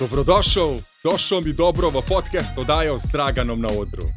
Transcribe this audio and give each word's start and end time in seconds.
Dobrodošel, 0.00 0.78
došel 1.04 1.40
mi 1.40 1.52
dobro 1.52 1.90
v 1.90 2.02
podcast 2.08 2.52
oddajo 2.58 2.98
z 2.98 3.04
Draganom 3.12 3.60
na 3.60 3.68
odru. 3.68 4.08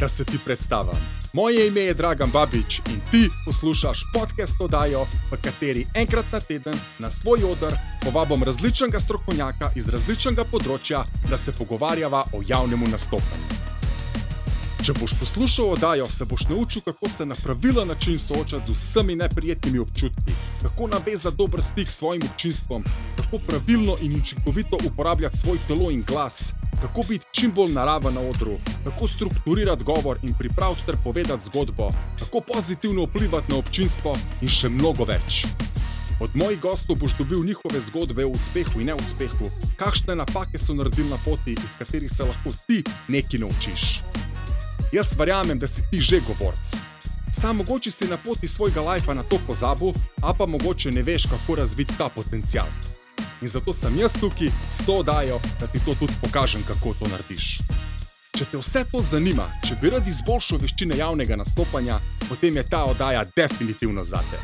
Da 0.00 0.08
se 0.08 0.24
ti 0.24 0.38
predstavim. 0.44 0.98
Moje 1.32 1.68
ime 1.68 1.80
je 1.80 1.94
Dragan 1.94 2.30
Babič 2.30 2.78
in 2.78 3.00
ti 3.10 3.28
poslušaš 3.44 3.98
podcast 4.14 4.60
oddajo, 4.60 5.06
v 5.30 5.38
kateri 5.42 5.86
enkrat 5.94 6.24
na 6.32 6.40
teden 6.40 6.74
na 6.98 7.10
svoj 7.10 7.44
odr 7.44 7.74
povabim 8.02 8.42
različnega 8.42 9.00
strokovnjaka 9.00 9.70
iz 9.76 9.88
različnega 9.88 10.44
področja, 10.50 11.04
da 11.30 11.38
se 11.38 11.52
pogovarjava 11.52 12.24
o 12.32 12.42
javnem 12.46 12.90
nastopanju. 12.90 13.69
Če 14.90 14.96
boš 14.98 15.12
poslušal 15.20 15.68
oddajo, 15.76 16.08
se 16.10 16.24
boš 16.26 16.48
naučil, 16.50 16.82
kako 16.82 17.08
se 17.08 17.26
na 17.26 17.34
pravilen 17.38 17.88
način 17.88 18.18
soočati 18.18 18.66
z 18.66 18.70
vsemi 18.70 19.14
neprijetnimi 19.16 19.78
občutki, 19.78 20.32
kako 20.62 20.86
navezati 20.86 21.36
dober 21.36 21.62
stik 21.62 21.90
s 21.90 21.98
svojim 21.98 22.22
občinstvom, 22.30 22.84
kako 23.16 23.38
pravilno 23.38 23.96
in 24.00 24.16
učinkovito 24.20 24.78
uporabljati 24.86 25.38
svoj 25.38 25.58
telo 25.68 25.90
in 25.90 26.02
glas, 26.02 26.52
kako 26.82 27.04
biti 27.08 27.26
čim 27.32 27.52
bolj 27.54 27.72
naraven 27.72 28.14
na 28.14 28.20
odru, 28.20 28.56
kako 28.84 29.08
strukturirati 29.08 29.84
govor 29.84 30.18
in 30.22 30.34
pripraviti 30.38 30.86
ter 30.86 30.96
povedati 31.04 31.44
zgodbo, 31.44 31.90
kako 32.18 32.40
pozitivno 32.40 33.04
vplivati 33.04 33.52
na 33.52 33.58
občinstvo 33.58 34.16
in 34.42 34.48
še 34.48 34.68
mnogo 34.68 35.04
več. 35.04 35.44
Od 36.20 36.30
mojih 36.34 36.60
gostov 36.60 36.96
boš 36.96 37.14
dobil 37.18 37.44
njihove 37.44 37.80
zgodbe 37.80 38.24
o 38.24 38.34
uspehu 38.34 38.80
in 38.80 38.90
neuspehu, 38.90 39.52
kakšne 39.76 40.16
napake 40.16 40.58
so 40.58 40.74
naredili 40.74 41.08
na 41.10 41.18
poti, 41.24 41.54
iz 41.64 41.78
katerih 41.78 42.10
se 42.10 42.26
lahko 42.26 42.50
ti 42.66 42.82
nekaj 43.08 43.40
naučiš. 43.40 43.86
Jaz 44.92 45.14
verjamem, 45.18 45.58
da 45.58 45.66
si 45.66 45.82
ti 45.90 46.00
že 46.00 46.20
govorc. 46.20 46.74
Sam 47.32 47.56
mogoče 47.56 47.90
si 47.90 48.06
na 48.08 48.16
poti 48.16 48.48
svojega 48.48 48.80
lajfa 48.80 49.14
na 49.14 49.22
to 49.22 49.38
pozabil, 49.46 49.92
a 50.22 50.34
pa 50.34 50.46
mogoče 50.46 50.90
ne 50.90 51.02
veš, 51.02 51.22
kako 51.22 51.54
razviti 51.54 51.94
ta 51.98 52.08
potencial. 52.08 52.66
In 53.42 53.48
zato 53.48 53.72
sem 53.72 53.98
jaz 53.98 54.12
tukaj 54.20 54.50
s 54.70 54.86
to 54.86 54.92
oddajo, 54.92 55.40
da 55.60 55.66
ti 55.66 55.78
to 55.84 55.94
tudi 55.94 56.12
pokažem, 56.22 56.62
kako 56.68 56.94
to 56.98 57.06
narediš. 57.08 57.58
Če 58.38 58.44
te 58.50 58.58
vse 58.58 58.84
to 58.92 59.00
zanima, 59.00 59.46
če 59.68 59.78
bi 59.82 59.90
rad 59.90 60.08
izboljšal 60.08 60.58
veščine 60.58 60.98
javnega 60.98 61.36
nastopanja, 61.36 62.00
potem 62.28 62.56
je 62.56 62.66
ta 62.68 62.84
oddaja 62.84 63.24
definitivno 63.36 64.04
za 64.04 64.18
te. 64.30 64.42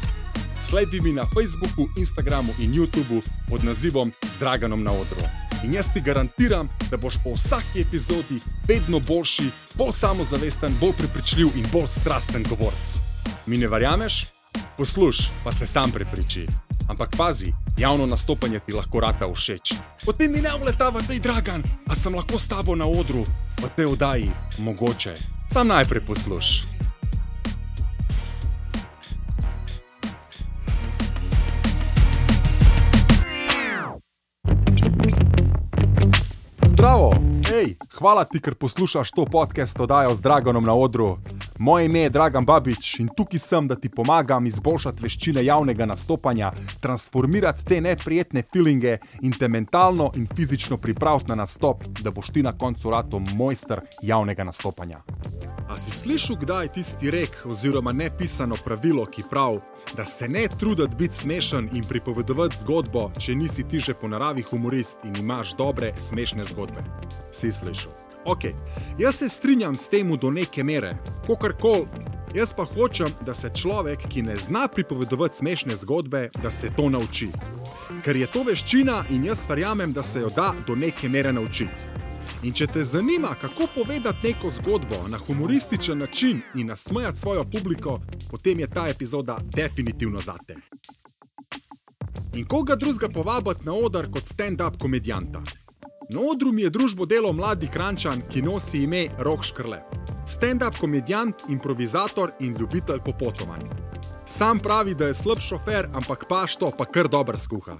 Sledi 0.60 1.00
mi 1.00 1.12
na 1.12 1.26
Facebooku, 1.34 1.88
Instagramu 1.98 2.54
in 2.58 2.72
YouTubu 2.72 3.20
pod 3.48 3.64
nazivom 3.64 4.12
Zdraganom 4.30 4.82
na 4.82 4.92
odru. 4.92 5.26
In 5.66 5.74
jaz 5.74 5.88
ti 5.94 6.00
garantiram, 6.00 6.68
da 6.90 6.96
boš 6.96 7.14
po 7.24 7.32
vsaki 7.34 7.80
epizodi 7.80 8.38
vedno 8.68 9.00
boljši, 9.00 9.50
bolj 9.74 9.92
samozavesten, 9.92 10.76
bolj 10.80 10.92
prepričljiv 10.98 11.46
in 11.56 11.66
bolj 11.72 11.86
strasten 11.86 12.44
govorc. 12.48 13.00
Mi 13.46 13.58
ne 13.58 13.66
verjameš? 13.68 14.26
Poslušaj, 14.76 15.26
pa 15.44 15.52
se 15.52 15.66
sam 15.66 15.90
prepriči. 15.90 16.46
Ampak 16.88 17.16
pazi, 17.16 17.52
javno 17.78 18.06
nastopanje 18.06 18.60
ti 18.66 18.72
lahko 18.72 19.00
rata 19.00 19.26
všeč. 19.34 19.74
Potem 20.04 20.32
mi 20.32 20.40
ne 20.40 20.54
vletava, 20.60 21.02
da 21.02 21.12
je 21.12 21.20
dragan, 21.20 21.62
a 21.90 21.94
sem 21.94 22.14
lahko 22.14 22.38
s 22.38 22.48
tabo 22.48 22.76
na 22.76 22.86
odru, 22.86 23.24
v 23.58 23.70
tej 23.76 23.86
oddaji, 23.86 24.30
mogoče. 24.58 25.16
Sam 25.52 25.68
najprej 25.68 26.06
poslušaj. 26.06 26.75
Zdravo, 36.76 37.14
hej, 37.48 37.72
hvala 37.96 38.24
ti, 38.28 38.36
ker 38.36 38.52
poslušaš 38.54 39.08
to 39.16 39.24
podcast 39.24 39.80
oddajo 39.80 40.12
z 40.14 40.20
Draganom 40.20 40.64
na 40.64 40.74
odru. 40.76 41.16
Moje 41.58 41.86
ime 41.86 42.00
je 42.00 42.10
Dragan 42.10 42.44
Babič 42.44 42.98
in 43.00 43.08
tukaj 43.16 43.40
sem, 43.40 43.68
da 43.68 43.78
ti 43.80 43.88
pomagam 43.88 44.44
izboljšati 44.46 45.02
veščine 45.02 45.44
javnega 45.44 45.86
nastopanja, 45.88 46.52
transformirati 46.84 47.64
te 47.64 47.80
neprijetne 47.80 48.42
feelinge 48.52 48.98
in 49.22 49.32
te 49.32 49.48
mentalno 49.48 50.10
in 50.20 50.28
fizično 50.36 50.76
pripraviti 50.76 51.32
na 51.32 51.40
nastop, 51.46 51.88
da 52.04 52.10
boš 52.10 52.28
ti 52.36 52.42
na 52.42 52.52
koncu 52.52 52.92
rato 52.92 53.18
mojster 53.18 53.80
javnega 54.02 54.44
nastopanja. 54.44 55.00
A 55.68 55.76
si 55.78 55.90
slišal 55.90 56.36
kdaj 56.36 56.68
tisti 56.68 57.10
rek 57.10 57.42
oziroma 57.44 57.92
nepisano 57.92 58.54
pravilo, 58.64 59.06
ki 59.06 59.22
pravi, 59.30 59.58
da 59.96 60.04
se 60.04 60.28
ne 60.28 60.48
truditi 60.58 60.96
biti 60.96 61.16
smešen 61.16 61.68
in 61.72 61.84
pripovedovati 61.84 62.56
zgodbo, 62.60 63.10
če 63.18 63.34
nisi 63.34 63.64
ti 63.68 63.80
že 63.80 63.94
po 63.94 64.08
naravi 64.08 64.42
humorist 64.42 64.98
in 65.04 65.16
imaš 65.16 65.56
dobre, 65.56 65.92
smešne 65.98 66.44
zgodbe? 66.44 66.84
Si 67.30 67.52
slišal? 67.52 67.92
Ok, 68.24 68.44
jaz 68.98 69.18
se 69.18 69.28
strinjam 69.28 69.74
s 69.74 69.88
tem 69.88 70.16
do 70.16 70.30
neke 70.30 70.64
mere, 70.64 70.96
kakorkoli. 71.26 71.86
Jaz 72.34 72.54
pa 72.54 72.64
hočem, 72.64 73.08
da 73.26 73.34
se 73.34 73.50
človek, 73.54 74.08
ki 74.08 74.22
ne 74.22 74.36
zna 74.36 74.68
pripovedovati 74.68 75.36
smešne 75.36 75.76
zgodbe, 75.76 76.28
da 76.42 76.50
se 76.50 76.70
to 76.76 76.90
nauči. 76.90 77.30
Ker 78.04 78.16
je 78.16 78.26
to 78.26 78.42
veščina 78.42 79.04
in 79.10 79.24
jaz 79.24 79.46
verjamem, 79.48 79.92
da 79.92 80.02
se 80.02 80.20
jo 80.20 80.30
da 80.36 80.52
do 80.66 80.74
neke 80.74 81.08
mere 81.08 81.32
naučiti. 81.32 81.95
In 82.42 82.52
če 82.52 82.66
te 82.66 82.82
zanima, 82.82 83.34
kako 83.40 83.66
povedati 83.74 84.28
neko 84.28 84.50
zgodbo 84.50 85.08
na 85.08 85.18
humorističen 85.18 85.98
način 85.98 86.42
in 86.54 86.66
nasmejati 86.66 87.20
svojo 87.20 87.44
publiko, 87.44 88.00
potem 88.30 88.60
je 88.60 88.66
ta 88.66 88.88
epizoda 88.88 89.38
definitivno 89.54 90.18
za 90.18 90.34
te. 90.46 90.56
In 92.34 92.44
koga 92.44 92.76
drugega 92.76 93.08
povabiti 93.08 93.64
na 93.64 93.72
oder 93.72 94.10
kot 94.12 94.24
stand-up 94.24 94.78
komedijanta? 94.78 95.42
Na 96.10 96.20
odru 96.32 96.52
mi 96.52 96.62
je 96.62 96.70
družbo 96.70 97.06
delo 97.06 97.32
mladi 97.32 97.68
krančan, 97.72 98.22
ki 98.30 98.42
nosi 98.42 98.82
ime 98.82 99.06
Rok 99.18 99.42
Škrle. 99.42 99.82
Stand-up 100.26 100.78
komedijant, 100.80 101.34
improvizator 101.48 102.32
in 102.40 102.56
ljubitelj 102.58 103.00
popotovanj. 103.04 103.62
Sam 104.28 104.58
pravi, 104.58 104.94
da 104.94 105.06
je 105.06 105.14
slab 105.14 105.38
šofer, 105.40 105.88
ampak 105.92 106.24
pašto 106.28 106.72
pa 106.78 106.84
kar 106.84 107.08
dobro 107.08 107.38
skuha. 107.38 107.76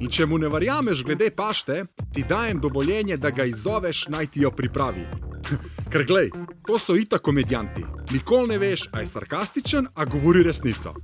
In 0.00 0.10
če 0.10 0.26
mu 0.26 0.38
ne 0.38 0.48
verjameš 0.50 1.04
glede 1.06 1.30
pašte, 1.30 1.84
ti 2.14 2.24
dajem 2.28 2.60
dovoljenje, 2.60 3.16
da 3.16 3.30
ga 3.30 3.44
izzoveš, 3.44 4.08
naj 4.08 4.26
ti 4.26 4.42
jo 4.42 4.50
pripravi. 4.50 5.06
Ker 5.92 6.04
glej, 6.04 6.30
to 6.66 6.78
so 6.78 6.96
itak 6.98 7.22
komedijanti. 7.22 7.84
Nikoli 8.10 8.48
ne 8.48 8.58
veš, 8.58 8.88
a 8.92 9.00
je 9.00 9.06
sarkastičen, 9.06 9.86
a 9.94 10.04
govori 10.04 10.42
resnico. 10.42 10.94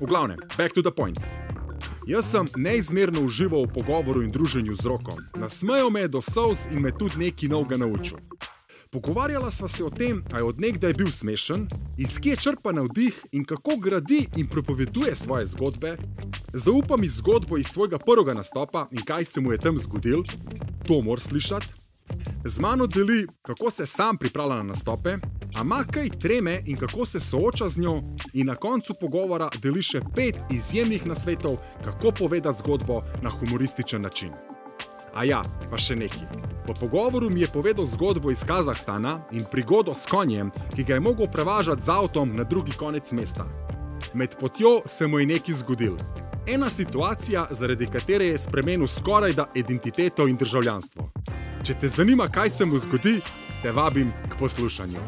V 0.00 0.06
glavnem, 0.06 0.40
back 0.56 0.74
to 0.74 0.82
the 0.82 0.90
point. 0.90 1.20
Jaz 2.06 2.30
sem 2.30 2.48
neizmerno 2.56 3.20
užival 3.20 3.66
v 3.68 3.74
pogovoru 3.76 4.22
in 4.22 4.32
druženju 4.32 4.74
z 4.74 4.88
rokom. 4.88 5.20
Nasmejal 5.36 5.90
me 5.90 6.00
je 6.00 6.08
do 6.08 6.22
solz 6.22 6.64
in 6.72 6.80
me 6.80 6.96
tudi 6.96 7.20
nekaj 7.26 7.48
novega 7.48 7.76
naučil. 7.76 8.18
Pogovarjala 8.94 9.50
sva 9.50 9.68
se 9.68 9.84
o 9.84 9.90
tem, 9.90 10.22
ali 10.30 10.40
je 10.40 10.44
odnegdaj 10.44 10.92
bil 10.94 11.10
smešen, 11.10 11.66
iz 11.98 12.18
kje 12.22 12.36
črpa 12.36 12.72
navdih 12.72 13.16
in 13.32 13.44
kako 13.44 13.76
gradi 13.76 14.28
in 14.36 14.46
propoveduje 14.46 15.16
svoje 15.16 15.46
zgodbe. 15.46 15.96
Zaupam 16.52 17.00
mi 17.00 17.08
zgodbo 17.08 17.58
iz 17.58 17.66
svojega 17.66 17.98
prvega 17.98 18.34
nastopa 18.34 18.86
in 18.90 19.02
kaj 19.04 19.24
se 19.24 19.40
mu 19.40 19.52
je 19.52 19.58
tam 19.58 19.78
zgodil, 19.78 20.22
to 20.86 21.00
moraš 21.02 21.22
slišati. 21.22 21.66
Z 22.44 22.60
mano 22.60 22.86
deli, 22.86 23.26
kako 23.42 23.70
se 23.70 23.86
sam 23.86 24.16
pripravlja 24.16 24.56
na 24.56 24.62
nastope, 24.62 25.18
a 25.56 25.60
ima 25.60 25.84
kaj 25.90 26.08
treme 26.20 26.62
in 26.66 26.76
kako 26.76 27.06
se 27.06 27.20
sooča 27.20 27.68
z 27.68 27.80
njo, 27.80 28.02
in 28.32 28.46
na 28.46 28.54
koncu 28.54 28.94
pogovora 29.00 29.50
deli 29.62 29.82
še 29.82 30.00
pet 30.14 30.36
izjemnih 30.50 31.06
nasvetov, 31.06 31.56
kako 31.84 32.12
povedati 32.12 32.58
zgodbo 32.58 33.02
na 33.22 33.30
humorističen 33.30 34.02
način. 34.02 34.53
A 35.14 35.22
ja, 35.24 35.42
pa 35.70 35.78
še 35.78 35.94
nekaj. 35.94 36.26
Po 36.66 36.74
pogovoru 36.74 37.28
mi 37.30 37.44
je 37.44 37.48
povedal 37.52 37.86
zgodbo 37.86 38.32
iz 38.34 38.42
Kazahstana 38.42 39.20
in 39.30 39.44
prigodo 39.46 39.94
s 39.94 40.10
konjem, 40.10 40.50
ki 40.74 40.82
ga 40.84 40.98
je 40.98 41.00
mogel 41.00 41.28
prevažati 41.30 41.86
z 41.86 41.92
avtom 41.94 42.34
na 42.34 42.42
drugi 42.44 42.74
konec 42.74 43.12
mesta. 43.12 43.46
Med 44.14 44.34
potjo 44.40 44.80
se 44.86 45.06
mu 45.06 45.22
je 45.22 45.26
nekaj 45.26 45.54
zgodil. 45.54 45.94
Ena 46.46 46.70
situacija, 46.70 47.46
zaradi 47.50 47.86
katere 47.86 48.26
je 48.32 48.38
spremenil 48.38 48.90
skoraj 48.90 49.32
da 49.32 49.46
identiteto 49.54 50.26
in 50.28 50.36
državljanstvo. 50.36 51.06
Če 51.64 51.78
te 51.80 51.88
zanima, 51.88 52.26
kaj 52.28 52.50
se 52.50 52.66
mu 52.66 52.78
zgodi, 52.78 53.20
te 53.62 53.70
vabim 53.72 54.10
k 54.28 54.38
poslušanju. 54.38 55.00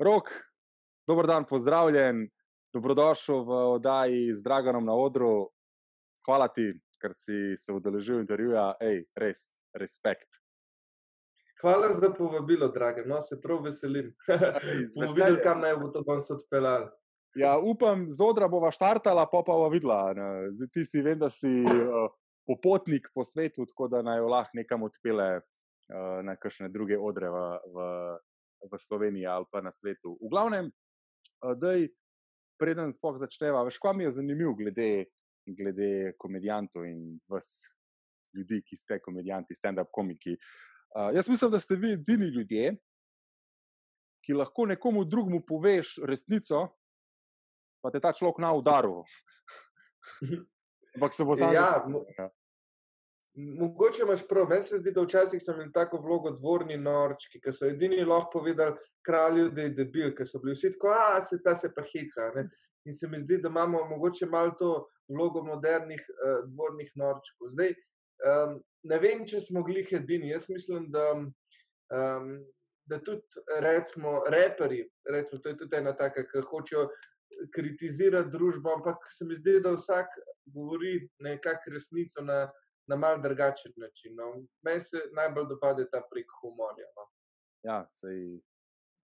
Rok, 0.00 0.32
dober 1.06 1.28
dan, 1.28 1.44
pozdravljen, 1.44 2.24
dobrodošel 2.72 3.44
v 3.44 3.60
oddaji 3.76 4.32
z 4.32 4.42
Draganom 4.42 4.84
na 4.84 4.96
odru. 4.96 5.52
Hvala 6.26 6.48
ti, 6.48 6.72
ker 7.04 7.12
si 7.12 7.52
se 7.60 7.76
udeležil 7.76 8.22
intervjuja, 8.22 8.72
hej, 8.80 9.04
res, 9.20 9.44
respekt. 9.76 10.40
Hvala 11.60 11.92
za 11.92 12.08
povabilo, 12.10 12.68
drage. 12.72 13.04
No, 13.06 13.20
se 13.20 13.36
prav 13.40 13.60
veselim. 13.64 14.14
Bomo 14.96 15.12
videli, 15.12 15.42
kam 15.44 15.60
naj 15.60 15.76
bo 15.80 15.92
to 15.92 16.02
danes 16.04 16.30
odpeljalo. 16.32 16.88
Ja, 17.36 17.58
upam, 17.58 18.06
z 18.08 18.22
odra 18.22 18.48
bova 18.48 18.70
štartala, 18.72 19.26
pa 19.26 19.42
pa 19.42 19.52
bova 19.52 19.68
videla. 19.72 20.14
Zdaj, 20.54 20.70
ti 20.72 20.84
si, 20.86 21.02
vem, 21.02 21.18
da 21.18 21.28
si 21.32 21.50
uh, 21.66 22.08
popotnik 22.48 23.10
po 23.14 23.24
svetu, 23.26 23.66
tako 23.66 23.88
da 23.90 24.02
naj 24.06 24.22
jo 24.22 24.30
lahko 24.30 24.60
nekam 24.60 24.86
odpele 24.86 25.28
uh, 25.40 26.20
na 26.24 26.36
kakšne 26.40 26.70
druge 26.72 26.98
odre 26.98 27.32
v, 27.32 27.42
v, 27.74 27.88
v 28.70 28.80
Sloveniji 28.80 29.26
ali 29.26 29.50
pa 29.50 29.64
na 29.64 29.74
svetu. 29.74 30.14
V 30.22 30.30
glavnem, 30.30 30.70
uh, 30.70 31.56
dej, 31.58 31.90
preden 32.60 32.94
spoh 32.94 33.18
začneva, 33.18 33.64
veš, 33.66 33.80
kaj 33.82 33.96
mi 33.98 34.06
je 34.06 34.14
zanimivo 34.20 34.54
glede, 34.54 35.10
glede 35.46 36.14
komedijantov 36.18 36.86
in 36.88 37.20
vas, 37.28 37.68
ljudi, 38.34 38.62
ki 38.66 38.76
ste 38.76 38.98
komedijanti, 38.98 39.54
stand-up 39.54 39.90
komiki. 39.92 40.36
Uh, 40.94 41.10
jaz 41.14 41.28
mislim, 41.28 41.50
da 41.50 41.60
ste 41.60 41.76
vi 41.76 41.92
edini 41.92 42.26
ljudje, 42.26 42.76
ki 44.24 44.32
lahko 44.34 44.66
nekomu 44.66 45.04
drugemu 45.04 45.42
poveš 45.46 45.98
resnico, 46.08 46.64
pa 47.82 47.90
te 47.90 48.00
ta 48.00 48.12
človek 48.12 48.38
na 48.40 48.54
udaru. 48.56 49.02
Ampak 50.94 51.12
se 51.14 51.24
bo 51.24 51.34
Ja, 51.36 51.50
znal. 51.50 51.88
mo- 51.90 52.04
Mogoče 53.34 54.02
imaš 54.02 54.28
prav, 54.28 54.46
meni 54.48 54.62
se 54.62 54.76
zdi, 54.76 54.92
da 54.94 55.02
včasih 55.02 55.42
sem 55.42 55.56
imel 55.58 55.72
tako 55.74 55.98
vlogo 55.98 56.30
dvorni 56.30 56.76
norčki, 56.78 57.40
ki 57.42 57.52
so 57.52 57.66
edini 57.66 58.04
lahko 58.06 58.38
povedali 58.38 58.76
kralju, 59.06 59.48
da 59.50 59.64
je 59.64 59.72
debil, 59.74 60.12
ker 60.14 60.28
so 60.28 60.38
bili 60.38 60.54
vsi 60.54 60.70
tako, 60.76 60.92
a 60.94 61.22
se 61.22 61.40
ta 61.42 61.56
se 61.58 61.72
pa 61.74 61.82
hica. 61.82 62.30
Ne? 62.36 62.46
In 62.86 62.94
se 62.94 63.08
mi 63.10 63.18
zdi, 63.18 63.40
da 63.42 63.50
imamo 63.50 63.84
mogoče 63.90 64.26
malo 64.30 64.54
to 64.58 64.70
vlogo 65.08 65.42
modernih 65.42 66.06
uh, 66.14 66.44
dvornih 66.46 66.92
norčkov. 66.94 67.50
Zdaj, 67.56 67.74
um, 68.30 68.58
ne 68.86 68.98
vem, 69.02 69.26
če 69.26 69.40
smo 69.40 69.64
glih 69.66 69.90
edini. 69.92 70.30
Jaz 70.30 70.46
mislim, 70.48 70.86
da, 70.94 71.08
um, 71.18 72.30
da 72.86 73.00
tudi 73.02 73.42
recimo 73.66 74.20
reperi, 74.30 74.84
recimo, 75.10 75.40
to 75.42 75.48
je 75.48 75.58
tudi 75.64 75.76
ena 75.76 75.96
taka, 75.96 76.22
ki 76.28 76.46
hočejo 76.50 76.86
kritizirati 77.54 78.30
družbo, 78.30 78.76
ampak 78.78 79.08
se 79.10 79.26
mi 79.26 79.34
zdi, 79.34 79.58
da 79.64 79.74
vsak 79.74 80.14
govori 80.54 81.00
nekako 81.24 81.74
resnico 81.74 82.22
na 82.22 82.44
na 82.86 82.96
mal 82.96 83.22
drugačen 83.22 83.72
način. 83.76 84.14
No. 84.16 84.46
Meni 84.62 84.80
se 84.80 85.00
najbolj 85.16 85.48
dopade 85.48 85.86
ta 85.90 86.02
prek 86.10 86.26
humorja. 86.40 86.88
No. 86.96 87.06
Ja, 87.62 87.84
sej. 87.88 88.40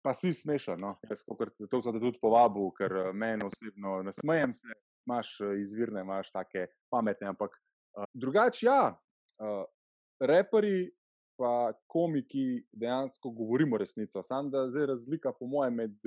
Pa 0.03 0.15
si 0.15 0.33
smešen, 0.33 0.81
no? 0.81 0.95
jaz 1.11 1.25
sem 1.25 1.93
te 1.93 2.01
tudi 2.01 2.21
povabil, 2.23 2.71
ker 2.79 2.93
meni 3.13 3.45
osebno 3.45 3.99
ne 4.07 4.13
smejem 4.15 4.53
se, 4.55 4.77
imaš 5.07 5.33
izvirne, 5.61 6.01
imaš 6.07 6.31
take 6.31 6.69
pametne, 6.91 7.27
ampak 7.33 7.51
uh, 7.99 8.07
drugače, 8.15 8.67
ja, 8.67 8.95
uh, 9.43 9.65
reperi 10.21 10.93
pa 11.39 11.73
komiki 11.87 12.63
dejansko 12.73 13.31
govorimo 13.31 13.79
resnico. 13.79 14.23
Sam 14.23 14.51
da 14.51 14.69
zdaj 14.71 14.87
razlika, 14.87 15.33
po 15.33 15.47
mojem, 15.47 15.75
med 15.75 15.99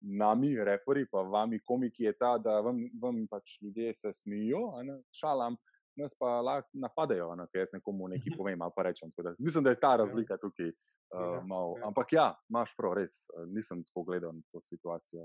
nami, 0.00 0.54
reperi, 0.64 1.04
pa 1.10 1.20
vami, 1.22 1.60
komiki, 1.64 2.04
je 2.04 2.12
ta, 2.16 2.38
da 2.38 2.60
vam, 2.64 2.84
vam 3.02 3.26
pač 3.28 3.58
ljudje 3.62 3.94
se 3.94 4.12
smijo, 4.12 4.68
šalam, 5.12 5.56
nas 6.00 6.14
pa 6.18 6.38
lahko 6.44 6.68
napadejo, 6.82 7.34
no, 7.36 7.46
ker 7.50 7.64
jaz 7.64 7.74
nekomu 7.74 8.08
nekaj 8.14 8.36
povem 8.38 8.62
ali 8.62 8.76
pa 8.76 8.86
rečem. 8.88 9.12
Da, 9.16 9.34
mislim, 9.38 9.64
da 9.64 9.74
je 9.74 9.80
ta 9.80 9.94
ja. 9.94 10.00
razlika 10.04 10.38
tukaj. 10.40 10.72
Uh, 11.10 11.40
mal, 11.42 11.74
ampak 11.82 12.12
ja, 12.14 12.28
imaš 12.46 12.70
prav, 12.78 12.92
res 12.94 13.24
uh, 13.34 13.42
nisem 13.50 13.80
tako 13.82 14.04
gledal 14.06 14.30
na 14.30 14.44
to 14.52 14.60
situacijo, 14.62 15.24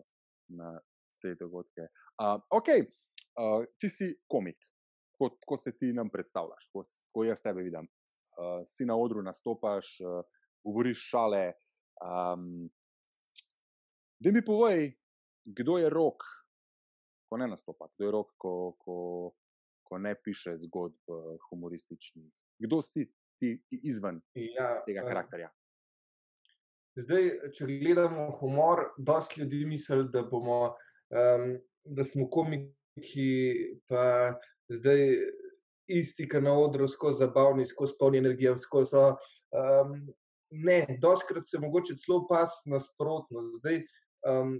na 0.57 0.71
te 1.21 1.35
dogodke. 1.37 1.85
Uh, 2.17 2.39
ok, 2.57 2.71
uh, 3.37 3.67
ti 3.77 3.91
si 3.93 4.07
komik, 4.25 4.57
kot 5.13 5.37
ko 5.45 5.57
se 5.61 5.75
ti 5.77 5.91
nam 5.93 6.09
predstavljaš, 6.09 6.65
ko, 6.73 6.81
ko 7.13 7.27
jaz 7.27 7.45
tebe 7.45 7.67
vidim. 7.67 7.85
Uh, 7.85 8.63
si 8.65 8.87
na 8.89 8.97
odru 8.97 9.21
nastopaš, 9.21 9.91
uh, 10.01 10.23
govoriš 10.65 11.05
šale. 11.11 11.43
Um, 12.01 12.65
da 14.19 14.33
mi 14.33 14.41
povej, 14.45 14.89
kdo 15.45 15.77
je 15.77 15.89
rok, 15.89 16.25
ko 17.29 17.37
ne 17.37 17.47
nastopa, 17.47 17.91
kdo 17.93 18.07
je 18.07 18.11
rok, 18.11 18.33
ko, 18.41 18.53
ko 18.81 18.95
ko 19.95 19.99
ne 19.99 20.15
piše 20.23 20.57
zgodb 20.59 20.97
uh, 21.07 21.37
humorističnih. 21.49 22.27
Kdo 22.59 22.81
si 22.81 23.07
ti 23.39 23.55
izven 23.71 24.19
ja, 24.35 24.81
tega 24.83 25.05
eh, 25.05 25.07
karakterja? 25.07 25.51
Zdaj, 26.99 27.29
če 27.55 27.67
gledamo 27.69 28.25
humor, 28.41 28.89
dosta 28.97 29.39
ljudi 29.39 29.61
misli, 29.67 30.03
da, 30.11 30.23
bomo, 30.27 30.75
um, 31.11 31.55
da 31.83 32.03
smo 32.07 32.27
komiki, 32.31 33.31
pa 33.87 34.35
zdaj 34.71 35.03
isti, 35.91 36.27
ki 36.27 36.43
na 36.43 36.55
odru, 36.59 36.87
skozi 36.91 37.23
zabavni, 37.23 37.67
skozi 37.67 37.95
polni 37.99 38.19
energije. 38.23 38.55
Skozi, 38.63 38.99
um, 38.99 39.97
ne, 40.51 40.79
doskrat 41.03 41.47
se 41.47 41.59
mogoče 41.59 41.95
celo 42.03 42.23
pas 42.27 42.61
nasprotno. 42.67 43.47
Zdaj, 43.59 43.83
um, 44.27 44.57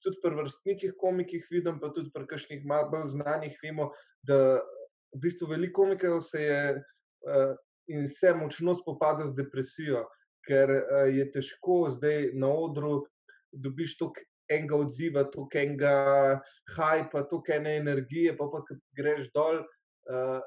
tudi 0.00 0.20
pri 0.22 0.36
vrstnikih 0.36 0.94
komikih 0.98 1.46
vidim, 1.50 1.80
pa 1.80 1.92
tudi 1.92 2.10
pri 2.14 2.26
kakšnih 2.30 2.64
malo 2.64 2.90
bolj 2.92 3.12
znanih, 3.16 3.58
vemo, 3.62 3.90
da 4.26 4.38
v 5.12 5.20
bistvu 5.20 5.50
veliko 5.52 5.82
komikov 5.82 6.20
se 6.24 6.42
je 6.42 6.60
uh, 6.76 7.54
in 7.92 8.06
se 8.08 8.34
močno 8.34 8.74
spopada 8.74 9.26
z 9.26 9.36
depresijo, 9.36 10.06
ker 10.48 10.70
uh, 10.70 11.08
je 11.12 11.26
težko 11.34 11.84
zdaj 11.92 12.32
na 12.34 12.48
odru 12.48 13.02
dobiš 13.52 13.98
toliko 14.00 14.28
enega 14.52 14.76
odziva, 14.76 15.24
toliko 15.30 15.58
enega 15.58 15.94
hajpa, 16.76 17.26
toliko 17.28 17.56
ene 17.56 17.76
energije, 17.80 18.36
pa 18.36 18.48
pa 18.52 18.64
greš 18.96 19.30
dol, 19.34 19.62
uh, 19.62 20.40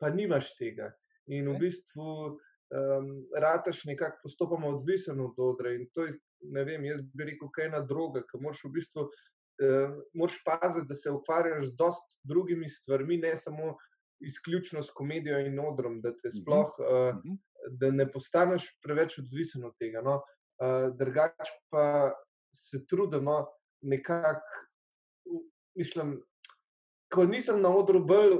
pa 0.00 0.10
nimaš 0.10 0.52
tega. 0.58 0.92
In 1.26 1.48
v 1.50 1.58
bistvu 1.58 2.38
um, 2.70 3.08
rataš 3.34 3.84
nekako 3.84 4.22
postopoma 4.22 4.68
odvisen 4.68 5.20
od 5.20 5.38
odra 5.42 5.72
in 5.74 5.88
to 5.94 6.06
je 6.06 6.14
ne 6.40 6.64
vem, 6.64 6.84
jaz 6.84 7.00
bi 7.14 7.30
rekel, 7.30 7.50
kaj 7.52 7.64
je 7.64 7.70
ena 7.72 7.80
droga, 7.84 8.22
ki 8.26 8.40
moraš 8.42 8.64
v 8.64 8.72
bistvu 8.76 9.06
uh, 9.06 10.36
paziti, 10.44 10.86
da 10.88 10.94
se 10.94 11.10
ukvarjaš 11.10 11.70
z 11.70 11.76
dost 11.76 12.18
drugimi 12.24 12.68
stvarmi, 12.68 13.18
ne 13.18 13.36
samo 13.36 13.76
izključno 14.20 14.82
s 14.82 14.90
komedijo 14.90 15.38
in 15.44 15.58
odrom, 15.60 16.00
da 16.00 16.12
te 16.16 16.28
mhm. 16.28 16.36
sploh, 16.40 16.78
uh, 16.80 17.16
da 17.70 17.90
ne 17.90 18.08
postaneš 18.10 18.70
preveč 18.82 19.18
odvisen 19.18 19.64
od 19.64 19.76
tega. 19.78 20.02
No? 20.02 20.22
Uh, 20.56 20.92
drugač 20.96 21.52
pa 21.70 22.12
se 22.54 22.86
trudim, 22.86 23.24
no, 23.24 23.44
nekako, 23.82 24.64
mislim, 25.76 26.16
ko 27.12 27.24
nisem 27.24 27.60
na 27.60 27.72
odru 27.76 28.00
bolj. 28.04 28.38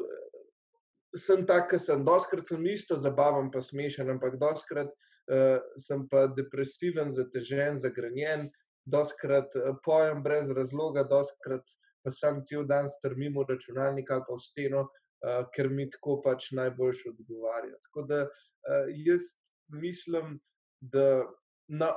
Sem 1.16 1.46
tak, 1.48 1.70
ker 1.70 1.80
sem 1.80 2.02
doskrat 2.04 2.48
sem 2.48 2.64
isto 2.68 2.98
zabaven, 3.00 3.46
pa 3.48 3.62
smešen, 3.64 4.10
ampak 4.12 4.34
doskrat 4.36 4.90
uh, 5.30 5.58
sem 5.78 6.06
pa 6.08 6.26
depresiven, 6.26 7.10
zatežen, 7.12 7.78
zagrenjen, 7.82 8.48
doskrat 8.86 9.54
uh, 9.58 9.74
pojem 9.84 10.22
brez 10.22 10.50
razloga, 10.50 11.04
doskrat 11.06 11.66
pa 12.04 12.12
sem 12.14 12.42
cel 12.46 12.66
dan 12.66 12.88
strmim 12.88 13.34
v 13.34 13.46
računalnik 13.48 14.10
ali 14.10 14.24
pa 14.28 14.34
v 14.34 14.44
steno, 14.44 14.84
uh, 14.86 15.42
ker 15.54 15.70
mi 15.70 15.88
tako 15.90 16.20
pač 16.24 16.52
najboljš 16.56 17.06
odgovarja. 17.12 17.78
Tako 17.88 18.06
da 18.10 18.22
uh, 18.26 18.92
jaz 19.06 19.34
mislim, 19.72 20.38
da 20.80 21.26
na, 21.68 21.90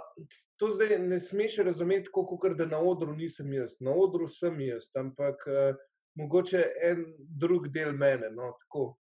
to 0.58 0.70
zdaj 0.74 0.98
ne 1.00 1.20
smeš 1.20 1.60
razumeti, 1.68 2.10
kot 2.12 2.58
da 2.58 2.66
na 2.66 2.80
odru 2.81 3.14
nisem 3.16 3.54
jaz. 3.54 3.78
Na 3.80 3.94
odru 3.94 4.28
sem 4.28 4.58
jaz, 4.66 4.90
ampak 4.98 5.46
uh, 5.46 5.76
mogoče 6.18 6.64
en 6.90 7.06
drug 7.20 7.70
del 7.70 7.94
mene. 7.94 8.31
No, 8.34 8.56
tako, 8.64 8.96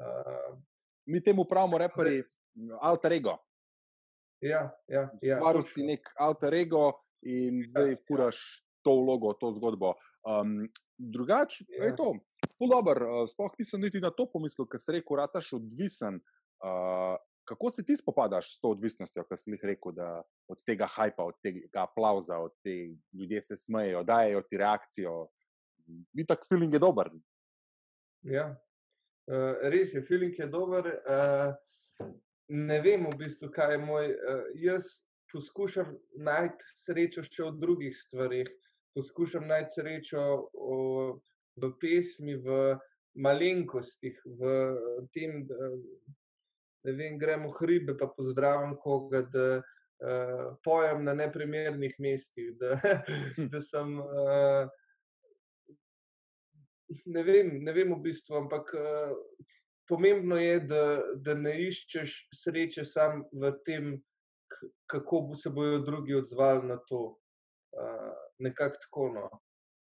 uh, 0.00 0.56
Mi 1.06 1.20
temu 1.20 1.44
pravimo, 1.44 1.78
reperi, 1.78 2.22
alter 2.80 3.12
ego. 3.12 3.36
Ja, 4.44 4.68
ja, 4.88 5.08
ja, 5.22 5.36
Stvaril 5.40 5.64
si 5.64 5.82
nek 5.88 6.10
alter 6.20 6.54
ego 6.58 6.90
in 7.24 7.62
ja, 7.62 7.68
zdaj 7.70 7.94
furaš 8.04 8.40
to 8.84 8.92
vlogo, 9.00 9.32
to 9.40 9.48
zgodbo. 9.56 9.94
Um, 10.28 10.66
drugače, 10.98 11.64
ja. 11.68 11.86
je 11.88 11.96
to, 11.96 12.10
zelo 12.58 12.68
dobro. 12.74 13.22
Uh, 13.22 13.28
sploh 13.30 13.54
nisem 13.58 13.80
niti 13.80 14.02
na 14.04 14.10
to 14.12 14.26
pomislil, 14.28 14.68
ker 14.68 14.80
si 14.80 14.98
rekel, 14.98 15.22
si 15.40 15.56
odvisen. 15.56 16.20
Uh, 16.60 17.16
kako 17.48 17.70
se 17.70 17.84
ti 17.84 17.96
spopadaš 17.96 18.50
s 18.56 18.60
to 18.60 18.72
odvisnostjo, 18.76 19.24
ki 19.28 19.36
si 19.36 19.54
jih 19.54 19.64
rekel, 19.64 19.96
da 19.96 20.10
od 20.48 20.60
tega 20.64 20.88
hajpa, 20.92 21.24
od 21.24 21.40
tega 21.44 21.86
aplauza, 21.88 22.38
od 22.38 22.52
tega 22.64 22.92
ljudje 23.12 23.40
se 23.42 23.56
smejijo, 23.56 24.04
dajo 24.04 24.42
ti 24.44 24.60
reakcijo. 24.60 25.14
Ni 26.12 26.26
tak 26.26 26.44
feeling 26.48 26.72
je 26.72 26.80
dober. 26.84 27.08
Ja, 28.28 28.50
uh, 28.52 29.56
res 29.72 29.96
je, 29.96 30.04
feeling 30.04 30.36
je 30.36 30.48
dober. 30.52 30.92
Uh, 31.08 32.12
ne 32.48 32.78
vem, 32.80 33.06
v 33.10 33.16
bistvu, 33.18 33.50
kaj 33.54 33.74
je 33.74 33.80
moj. 33.82 34.10
Uh, 34.12 34.46
jaz 34.60 35.04
poskušam 35.32 35.94
najti 36.22 36.72
srečo 36.78 37.24
še 37.26 37.48
v 37.48 37.54
drugih 37.60 37.94
stvarih. 37.96 38.50
Poskušam 38.94 39.46
najti 39.50 39.80
srečo 39.80 40.24
v, 40.54 41.14
v 41.58 41.70
pesmi, 41.82 42.36
v 42.38 42.76
malenkostih, 43.14 44.18
v 44.38 44.52
tem, 45.14 45.42
da 45.48 45.70
ne 46.84 46.92
vem, 46.94 47.18
gremo 47.18 47.50
hribe, 47.58 47.96
pa 47.98 48.10
pozdravim 48.10 48.76
koga. 48.80 49.24
Da, 49.30 49.48
Uh, 50.04 50.56
pojem 50.66 51.04
na 51.06 51.14
neprimernih 51.14 51.94
mestih, 52.02 52.50
da, 52.58 52.74
da 53.52 53.60
sem. 53.62 53.94
Uh, 54.02 54.66
ne, 57.06 57.22
vem, 57.22 57.52
ne 57.64 57.72
vem, 57.72 57.94
v 57.94 58.00
bistvu, 58.02 58.36
ampak 58.42 58.74
uh, 58.74 59.14
pomembno 59.88 60.36
je, 60.36 60.60
da, 60.60 60.82
da 61.16 61.34
ne 61.34 61.54
iščeš 61.66 62.16
sreče 62.34 62.84
samo 62.84 63.28
v 63.32 63.52
tem, 63.66 63.94
kako 64.90 65.34
se 65.34 65.50
bodo 65.50 65.78
drugi 65.84 66.14
odzvali 66.14 66.68
na 66.68 66.78
to. 66.88 67.02
Uh, 67.74 68.24
nekako 68.38 68.76
tako. 68.80 69.08
No. 69.08 69.30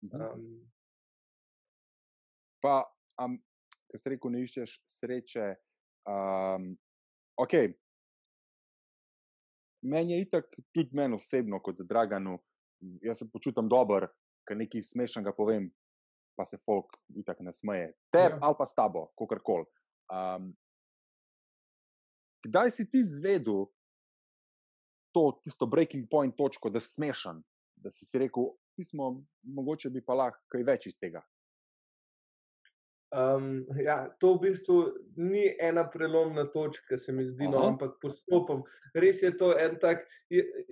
Um, 0.02 0.70
pa, 2.62 2.84
um, 3.24 3.38
ki 3.90 3.98
si 3.98 4.14
rekel, 4.14 4.34
ne 4.34 4.44
iščeš 4.44 4.76
sreče. 4.88 5.48
Um, 6.08 6.72
ok. 7.40 7.56
Meni 9.90 10.12
je 10.12 10.22
itak, 10.26 10.48
tudi 10.74 10.96
meni 10.96 11.16
osebno, 11.16 11.60
kot 11.64 11.80
Draganu, 11.88 12.36
jaz 13.02 13.22
se 13.22 13.30
počutim 13.32 13.68
dobro, 13.68 14.10
ker 14.44 14.58
nekaj 14.60 14.84
smešnega 14.84 15.32
povem, 15.32 15.70
pa 16.36 16.44
se 16.44 16.58
folk 16.60 16.98
itak 17.16 17.40
ne 17.40 17.52
smeje. 17.52 17.94
Te 18.12 18.26
ja. 18.26 18.38
ali 18.42 18.58
pa 18.58 18.66
s 18.68 18.76
tabo, 18.76 19.06
kako 19.16 19.40
koli. 19.44 19.70
Um, 20.10 20.50
kdaj 22.46 22.70
si 22.74 22.86
ti 22.90 23.02
zvedel 23.06 23.66
to, 25.14 25.24
tisto 25.44 25.66
breaking 25.66 26.08
point, 26.10 26.34
točko, 26.36 26.70
da 26.70 26.80
si 26.80 26.94
smešen, 26.94 27.42
da 27.76 27.90
si 27.90 28.06
si 28.06 28.18
rekel, 28.18 28.52
pismo, 28.76 29.24
mogoče 29.42 29.90
bi 29.90 30.02
pa 30.04 30.16
lahko 30.18 30.42
kaj 30.50 30.66
več 30.66 30.90
iz 30.90 30.98
tega? 30.98 31.22
Um, 33.10 33.66
ja, 33.74 34.06
to 34.20 34.36
v 34.36 34.40
bistvu 34.40 34.76
ni 35.16 35.48
ena 35.58 35.82
prelomna 35.90 36.44
točka, 36.46 36.94
se 36.96 37.12
mi 37.12 37.24
zdi, 37.26 37.48
no, 37.50 37.64
ampak 37.66 37.96
postopom. 38.02 38.62
Res 38.94 39.22
je 39.22 39.32
to 39.34 39.50
en 39.58 39.74
tak. 39.82 40.04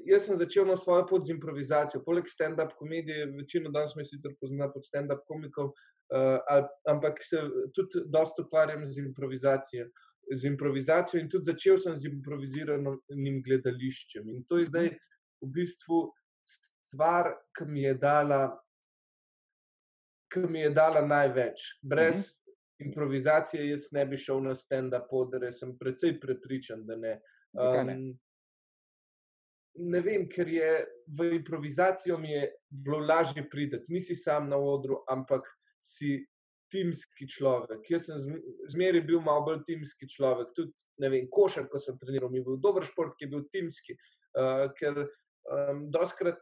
Jaz 0.06 0.28
sem 0.28 0.38
začel 0.38 0.68
na 0.68 0.76
svojo 0.78 1.06
pot 1.10 1.26
z 1.26 1.34
improvizacijo. 1.34 2.04
Poleg 2.06 2.30
stand-up 2.30 2.76
komedije, 2.78 3.26
večino 3.34 3.72
danes 3.74 3.96
me 3.98 4.06
sicer 4.06 4.36
pozna 4.38 4.70
pod 4.70 4.86
stand-up 4.86 5.26
komikom, 5.26 5.72
uh, 6.14 6.62
ampak 6.86 7.18
se 7.26 7.42
tudi 7.74 8.04
dosta 8.06 8.46
ukvarjam 8.46 8.86
z 8.86 9.02
improvizacijo. 9.02 9.90
Z 10.30 10.46
improvizacijo 10.46 11.18
in 11.18 11.30
tudi 11.32 11.50
začel 11.50 11.78
sem 11.82 11.96
z 11.98 12.06
improviziranim 12.12 13.42
gledališčem. 13.42 14.30
In 14.30 14.46
to 14.46 14.62
je 14.62 14.70
zdaj 14.70 14.92
v 15.42 15.50
bistvu 15.58 16.04
stvar, 16.46 17.34
ki 17.50 17.66
mi 17.66 17.82
je 17.82 17.98
dala 17.98 18.46
ki 20.32 20.46
mi 20.48 20.60
je 20.60 20.70
dala 20.70 21.02
največ. 21.06 21.66
Brez 21.82 22.16
mm 22.16 22.20
-hmm. 22.20 22.88
improvizacije 22.88 23.68
jaz 23.70 23.88
ne 23.92 24.06
bi 24.06 24.16
šel 24.16 24.42
na 24.42 24.54
stand-up 24.54 25.08
podere, 25.10 25.52
sem 25.52 25.78
precej 25.78 26.20
prepričan, 26.20 26.86
da 26.86 26.96
ne. 26.96 27.20
Um, 27.52 28.18
ne 29.74 30.00
vem, 30.00 30.28
ker 30.28 30.48
je 30.48 30.86
v 31.18 31.34
improvizacijo 31.34 32.18
mi 32.18 32.32
je 32.32 32.50
bilo 32.68 32.98
lažje 32.98 33.48
priti. 33.50 33.78
Nisi 33.88 34.14
sam 34.14 34.48
na 34.48 34.56
odru, 34.56 35.04
ampak 35.08 35.46
si 35.80 36.26
timski 36.70 37.28
človek. 37.28 37.90
Jaz 37.90 38.06
sem 38.06 38.40
zmeraj 38.68 39.02
bil 39.08 39.20
malo 39.24 39.44
bolj 39.46 39.62
timski 39.66 40.08
človek. 40.08 40.52
Tudi, 40.56 40.72
ne 40.98 41.08
vem, 41.08 41.28
košar, 41.30 41.68
ko 41.68 41.78
sem 41.78 41.96
treniral, 41.98 42.30
mi 42.30 42.38
je 42.38 42.44
bil 42.44 42.58
dober 42.62 42.84
šport, 42.84 43.16
ki 43.16 43.24
je 43.24 43.32
bil 43.32 43.46
timski. 43.52 43.96
Uh, 44.38 44.66
ker 44.76 45.00
um, 45.04 45.86
doskrat 45.90 46.40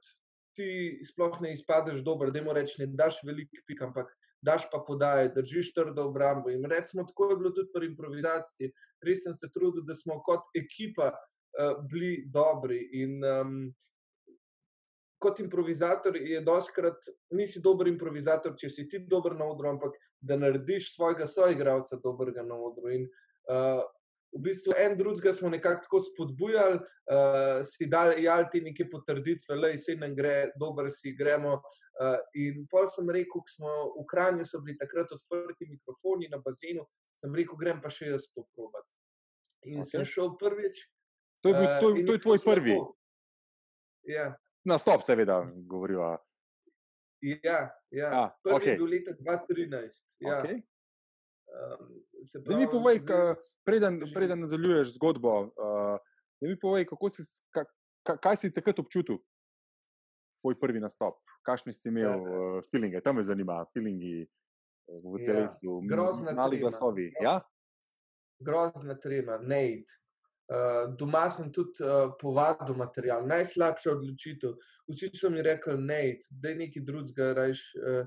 ti 0.57 0.69
sploh 1.05 1.41
ne 1.45 1.53
izpadeš 1.53 2.03
dober, 2.05 2.33
da 2.33 2.43
moraš 2.43 2.73
reči, 2.73 2.83
ne 2.85 2.97
daš 2.99 3.21
veliko 3.25 3.63
pik, 3.69 3.83
ampak 3.89 4.13
daš 4.45 4.67
pa 4.73 4.83
podaje, 4.87 5.33
držiš 5.35 5.73
trdo 5.75 6.09
obrambo. 6.11 6.51
In 6.51 6.65
recimo, 6.71 7.05
tako 7.05 7.31
je 7.31 7.37
bilo 7.37 7.51
tudi 7.51 7.73
pri 7.75 7.91
improvizaciji. 7.91 8.73
Res 9.07 9.25
sem 9.25 9.35
se 9.35 9.51
trudil, 9.53 9.85
da 9.87 9.95
smo 9.95 10.21
kot 10.25 10.49
ekipa 10.57 11.11
uh, 11.13 11.83
bili 11.91 12.27
dobri. 12.33 12.81
In 13.03 13.19
um, 13.25 13.59
kot 15.23 15.41
improvizator 15.41 16.17
je 16.17 16.41
doskrat, 16.45 17.09
nisi 17.35 17.63
dober 17.65 17.89
improvizator, 17.89 18.55
če 18.59 18.71
si 18.71 18.89
ti 18.89 19.01
dober 19.09 19.35
na 19.37 19.49
odru, 19.49 19.73
ampak 19.75 19.97
da 20.21 20.39
narediš 20.39 20.93
svojega 20.95 21.27
soigravca 21.27 22.01
dobrega 22.05 22.45
na 22.47 22.59
odru. 22.69 22.93
In, 22.93 23.09
uh, 23.51 23.83
v 24.37 24.43
bistvu 24.43 24.73
en 24.77 24.97
drugega 24.97 25.33
smo 25.33 25.49
nekako 25.49 25.83
tako 25.83 26.01
spodbujali, 26.01 26.77
uh, 26.77 27.61
si 27.65 27.87
dali 27.87 28.29
ti 28.51 28.61
neke 28.61 28.89
potrditve, 28.91 29.57
da 29.57 29.71
se 29.79 29.97
nam 29.97 30.15
gre, 30.15 30.51
dobro 30.61 30.91
si 30.91 31.15
gremo. 31.17 31.55
Uh, 31.55 32.19
in 32.35 32.67
pol 32.71 32.87
sem 32.87 33.09
rekel, 33.11 33.41
ko 33.41 33.49
smo 33.49 33.73
v 33.97 34.05
Kranju, 34.11 34.45
so 34.45 34.61
bili 34.61 34.77
takrat 34.79 35.13
odprti 35.13 35.69
mikrofoni 35.71 36.29
na 36.29 36.43
bazenu, 36.45 36.85
sem 37.17 37.35
rekel, 37.35 37.57
grem 37.57 37.81
pa 37.81 37.91
še 37.91 38.13
jaz 38.13 38.29
to 38.35 38.45
provat. 38.53 38.85
In 39.65 39.81
okay. 39.81 39.91
sem 39.91 40.05
šel 40.05 40.37
prvič. 40.39 40.85
To 41.43 41.53
je, 41.53 41.57
bil, 41.57 41.67
to, 41.81 41.89
uh, 41.95 42.05
to 42.07 42.13
je 42.13 42.25
tvoj 42.29 42.39
prvi. 42.45 42.79
Ja. 44.13 44.31
Na 44.67 44.79
stop, 44.79 45.03
seveda, 45.07 45.41
govorijo. 45.67 46.17
Ja, 47.25 47.71
ja. 47.91 48.09
A, 48.13 48.23
prvi 48.45 48.57
okay. 48.61 48.75
je 48.75 48.81
bil 48.83 48.91
leta 48.93 49.17
2013. 49.17 50.05
Ja. 50.21 50.41
Okay. 50.43 50.61
Um, 51.57 52.05
pravi, 52.45 52.61
mi 52.61 52.67
povej, 52.71 53.01
zdaj, 53.01 53.35
preden, 53.65 54.01
preden 54.15 54.41
nadaljuješ 54.41 54.95
zgodbo, 54.95 55.41
uh, 55.41 55.97
mi 56.41 56.59
povej, 56.61 56.87
si, 57.11 57.25
ka, 57.51 57.65
ka, 58.05 58.17
kaj 58.21 58.37
si 58.37 58.53
takrat 58.55 58.79
občutil, 58.79 59.19
tvoj 60.43 60.59
prvi 60.61 60.81
nastop, 60.81 61.17
kakšni 61.47 61.73
si 61.73 61.89
imel 61.89 62.11
ja, 62.11 62.17
uh, 62.17 62.59
feelinge, 62.71 63.01
tam 63.01 63.17
me 63.17 63.25
zanima, 63.25 63.63
feelingi 63.73 64.27
v 64.87 65.21
ja, 65.21 65.27
telesu, 65.27 65.81
mali 66.37 66.61
glasovi. 66.61 67.11
Ja? 67.23 67.41
Grozna 68.41 68.99
trema, 69.01 69.41
nejt. 69.41 69.91
Uh, 70.47 70.93
doma 70.95 71.25
sem 71.33 71.49
tudi 71.51 71.83
uh, 71.83 72.13
povadil 72.21 72.77
material, 72.79 73.25
najslabša 73.27 73.97
odločitev. 73.97 74.53
Vsi 74.87 75.09
so 75.19 75.31
mi 75.31 75.43
rekli, 75.43 75.75
da 76.31 76.53
je 76.53 76.61
nekaj 76.61 76.85
drugega, 76.87 77.33
rajš. 77.41 77.65
Uh, 77.81 78.07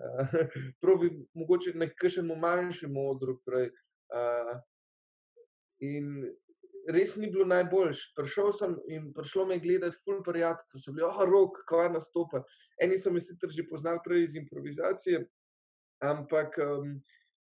pravi, 0.82 1.10
mogoče 1.34 1.74
nekajšnemu 1.74 2.36
manjšemu 2.36 3.08
odru. 3.10 3.36
Uh, 4.10 4.54
in 5.80 6.24
res 6.88 7.16
ni 7.16 7.30
bilo 7.30 7.44
najboljš. 7.48 8.02
Prišel 8.16 8.52
sem 8.56 8.76
in 8.88 9.10
prišlo 9.14 9.46
me 9.46 9.58
gledati, 9.58 9.96
ful 10.04 10.22
prijatelj, 10.24 10.66
ki 10.72 10.82
so 10.82 10.94
bili, 10.96 11.06
oh, 11.06 11.22
rok, 11.28 11.62
kva 11.68 11.88
nastopa. 11.92 12.42
Eni 12.80 12.98
so 12.98 13.12
me 13.12 13.20
sicer 13.20 13.52
že 13.52 13.66
poznali 13.68 14.02
prej 14.04 14.24
iz 14.24 14.36
improvizacije, 14.40 15.24
ampak 16.04 16.58
um, 16.64 16.98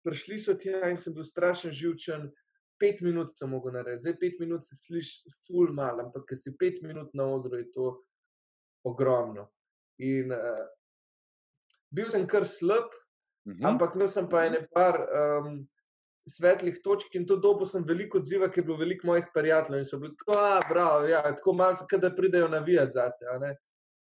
prišli 0.07 0.39
so 0.41 0.57
tja 0.57 0.89
in 0.89 0.97
sem 0.97 1.15
bil 1.15 1.27
strašen 1.27 1.75
živčen. 1.75 2.31
Pet 2.79 3.01
minut 3.03 3.33
sem 3.35 3.51
mogel 3.51 3.75
narediti, 3.75 4.05
zdaj 4.05 4.15
pet 4.21 4.37
minut 4.39 4.63
se 4.63 4.77
sliši 4.79 5.33
ful 5.49 5.73
mal, 5.75 5.99
ampak 5.99 6.29
ker 6.29 6.39
si 6.39 6.53
pet 6.55 6.77
minut 6.87 7.11
na 7.19 7.25
odru, 7.27 7.59
je 7.59 7.67
to 7.75 7.89
ogromno. 8.87 9.49
In 9.99 10.31
uh, 10.31 10.63
bil 11.95 12.11
sem 12.11 12.27
kar 12.27 12.45
slab, 12.45 12.85
uh 12.85 13.53
mhm. 13.53 13.59
-huh. 13.59 13.69
ampak 13.69 13.95
imel 13.95 14.09
sem 14.09 14.29
pa 14.29 14.45
ene 14.47 14.67
par 14.75 14.95
um, 15.01 15.69
svetlih 16.29 16.81
točk 16.85 17.15
in 17.15 17.27
to 17.27 17.37
dobo 17.37 17.65
sem 17.65 17.85
veliko 17.85 18.19
odzival, 18.19 18.51
ker 18.51 18.63
je 18.63 18.67
bilo 18.67 18.77
veliko 18.79 19.07
mojih 19.07 19.31
prijateljev 19.35 19.81
in 19.81 19.85
so 19.85 19.99
bili 19.99 20.17
tako, 20.17 20.39
ah, 20.39 20.61
bravo, 20.69 21.07
ja, 21.09 21.23
tako 21.23 21.53
malo, 21.53 22.01
da 22.01 22.15
pridejo 22.15 22.49
navijati 22.49 22.93
za 22.93 23.11
te. 23.11 23.57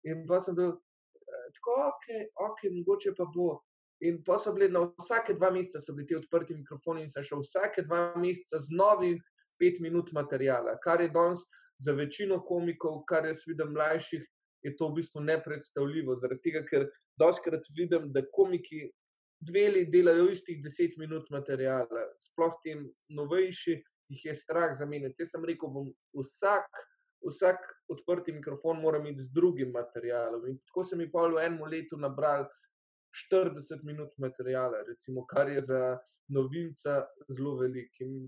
In 0.04 0.26
pa 0.28 0.40
sem 0.40 0.56
bil 0.56 0.70
eh, 0.70 1.48
tako, 1.54 1.78
ok, 1.92 2.06
ok, 2.50 2.60
mogoče 2.78 3.14
pa 3.18 3.26
bo. 3.36 3.62
In 4.02 4.24
pa 4.24 4.38
so 4.38 4.54
bili 4.54 4.70
na 4.70 4.82
vsake 5.00 5.34
dva 5.34 5.52
meseca, 5.52 5.80
so 5.80 5.94
bili 5.94 6.08
ti 6.08 6.16
odprti 6.16 6.56
mikrofoni 6.56 7.02
in 7.02 7.10
sem 7.10 7.24
šel 7.24 7.40
vsake 7.40 7.86
dva 7.88 8.14
meseca 8.18 8.60
z 8.60 8.76
novim 8.76 9.22
pet 9.60 9.80
minut 9.80 10.12
materijala, 10.12 10.78
kar 10.84 11.02
je 11.02 11.10
danes 11.10 11.46
za 11.78 11.92
večino 11.92 12.42
komikov, 12.44 13.04
kar 13.08 13.26
jaz 13.26 13.46
vidim 13.48 13.72
mlajših, 13.74 14.26
je 14.66 14.74
to 14.78 14.90
v 14.90 15.00
bistvu 15.00 15.22
nepredstavljivo. 15.22 16.16
Zaradi 16.22 16.42
tega, 16.42 16.64
ker 16.66 16.88
doskrat 17.22 17.68
vidim, 17.78 18.10
da 18.14 18.26
komiki 18.34 18.88
dve 19.46 19.68
leti 19.70 19.92
delajo 19.94 20.30
istih 20.32 20.62
deset 20.64 20.98
minut 20.98 21.30
materijala, 21.30 22.08
sploh 22.30 22.58
ti 22.64 22.76
novejši, 23.14 23.78
jih 24.10 24.26
je 24.26 24.36
strah 24.36 24.74
zamenjati. 24.74 25.22
Jaz 25.22 25.36
sem 25.36 25.46
rekel, 25.46 25.70
bom 25.70 25.90
vsak, 26.18 26.70
vsak 27.26 27.66
odprti 27.94 28.34
mikrofon 28.34 28.82
mora 28.82 29.02
imeti 29.02 29.26
z 29.26 29.34
drugim 29.34 29.74
materialom. 29.76 30.48
In 30.50 30.60
tako 30.66 30.86
sem 30.88 31.02
jih 31.04 31.12
pa 31.14 31.28
v 31.28 31.44
enem 31.46 31.66
letu 31.72 32.00
nabral. 32.02 32.48
40 33.16 33.86
minut 33.88 34.12
materijala, 34.20 34.82
recimo, 34.84 35.22
kar 35.24 35.48
je 35.48 35.62
za 35.64 35.78
novinca 36.28 36.98
zelo 37.32 37.54
velik. 37.62 37.94
In 38.04 38.26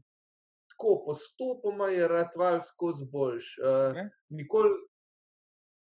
tako 0.72 1.02
postopoma 1.06 1.90
je 1.92 2.08
ratval 2.08 2.62
skozi 2.64 3.06
boljš. 3.12 3.50
Uh, 3.60 4.00
nikoli 4.30 4.72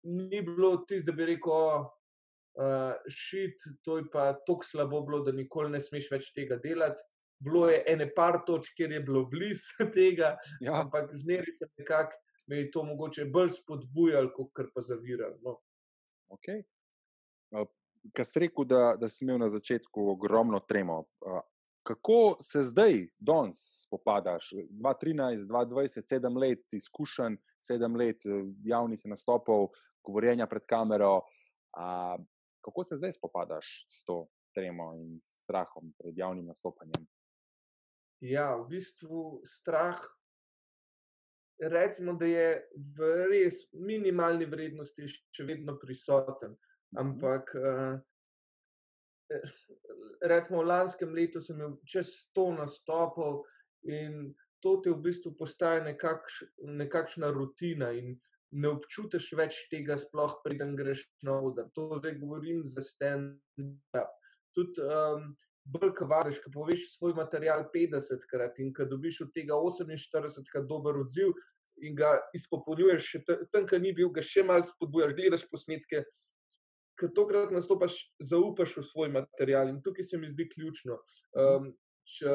ni 0.06 0.42
bilo 0.42 0.76
tisto, 0.88 1.10
da 1.10 1.16
bi 1.16 1.26
rekel, 1.32 1.82
uh, 1.82 2.94
šit, 3.10 3.66
to 3.84 3.98
je 3.98 4.06
pa 4.12 4.32
tako 4.46 4.64
slabo 4.64 5.02
bilo, 5.06 5.22
da 5.26 5.34
nikoli 5.34 5.70
ne 5.74 5.80
smeš 5.80 6.10
več 6.12 6.30
tega 6.36 6.60
delati. 6.62 7.02
Bilo 7.42 7.66
je 7.68 7.82
ene 7.92 8.06
par 8.16 8.38
točk, 8.46 8.72
kjer 8.78 8.94
je 8.96 9.02
bilo 9.04 9.26
blizu 9.28 9.88
tega, 9.98 10.36
ja. 10.60 10.80
ampak 10.80 11.12
zmeraj 11.12 11.58
se 11.58 11.68
nekako 11.76 12.16
me 12.46 12.56
je 12.56 12.70
to 12.70 12.84
mogoče 12.84 13.24
bolj 13.24 13.48
spodbujalo, 13.48 14.30
kot 14.32 14.70
pa 14.74 14.80
zaviralo. 14.80 15.38
No. 15.42 15.58
Okay. 16.28 16.62
Uh, 17.50 17.66
Kaj 18.14 18.24
si 18.24 18.38
rekel, 18.38 18.64
da, 18.70 18.94
da 19.00 19.08
si 19.10 19.24
imel 19.24 19.40
na 19.42 19.48
začetku 19.50 20.10
ogromno 20.12 20.60
tremo? 20.60 21.00
Uh, 21.26 21.40
kako 21.86 22.36
se 22.40 22.62
zdaj, 22.62 23.00
danes, 23.18 23.58
spopadaš? 23.86 24.52
2013, 24.70 25.46
2020, 25.50 26.06
sedem 26.06 26.38
let 26.38 26.72
izkušenj, 26.72 27.38
sedem 27.62 27.96
let 27.96 28.22
javnih 28.64 29.02
nastopov, 29.10 29.68
govorjenja 30.06 30.46
pred 30.46 30.66
kamero. 30.66 31.16
Uh, 31.76 32.16
kako 32.64 32.84
se 32.84 32.96
zdaj 32.96 33.12
spopadaš 33.12 33.84
s 33.88 34.04
to 34.04 34.26
tremo 34.54 34.94
in 34.96 35.18
strahom 35.22 35.92
pred 35.98 36.18
javnim 36.18 36.46
nastopanjem? 36.46 37.06
Ja, 38.24 38.54
v 38.56 38.68
bistvu 38.68 39.42
strah. 39.44 40.00
Recimo, 41.60 42.12
da 42.12 42.26
je 42.26 42.48
v 42.96 43.12
res 43.30 43.62
minimalni 43.72 44.44
vrednosti 44.48 45.08
še 45.08 45.44
vedno 45.48 45.76
prisoten. 45.80 46.56
Mhm. 46.94 47.00
Ampak, 47.02 47.54
uh, 47.56 48.00
recimo, 50.22 50.62
v 50.62 50.68
lanskem 50.70 51.14
letu 51.14 51.40
sem 51.40 51.56
imel 51.56 51.78
čez 51.84 52.12
100 52.32 52.50
nastopov 52.60 53.44
in 53.84 54.34
to 54.60 54.80
ti 54.82 54.90
v 54.90 55.00
bistvu 55.02 55.36
postaje 55.38 55.82
nekakš, 55.84 56.42
nekakšna 56.62 57.30
rutina. 57.30 57.92
In 57.92 58.16
ne 58.56 58.70
občutiš 58.72 59.30
več 59.38 59.58
tega, 59.72 59.96
sploh 60.00 60.38
preden 60.44 60.76
greš 60.78 61.04
na 61.26 61.38
oder. 61.44 61.68
To 61.76 61.88
zdaj 62.00 62.16
govorim 62.20 62.62
za 62.64 62.84
stand-up. 62.84 64.14
Tudi 64.56 64.80
um, 64.82 65.34
ko 65.96 66.06
vadiš, 66.08 66.40
ko 66.44 66.52
poveš 66.54 66.86
svoj 66.94 67.16
material 67.18 67.66
50 67.74 68.24
krat 68.30 68.60
in 68.62 68.72
ko 68.74 68.86
dobiš 68.88 69.26
od 69.26 69.34
tega 69.34 69.58
48 69.58 70.48
krat 70.52 70.68
dober 70.68 70.96
odziv 71.02 71.34
in 71.84 71.96
ga 71.96 72.14
izpopolnjuješ, 72.34 73.10
tam, 73.52 73.66
kjer 73.68 73.82
ni 73.82 73.92
bil, 73.92 74.08
ga 74.08 74.24
še 74.24 74.46
malo 74.46 74.64
spodbujaš, 74.64 75.16
gledaš 75.18 75.44
posnetke. 75.50 76.06
ker 76.96 77.10
tokrat 77.12 77.50
nastopaš, 77.52 77.98
zaupaš 78.24 78.78
v 78.78 78.82
svoj 78.88 79.10
material 79.12 79.68
in 79.68 79.82
tukaj 79.84 80.04
se 80.04 80.16
mi 80.16 80.30
zdi 80.30 80.46
ključno. 80.48 80.96
Um, 81.36 81.74
če 82.08 82.32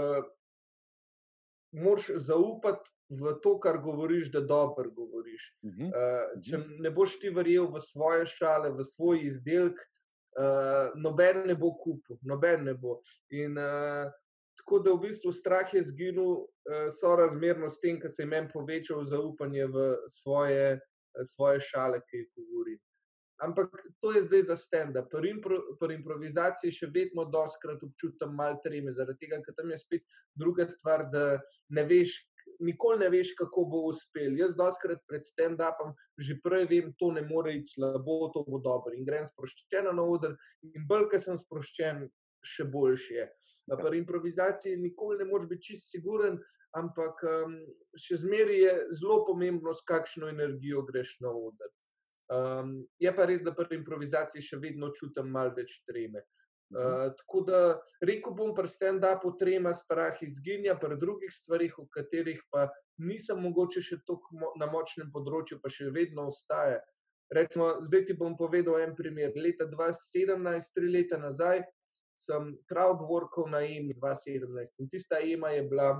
moraš 1.71 2.09
zaupati 2.15 2.91
v 3.09 3.35
to, 3.43 3.57
kar 3.59 3.77
govoriš, 3.83 4.31
da 4.31 4.41
dobro 4.41 4.91
govoriš. 4.91 5.47
Uh, 5.63 6.41
če 6.43 6.59
ne 6.79 6.91
boš 6.91 7.19
ti 7.19 7.29
verjel 7.29 7.69
v 7.71 7.79
svoje 7.79 8.25
šale, 8.25 8.71
v 8.75 8.83
svoj 8.83 9.25
izdelek, 9.27 9.79
uh, 10.39 10.95
noben 10.95 11.45
ne 11.47 11.55
bo 11.55 11.73
kupil, 11.77 12.19
noben 12.21 12.65
ne 12.67 12.73
bo. 12.73 12.99
In, 13.29 13.57
uh, 13.57 14.11
Tako 14.61 14.79
da 14.83 14.91
v 14.93 15.07
bistvu 15.07 15.31
strah 15.33 15.73
je 15.73 15.81
zginil, 15.81 16.43
uh, 16.43 16.85
sorazmerno 16.99 17.69
s 17.69 17.79
tem, 17.81 17.95
kar 17.99 18.11
se 18.11 18.21
je 18.21 18.27
meni 18.29 18.49
povečalo 18.51 19.05
zaupanje 19.05 19.65
v 19.65 19.85
svoje, 20.11 20.75
uh, 20.75 21.23
svoje 21.25 21.59
šale, 21.65 22.01
ki 22.05 22.17
jih 22.17 22.27
govorim. 22.35 22.79
Ampak 23.41 23.73
to 23.99 24.11
je 24.13 24.23
zdaj 24.23 24.43
za 24.51 24.55
stand-up. 24.55 25.09
Pri, 25.09 25.31
impro, 25.33 25.57
pri 25.81 25.95
improvizaciji 25.97 26.73
še 26.75 26.91
vedno 26.93 27.25
doskrat 27.25 27.81
občutam 27.83 28.35
malo 28.37 28.59
treme, 28.61 28.93
zaradi 28.93 29.25
tega, 29.25 29.41
ker 29.41 29.55
tam 29.57 29.73
je 29.73 29.79
spet 29.81 30.19
druga 30.37 30.67
stvar, 30.69 31.07
da 31.09 31.39
ne 31.73 31.85
veš, 31.89 32.19
nikoli 32.61 33.01
ne 33.01 33.09
veš, 33.09 33.33
kako 33.39 33.65
bo 33.71 33.83
uspel. 33.89 34.37
Jaz 34.37 34.53
doskrat 34.57 35.01
pred 35.09 35.25
stand-upom 35.25 35.95
že 36.21 36.37
prej 36.43 36.67
vem, 36.69 36.93
to 37.01 37.09
ne 37.11 37.25
more 37.25 37.55
iti 37.57 37.73
slabo, 37.73 38.29
to 38.33 38.45
bo 38.45 38.61
dobro. 38.61 38.93
In 38.93 39.05
grem 39.09 39.25
sproščen 39.25 39.89
na 39.89 40.05
oder, 40.05 40.37
in 40.61 40.85
bolj, 40.87 41.09
ker 41.09 41.23
sem 41.23 41.39
sproščen, 41.39 42.05
še 42.41 42.65
boljši 42.73 43.13
je. 43.13 43.27
Pri 43.77 43.99
improvizaciji 44.01 44.79
nikoli 44.81 45.19
ne 45.19 45.27
moreš 45.29 45.49
biti 45.49 45.71
čist 45.71 45.91
siguren, 45.93 46.39
ampak 46.77 47.21
um, 47.27 47.57
še 47.97 48.17
zmeraj 48.23 48.57
je 48.57 48.73
zelo 48.97 49.21
pomembno, 49.27 49.73
s 49.73 49.85
kakšno 49.85 50.29
energijo 50.31 50.81
greš 50.87 51.17
na 51.21 51.33
oder. 51.33 51.69
Um, 52.31 52.77
je 52.99 53.11
pa 53.15 53.25
res, 53.27 53.41
da 53.43 53.51
pri 53.51 53.75
improvizaciji 53.75 54.43
še 54.45 54.59
vedno 54.61 54.91
čutim 54.95 55.27
malo 55.31 55.51
več 55.57 55.81
treme. 55.87 56.23
Uh, 56.71 57.09
tako 57.19 57.41
da 57.43 57.57
rekel 58.07 58.31
bom, 58.37 58.53
pri 58.55 58.71
stand-upu 58.71 59.33
trema 59.39 59.73
strah 59.75 60.15
izginja, 60.23 60.77
pri 60.79 60.95
drugih 61.01 61.33
stvarih, 61.35 61.75
v 61.75 61.89
katerih 61.91 62.39
pa 62.53 62.69
nisem 63.03 63.41
mogoče 63.43 63.83
še 63.83 63.99
tako 64.07 64.39
mo 64.39 64.53
na 64.61 64.69
močnem 64.71 65.11
področju, 65.11 65.59
pa 65.59 65.67
še 65.67 65.89
vedno 65.91 66.29
ostaje. 66.31 66.79
Recimo, 67.35 67.73
zdaj 67.83 68.05
ti 68.07 68.15
bom 68.15 68.37
povedal 68.39 68.79
en 68.79 68.95
primer. 68.95 69.35
Leta 69.35 69.67
2017, 69.67 70.71
tri 70.75 70.87
leta 70.91 71.19
nazaj, 71.19 71.65
sem 72.15 72.55
crowdworkal 72.71 73.51
na 73.51 73.63
EMI 73.67 73.95
2017 73.99 74.83
in 74.83 74.89
tista 74.91 75.19
EMA 75.19 75.51
je 75.55 75.67
bila 75.67 75.91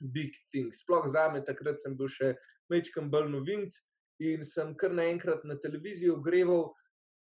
big 0.00 0.32
thing. 0.52 0.72
Sploh 0.72 1.08
za 1.08 1.28
me, 1.32 1.44
takrat 1.44 1.80
sem 1.80 1.96
bil 1.96 2.08
še 2.08 2.34
večkrat 2.72 3.08
bolj 3.12 3.32
novinc 3.32 3.76
in 4.20 4.44
sem 4.44 4.74
kar 4.76 4.94
naenkrat 4.94 5.44
na 5.44 5.58
televiziji 5.58 6.10
ogreval. 6.14 6.68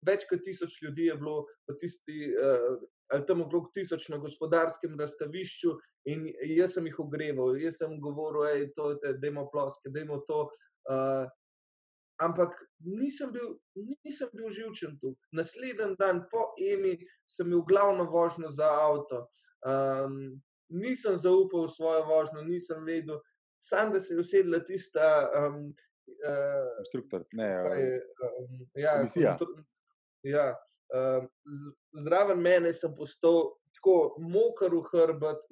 Več 0.06 0.26
kot 0.30 0.42
tisoč 0.42 0.80
ljudi 0.82 1.12
je 1.12 1.16
bilo 1.20 1.44
v 1.70 1.76
tisti, 1.78 2.32
uh, 2.34 2.80
ali 3.14 3.26
tam 3.28 3.44
okrog 3.44 3.70
tisoč 3.76 4.08
na 4.10 4.18
gospodarskem 4.18 4.96
razstavišču, 5.00 5.76
in 6.10 6.26
jaz 6.56 6.78
sem 6.78 6.88
jih 6.90 6.98
ogreval, 7.04 7.54
jaz 7.62 7.78
sem 7.84 8.00
govoril, 8.02 8.48
da 8.48 8.56
je 8.58 8.72
to, 8.74 9.52
ploske, 9.52 9.92
da 9.94 10.02
je 10.02 10.20
to. 10.28 10.40
Uh, 10.90 11.30
ampak 12.22 12.54
nisem 12.80 13.32
bil, 13.34 13.56
nisem 14.06 14.30
bil 14.34 14.50
živčen 14.50 14.98
tu. 15.02 15.16
Naslednji 15.34 15.96
dan 16.00 16.24
po 16.32 16.52
Emi 16.58 16.98
sem 17.26 17.48
imel 17.48 17.66
glavno 17.66 18.06
vožnjo 18.10 18.50
za 18.50 18.70
avto. 18.70 19.26
Um, 19.66 20.42
nisem 20.70 21.16
zaupal 21.16 21.68
v 21.68 21.76
svojo 21.76 22.06
vožnjo, 22.10 22.46
nisem 22.46 22.86
vedel, 22.86 23.22
sam 23.62 23.92
da 23.94 24.00
se 24.00 24.14
je 24.14 24.20
usedla 24.20 24.62
tista. 24.66 25.30
Um, 25.38 25.74
inštruktor, 26.82 27.24
ne, 27.34 27.48
je, 27.48 28.02
um, 28.28 28.60
ja, 28.76 28.94
ja, 30.24 30.46
uh, 30.96 31.26
zraven 32.04 32.42
mene 32.42 32.74
sem 32.74 32.94
postal 32.98 33.50
tako 33.82 34.16
moker 34.22 34.74
v 34.76 34.84
hrbet, 34.92 35.44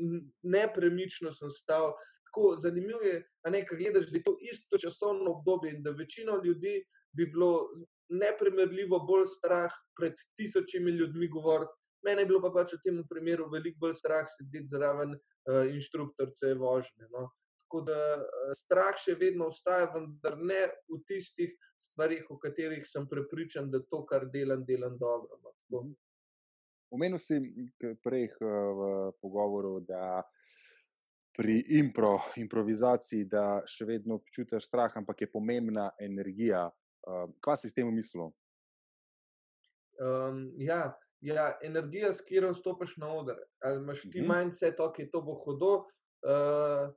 nepremično 0.44 1.34
sem 1.34 1.50
stal. 1.50 1.96
Tako 2.30 2.54
zanimivo 2.62 3.02
je, 3.02 3.24
da 3.44 3.62
gledaš, 3.72 4.12
da 4.12 4.18
je 4.20 4.24
to 4.24 4.36
isto 4.52 4.78
časovno 4.78 5.32
obdobje 5.40 5.72
in 5.74 5.84
da 5.84 5.96
večino 5.98 6.42
ljudi 6.44 6.84
bi 7.18 7.26
bilo 7.26 7.70
neprimerljivo 8.10 9.00
bolj 9.00 9.26
strah 9.26 9.74
pred 9.98 10.14
tisočimi 10.38 10.92
ljudmi 10.92 11.28
govoriti. 11.28 11.74
Mene 12.06 12.22
je 12.22 12.26
bilo 12.26 12.42
pa 12.42 12.52
pač 12.54 12.74
v 12.74 12.82
tem 12.84 13.02
primeru 13.10 13.50
veliko 13.50 13.82
bolj 13.82 13.98
strah 13.98 14.28
sedeti 14.30 14.70
zraven 14.72 15.16
uh, 15.18 15.66
inštruktorce 15.74 16.54
vožnje. 16.54 17.10
No. 17.12 17.30
Tako 17.70 17.82
da 17.86 17.94
eh, 17.94 18.54
strah 18.58 18.96
še 18.98 19.14
vedno 19.14 19.52
ostaja, 19.54 19.92
vendar 19.94 20.40
ne 20.42 20.64
v 20.90 20.98
tistih 21.06 21.52
stvarih, 21.78 22.24
o 22.34 22.40
katerih 22.42 22.82
sem 22.90 23.04
prepričan, 23.06 23.68
da 23.70 23.78
to, 23.86 24.02
kar 24.10 24.26
delam, 24.34 24.64
delam 24.66 24.96
dobro. 24.98 25.38
No. 25.70 25.84
Omenil 26.90 27.22
si 27.22 27.38
prej 28.02 28.26
eh, 28.26 28.40
v 28.42 28.88
pogovoru, 29.22 29.76
da 29.86 30.24
pri 31.38 31.60
impro, 31.78 32.16
improvizaciji, 32.42 33.28
da 33.30 33.62
še 33.70 33.86
vedno 33.86 34.18
občutiš 34.18 34.66
strah, 34.66 34.96
ampak 34.98 35.22
je 35.22 35.28
pomembna 35.30 35.92
energija. 36.02 36.64
Eh, 37.06 37.28
kaj 37.38 37.60
si 37.62 37.70
s 37.70 37.78
tem 37.78 37.92
mislil? 37.94 38.32
Um, 40.02 40.48
ja, 40.58 40.88
ja, 41.22 41.52
energija, 41.62 42.10
s 42.18 42.26
katero 42.26 42.50
vstopiš 42.56 42.98
na 42.98 43.14
oder. 43.14 43.38
Ali 43.62 43.78
imaš 43.78 44.02
ti 44.10 44.24
uh 44.24 44.26
-huh. 44.26 44.28
manj, 44.28 44.52
da 44.58 44.90
je 44.98 45.10
to 45.12 45.22
bo 45.22 45.38
hodo. 45.46 45.86
Uh, 46.26 46.90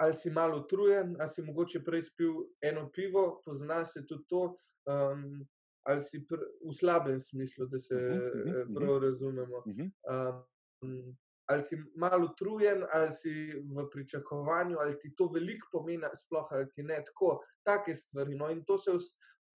ali 0.00 0.14
si 0.14 0.30
malo 0.30 0.60
utrujen, 0.60 1.16
ali 1.20 1.28
si 1.28 1.42
mogoče 1.42 1.82
prej 1.84 2.02
spil 2.02 2.34
eno 2.62 2.90
pivo, 2.92 3.42
pozna 3.44 3.84
se 3.84 4.06
tudi 4.06 4.24
to, 4.28 4.56
um, 4.88 5.46
ali 5.88 6.00
si 6.00 6.22
v 6.64 6.72
slabem 6.72 7.18
smislu, 7.20 7.66
da 7.66 7.78
se 7.78 7.94
uh 7.94 8.00
-huh, 8.00 8.62
uh 8.62 8.74
prav 8.74 9.02
razumemo. 9.02 9.56
Uh 9.56 9.64
-huh. 9.64 10.42
um, 10.82 11.16
ali 11.50 11.60
si 11.60 11.76
malo 11.94 12.30
utrujen, 12.30 12.84
ali 12.92 13.12
si 13.12 13.30
v 13.76 13.90
pričakovanju, 13.90 14.78
ali 14.78 14.98
ti 14.98 15.14
to 15.16 15.28
veliko 15.28 15.68
pomeni, 15.72 16.06
sploh 16.14 16.46
ali 16.50 16.70
ti 16.70 16.82
ne 16.82 17.02
tako, 17.06 17.40
take 17.62 17.94
stvari. 17.94 18.34
No, 18.34 18.50
in 18.50 18.64
to 18.64 18.78
se 18.78 18.92
vs, 18.92 19.04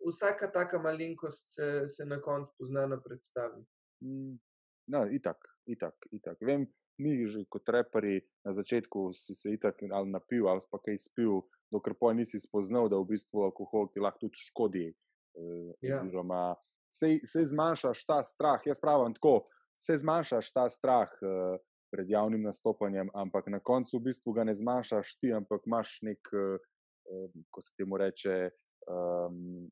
vsaka 0.08 0.52
taka 0.52 0.80
malenkost 0.80 1.56
se, 1.56 1.88
se 1.88 2.06
na 2.06 2.22
koncu 2.22 2.52
pozna 2.58 2.86
na 2.88 3.02
predstavi. 3.02 3.66
Mm. 4.04 4.40
No, 4.88 5.08
itak, 5.12 5.38
itak, 5.66 5.96
itak. 6.12 6.38
Vem, 6.42 6.68
mi 6.98 7.28
že 7.28 7.44
kot 7.50 7.70
reperi 7.70 8.22
na 8.46 8.54
začetku 8.54 9.14
si 9.14 9.36
se 9.36 9.54
itak 9.54 9.82
ali 9.92 10.10
napil 10.12 10.48
ali 10.48 10.62
pa 10.72 10.80
kaj 10.80 10.98
spil, 10.98 11.42
dokler 11.72 11.96
pa 12.00 12.14
nisi 12.14 12.40
spoznal, 12.40 12.90
da 12.90 12.98
v 12.98 13.10
bistvu 13.16 13.44
alkohol 13.44 13.90
ti 13.92 14.00
lahko 14.00 14.28
tudi 14.28 14.40
škodi. 14.50 14.88
Eh, 15.36 15.72
ja. 15.82 16.00
Oziroma, 16.00 16.56
se, 16.90 17.20
se 17.24 17.46
zmanjšaš 17.46 18.06
ta 18.06 18.24
strah. 18.24 18.62
Jaz 18.66 18.80
pravim 18.82 19.14
tako, 19.14 19.48
se 19.76 19.98
zmanjšaš 19.98 20.52
ta 20.56 20.70
strah 20.70 21.12
eh, 21.22 21.58
pred 21.92 22.10
javnim 22.10 22.44
nastopanjem, 22.44 23.10
ampak 23.14 23.48
na 23.52 23.60
koncu 23.60 24.00
v 24.00 24.08
bistvu 24.10 24.34
ga 24.36 24.44
ne 24.48 24.54
zmanjšaš 24.56 25.18
ti, 25.20 25.34
ampak 25.34 25.68
imaš 25.68 26.00
nek, 26.08 26.32
eh, 26.32 27.28
ko 27.52 27.62
se 27.62 27.76
temu 27.78 27.98
reče, 28.02 28.50
um, 28.90 29.68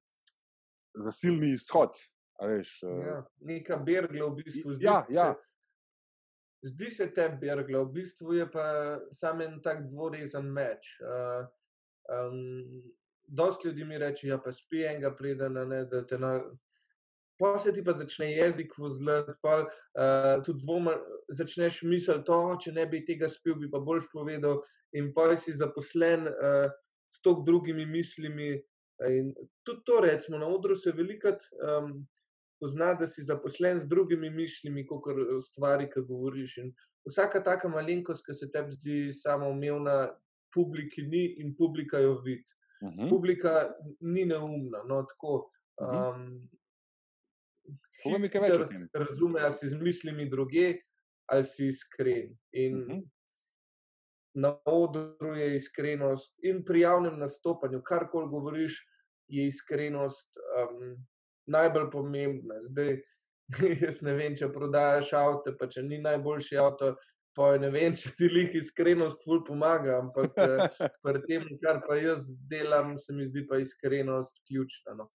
zasilni 1.01 1.53
izhod. 1.55 1.97
Veš, 2.43 2.83
ja, 2.83 3.23
neka 3.45 3.77
bergla 3.81 4.27
v 4.29 4.43
bistvu 4.43 4.75
zdaj. 4.75 4.85
Ja, 4.85 4.97
ja. 5.09 5.27
Zdi 6.63 6.91
se 6.91 7.09
tebi, 7.13 7.37
Bergla, 7.41 7.83
v 7.83 7.91
bistvu 7.91 8.33
je 8.33 8.45
pa 8.51 8.65
samo 9.11 9.43
en 9.43 9.57
tak 9.61 9.81
dvorezen 9.89 10.45
meč. 10.47 10.93
Uh, 11.03 11.43
um, 12.07 12.83
dost 13.27 13.65
ljudi 13.65 13.83
mi 13.83 13.97
reče, 13.97 14.27
ja, 14.27 14.37
pa 14.39 14.51
spi 14.51 14.85
enega 14.87 15.11
ne, 15.49 15.85
da 15.85 16.05
te 16.07 16.17
na. 16.17 16.39
Pa 17.39 17.57
se 17.57 17.73
ti 17.73 17.83
pa 17.83 17.91
začne 17.91 18.31
jezik 18.31 18.77
vzlet, 18.77 19.25
pa 19.41 19.65
uh, 19.65 20.43
tudi 20.45 20.61
dvoma, 20.63 20.93
začneš 21.27 21.81
misliti, 21.83 22.23
to, 22.25 22.55
če 22.61 22.71
ne 22.71 22.85
bi 22.87 23.03
tega 23.05 23.27
spil, 23.27 23.55
bi 23.55 23.69
pa 23.69 23.79
boljš 23.79 24.07
povedal. 24.13 24.61
In 24.93 25.11
pa 25.13 25.35
si 25.35 25.51
zaposlen 25.51 26.29
uh, 26.29 26.69
s 27.09 27.19
tok 27.21 27.43
drugimi 27.45 27.85
mislimi. 27.85 28.53
In 29.09 29.33
tudi 29.65 29.83
to, 29.83 29.99
recimo, 29.99 30.37
na 30.37 30.47
odru 30.47 30.75
se 30.75 30.95
velikrat. 30.95 31.43
Um, 31.59 32.05
pozna, 32.63 32.93
da 32.95 33.07
si 33.07 33.23
zaposlen 33.23 33.79
z 33.79 33.87
drugimi 33.91 34.29
mišljami, 34.31 34.85
kot 34.87 35.03
stvari, 35.43 35.89
ki 35.91 36.05
govoriš. 36.07 36.57
In 36.63 36.69
vsaka 37.09 37.41
taka 37.43 37.67
malenkost, 37.67 38.23
ki 38.23 38.35
se 38.39 38.47
tebi 38.51 38.71
zdi 38.71 38.99
samo 39.11 39.49
umevna, 39.51 40.13
publiki 40.55 41.03
ni 41.03 41.25
in 41.43 41.51
publika 41.57 41.99
jo 41.99 42.15
vidi. 42.23 42.55
Uh 42.81 42.89
mhm. 42.89 43.01
-huh. 43.01 43.09
Publika 43.09 43.73
ni 43.99 44.25
neumna. 44.25 44.83
No, 44.87 45.03
tako, 45.03 45.51
um, 45.81 46.47
uh 48.05 48.13
-huh. 48.15 48.87
Razume, 48.93 49.41
ali 49.41 49.53
si 49.53 49.67
z 49.67 49.73
mislimi 49.73 50.29
druge, 50.29 50.79
ali 51.25 51.43
si 51.43 51.67
iskren. 51.67 52.37
In 52.51 52.75
uh 52.75 52.87
mhm. 52.87 52.91
-huh. 52.91 53.09
na 54.35 54.57
odru 54.65 55.35
je 55.35 55.55
iskrenost, 55.55 56.39
in 56.43 56.63
pri 56.65 56.79
javnem 56.79 57.19
nastopanju, 57.19 57.81
karkoli 57.81 58.29
govoriš, 58.29 58.87
je 59.27 59.47
iskrenost. 59.47 60.37
Um, 60.37 61.05
najbolj 61.51 61.89
pomembna. 61.91 62.59
Zdaj, 62.69 62.95
jaz 63.83 64.01
ne 64.05 64.13
vem, 64.17 64.37
če 64.39 64.51
prodajaš 64.53 65.13
avto, 65.17 65.55
pa 65.59 65.67
če 65.71 65.83
ni 65.87 66.01
najboljši 66.03 66.61
avto. 66.61 66.93
Pa 67.33 67.55
ne 67.57 67.71
vem, 67.73 67.95
če 67.99 68.13
ti 68.17 68.29
lih 68.29 68.53
iskrenost 68.59 69.23
ful 69.25 69.41
pomaga, 69.45 69.97
ampak 70.03 70.37
eh, 70.37 70.81
pri 71.01 71.23
tem, 71.25 71.47
kar 71.63 71.81
pa 71.87 71.97
jaz 71.97 72.29
delam, 72.49 72.95
se 73.01 73.15
mi 73.15 73.25
zdi 73.29 73.45
pa 73.49 73.57
iskrenost 73.61 74.43
ključna. 74.47 74.97
No. 74.99 75.09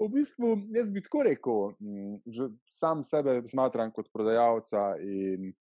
V 0.00 0.08
bistvu, 0.10 0.54
jaz 0.74 0.88
bi 0.90 1.02
tako 1.04 1.22
rekel, 1.28 1.60
mm, 1.78 2.16
že 2.26 2.48
sam 2.66 3.04
sebe 3.06 3.36
smatram 3.46 3.92
kot 3.94 4.08
prodajalca 4.12 4.94
in 5.04 5.52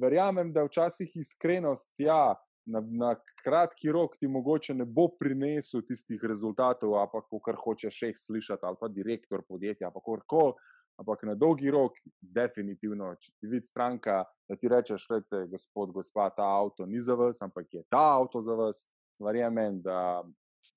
verjamem, 0.00 0.50
da 0.52 0.64
včasih 0.66 1.12
iskrenost, 1.16 1.92
ja, 2.02 2.34
na, 2.66 2.80
na 2.80 3.14
kratki 3.42 3.92
rok 3.92 4.16
ti 4.20 4.28
mogoče 4.28 4.74
ne 4.74 4.84
bo 4.84 5.08
prinesel 5.18 5.82
tistih 5.86 6.22
rezultatov, 6.22 6.94
ampak 7.00 7.30
kar 7.44 7.58
hoče 7.58 7.90
šef 7.90 8.18
slišati, 8.18 8.66
ali 8.66 8.78
pa 8.80 8.88
direktor 8.88 9.42
podjetja, 9.48 9.88
ali 9.88 9.94
pa 9.94 10.04
kar 10.06 10.54
ampak 11.00 11.22
na 11.22 11.34
dolgi 11.34 11.70
rok, 11.72 11.96
definitivno, 12.20 13.14
če 13.20 13.32
ti 13.40 13.48
vidi 13.50 13.66
stranka, 13.66 14.22
da 14.48 14.56
ti 14.56 14.70
rečeš, 14.70 15.06
gledaj, 15.08 15.48
gospod, 15.50 15.92
gospa, 15.96 16.28
ta 16.36 16.46
avto 16.60 16.86
ni 16.86 17.00
za 17.00 17.16
vas, 17.18 17.40
ampak 17.42 17.66
je 17.72 17.82
ta 17.90 18.02
avto 18.18 18.42
za 18.44 18.54
vas, 18.58 18.84
verjamem, 19.22 19.80
da 19.82 20.22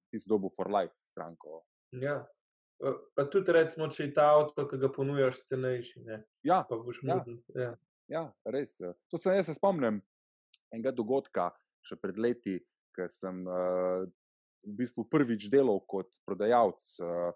ti 0.10 0.20
si 0.20 0.30
dobil 0.30 0.50
for 0.56 0.72
life 0.72 0.96
stranko. 1.06 1.64
Ja. 2.02 2.24
Pa 3.16 3.24
tudi, 3.32 3.54
recimo, 3.56 3.88
če 3.92 4.08
je 4.08 4.14
ta 4.16 4.32
avto, 4.36 4.66
ki 4.68 4.80
ga 4.82 4.90
ponujaš, 4.92 5.44
cenejši. 5.48 6.02
Ja, 6.08 6.20
ja. 6.44 7.22
ja. 7.56 7.70
ja, 8.12 8.24
res. 8.52 8.78
To 9.12 9.20
se 9.22 9.36
jaz 9.36 9.48
se 9.50 9.56
spomnim 9.56 10.02
enega 10.74 10.92
dogodka, 10.92 11.52
še 11.86 11.98
pred 12.02 12.18
leti, 12.18 12.58
ker 12.96 13.10
sem 13.12 13.44
uh, 13.48 14.06
v 14.66 14.76
bistvu 14.80 15.06
prvič 15.12 15.50
delal 15.54 15.82
kot 15.88 16.10
prodajalec, 16.26 16.86
uh, 17.06 17.32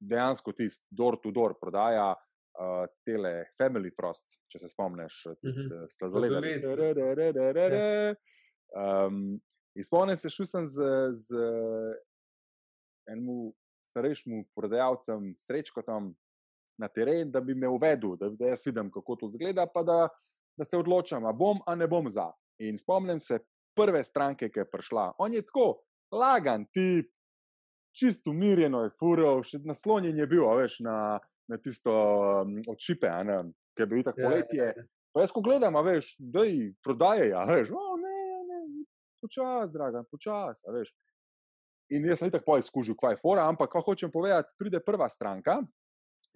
dejansko 0.00 0.54
tisti 0.56 0.86
door-to-door 0.90 1.58
prodaja. 1.60 2.14
Uh, 2.58 2.88
tele 3.06 3.44
Family 3.54 3.92
Frost, 3.94 4.32
če 4.50 4.58
se 4.58 4.68
spomniš, 4.72 5.20
tisti 5.38 5.68
uh 5.68 5.84
-huh. 5.84 5.86
sladoled. 5.86 6.32
Um, 8.74 9.38
Spomnim 9.84 10.16
se, 10.16 10.30
šel 10.30 10.46
sem 10.46 10.66
z, 10.66 10.86
z 11.14 11.42
enim 13.12 13.52
starejšim 13.86 14.44
prodajalcem, 14.56 15.32
srečko 15.38 15.82
tam 15.86 16.12
na 16.78 16.88
teren, 16.88 17.30
da 17.30 17.40
bi 17.40 17.54
me 17.54 17.68
uvedel, 17.68 18.16
da, 18.18 18.30
da 18.30 18.52
jaz 18.52 18.66
vidim, 18.66 18.90
kako 18.90 19.16
to 19.16 19.26
izgleda, 19.26 19.66
pa 19.66 19.82
da, 19.82 20.08
da 20.58 20.64
se 20.64 20.78
odločam, 20.78 21.24
ali 21.26 21.36
bom 21.36 21.62
ali 21.66 21.78
ne 21.78 21.88
bom 21.88 22.10
za. 22.10 22.30
In 22.58 22.78
spomnim 22.78 23.18
se 23.18 23.38
prve 23.78 24.02
stranke, 24.04 24.50
ki 24.50 24.64
je 24.64 24.70
prišla. 24.70 25.12
On 25.22 25.32
je 25.32 25.44
tako 25.46 25.68
lagan, 26.12 26.66
ti 26.74 27.06
čisto 27.98 28.30
umirjeno 28.30 28.84
je 28.84 28.92
furil, 28.98 29.42
še 29.46 29.60
naslonjen 29.66 30.18
je 30.18 30.26
bil, 30.30 30.44
veš, 30.58 30.78
na, 30.86 31.18
na 31.50 31.58
tisto 31.62 31.94
um, 32.44 32.58
odšipe, 32.68 33.10
ki 33.74 33.84
je 33.84 33.90
bil 33.90 34.04
tako 34.06 34.22
ja, 34.22 34.30
poletje. 34.30 34.62
Ja, 34.62 34.76
ja. 34.76 34.86
Pa 35.14 35.24
jaz, 35.24 35.32
ko 35.34 35.42
gledam, 35.42 35.78
veš, 35.86 36.12
da 36.20 36.44
jih 36.46 36.74
prodajajo, 36.84 37.42
veš, 37.48 37.72
oh, 37.74 37.94
ne, 37.98 38.16
ne, 38.50 38.60
počasi, 39.24 39.74
draga, 39.74 40.04
počasi, 40.12 40.68
veš. 40.74 40.92
In 41.96 42.04
jaz 42.04 42.20
sem 42.20 42.30
tako 42.30 42.58
izkušal, 42.60 42.96
kaj 43.00 43.16
je 43.16 43.22
fora, 43.22 43.48
ampak 43.48 43.72
ko 43.72 43.80
hočem 43.82 44.12
povedati, 44.12 44.52
pride 44.60 44.82
prva 44.84 45.08
stranka, 45.08 45.62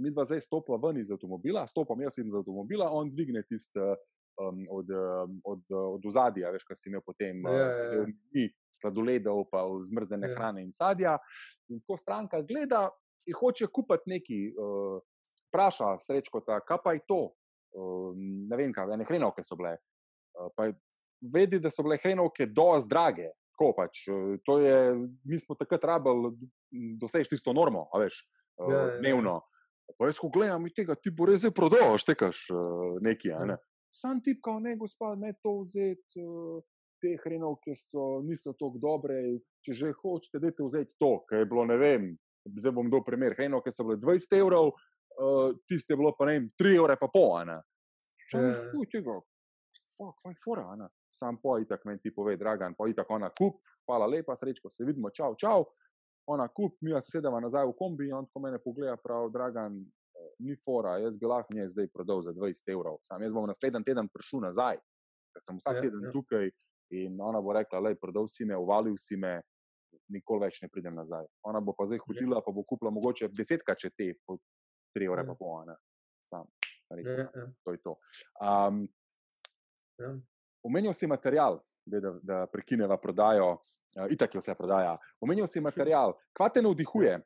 mi 0.01 0.11
dva 0.11 0.25
zdaj 0.25 0.41
stopa 0.41 0.79
ven 0.81 0.97
iz 0.99 1.13
avtomobila, 1.13 1.67
stopam 1.69 2.01
jaz 2.01 2.17
iz 2.19 2.33
avtomobila, 2.33 2.89
on 2.97 3.11
dvigne 3.13 3.45
tisti 3.45 3.79
um, 4.41 4.65
od, 4.71 4.91
um, 4.91 5.41
od, 5.45 5.63
od 5.71 6.07
ozadja, 6.07 6.51
veš, 6.55 6.65
kaj 6.69 6.79
si 6.79 6.91
imel 6.91 7.03
potem, 7.05 7.45
ja, 7.47 7.53
ja, 7.53 7.87
ja. 7.93 8.03
Uh, 8.03 8.51
sladoledov, 8.83 9.47
pa 9.51 9.65
zmrzene 9.79 10.31
ja. 10.31 10.37
hrane 10.37 10.65
in 10.65 10.73
sadja. 10.73 11.17
In 11.71 11.81
ko 11.87 11.97
stranka 11.97 12.43
gleda 12.43 12.89
in 13.29 13.37
hoče 13.39 13.69
kupiti 13.71 14.11
neki, 14.11 14.41
uh, 14.57 14.99
vpraša 15.49 15.95
srečko, 16.03 16.43
ta, 16.47 16.59
kaj 16.67 16.81
pa 16.85 16.97
je 16.97 17.05
to, 17.09 17.21
uh, 17.31 18.11
ne 18.17 18.59
vem, 18.59 18.73
kaj, 18.75 18.97
ne 18.99 19.07
hrenovke 19.07 19.45
so 19.47 19.59
bile. 19.59 19.77
Uh, 20.35 20.75
Vedi, 21.23 21.61
da 21.63 21.71
so 21.71 21.85
bile 21.87 22.01
hrenovke 22.03 22.49
dosti 22.51 22.91
drage, 22.91 23.29
tako 23.55 23.69
pač. 23.77 24.01
To 24.43 24.57
je, 24.59 24.79
mi 25.23 25.39
smo 25.39 25.55
takrat 25.55 25.85
rabili 25.87 26.33
doseči 26.99 27.31
tisto 27.31 27.55
normo, 27.55 27.85
veš, 27.95 28.25
ja, 28.59 28.67
ja, 28.67 28.81
ja. 28.81 28.97
dnevno. 28.99 29.37
Pa 29.99 30.09
jaz, 30.09 30.19
ko 30.19 30.33
gledam, 30.35 30.67
tega 30.75 30.97
ti 30.99 31.13
bo 31.15 31.29
res 31.29 31.45
prodal, 31.55 31.95
štekaš 32.01 32.49
nekaj. 33.05 33.37
Ne? 33.53 33.61
Sam 33.93 34.23
ti, 34.25 34.39
kao 34.41 34.61
ne, 34.61 34.77
gospod, 34.81 35.19
ne 35.21 35.35
to 35.43 35.59
vzeti, 35.61 36.23
te 37.03 37.17
hrenovke 37.25 37.75
so, 37.77 38.23
niso 38.25 38.55
tako 38.57 38.81
dobre. 38.81 39.19
Če 39.63 39.77
že 39.79 39.93
hočete, 39.99 40.41
da 40.43 40.51
te 40.51 40.65
vzeti 40.65 40.97
to, 40.99 41.13
kar 41.29 41.43
je 41.43 41.51
bilo, 41.51 41.67
ne 41.69 41.77
vem, 41.79 42.09
zdaj 42.57 42.75
bom 42.75 42.89
dal 42.91 43.05
primer. 43.07 43.37
Hrenovke 43.37 43.71
so 43.71 43.87
bile 43.87 44.01
20 44.01 44.39
evrov, 44.41 44.73
tiste 45.69 45.95
je 45.95 46.01
bilo 46.01 46.15
pa 46.19 46.27
ne 46.31 46.39
vem, 46.39 46.49
3 46.59 46.75
evre 46.81 46.97
pa 46.99 47.11
pol. 47.13 47.53
Še 48.27 48.41
ne, 48.41 48.57
fuj 48.73 48.89
tega, 48.91 49.21
fuck, 49.93 50.19
faj 50.25 50.35
fora, 50.41 50.67
ne 50.81 50.89
sam 51.13 51.37
po 51.43 51.59
itak 51.59 51.85
meni 51.85 52.01
ti 52.01 52.15
pove, 52.15 52.37
dragan, 52.37 52.75
po 52.75 52.89
itak 52.89 53.11
ona 53.11 53.31
kup, 53.39 53.61
hvala 53.87 54.07
lepa, 54.07 54.37
srečko, 54.37 54.71
se 54.71 54.85
vidimo, 54.85 55.11
čau, 55.11 55.35
čau. 55.39 55.67
Ona 56.33 56.47
kup, 56.49 56.77
mi 56.81 56.95
se 57.01 57.19
sedemo 57.19 57.41
nazaj 57.41 57.67
v 57.67 57.75
kombi 57.79 58.07
in 58.09 58.15
on 58.15 58.27
tako 58.27 58.41
mene 58.45 58.61
pogleda, 58.63 58.97
prav, 58.97 59.31
dragan, 59.35 59.81
eh, 59.83 60.02
ni 60.39 60.57
fora, 60.65 60.97
jaz 61.03 61.19
bi 61.19 61.27
lahko 61.27 61.55
njej 61.55 61.69
zdaj 61.75 61.89
prodal 61.95 62.21
za 62.23 62.33
20 62.33 62.73
evrov. 62.75 62.99
Sam 63.07 63.23
jaz 63.23 63.33
bom 63.33 63.47
naslednji 63.47 63.85
teden 63.87 64.09
prišel 64.13 64.45
nazaj, 64.45 64.81
ker 65.33 65.45
sem 65.45 65.59
vsak 65.61 65.79
ja, 65.79 65.85
teden 65.87 66.05
ja. 66.07 66.13
tukaj 66.15 66.51
in 66.93 67.21
ona 67.21 67.41
bo 67.41 67.55
rekla, 67.57 67.81
le, 67.81 67.95
prodal 67.97 68.29
si 68.29 68.45
me, 68.45 68.57
uvalil 68.57 68.97
si 69.01 69.17
me, 69.17 69.39
nikoli 70.13 70.45
več 70.47 70.61
ne 70.63 70.69
pridem 70.69 70.95
nazaj. 70.97 71.25
Ona 71.49 71.63
bo 71.65 71.75
pa 71.77 71.87
zdaj 71.89 72.03
ja. 72.03 72.07
hodila, 72.09 72.43
pa 72.45 72.53
bo 72.53 72.65
kupila 72.69 72.93
mogoče 72.93 73.31
desetkrat, 73.33 73.81
če 73.81 73.93
te, 73.97 74.13
po 74.27 74.39
3 74.97 75.09
evre 75.09 75.25
pa 75.29 75.37
pol, 75.39 75.63
ne. 75.69 75.79
Sam. 76.23 76.47
Rekel, 76.93 77.25
to 77.65 77.73
je 77.73 77.81
to. 77.81 77.95
Um, 78.45 78.85
Omenil 80.63 80.93
si 80.93 81.09
material, 81.09 81.57
da, 81.89 82.01
da, 82.01 82.13
da 82.23 82.41
prekineva 82.53 82.99
prodajo, 83.01 83.49
uh, 83.57 84.13
itak 84.13 84.35
je 84.35 84.43
vse 84.43 84.55
prodaja. 84.59 84.93
Omenil 85.25 85.49
si 85.51 85.63
material, 85.65 86.13
kva 86.37 86.51
te 86.53 86.63
navdihuje, 86.63 87.17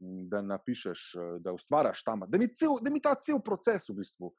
da 0.00 0.42
napišeš, 0.42 1.12
da 1.40 1.52
ustvariš 1.52 2.04
tam, 2.04 2.22
da 2.26 2.38
mi, 2.38 2.46
cel, 2.54 2.78
da 2.82 2.90
mi 2.90 3.02
ta 3.02 3.14
cel 3.14 3.40
proces 3.44 3.88
v 3.88 3.98
bistvu, 3.98 4.32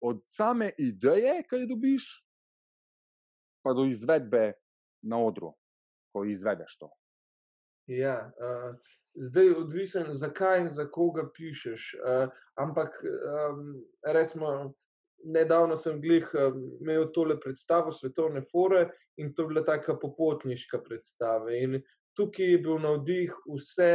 od 0.00 0.22
same 0.26 0.70
ideje, 0.78 1.42
ki 1.48 1.64
jo 1.64 1.70
dobiš, 1.74 2.08
pa 3.64 3.74
do 3.76 3.84
izvedbe 3.84 4.52
na 5.02 5.18
odru, 5.20 5.52
ko 6.12 6.24
izvedeš 6.24 6.78
to. 6.78 6.90
Ja, 7.90 8.32
uh, 8.38 8.76
zdaj 9.14 9.46
je 9.46 9.56
odvisen, 9.56 10.12
zakaj 10.14 10.60
in 10.60 10.68
za 10.68 10.86
koga 10.86 11.24
pišeš. 11.34 11.94
Uh, 11.94 12.28
ampak, 12.54 12.94
um, 13.02 13.80
recimo, 14.06 14.74
nedavno 15.24 15.76
sem 15.76 16.00
glih 16.00 16.28
um, 16.34 16.60
imel 16.80 17.08
tole 17.12 17.40
predstavo 17.40 17.92
Svetovne 17.92 18.42
fore 18.52 18.86
in 19.16 19.34
to 19.34 19.42
je 19.42 19.48
bila 19.48 19.64
taka 19.64 19.98
popotniška 19.98 20.78
predstava. 20.86 21.50
In 21.52 21.80
tukaj 22.20 22.52
je 22.52 22.58
bil 22.60 22.78
navdih, 22.82 23.32
vse, 23.48 23.94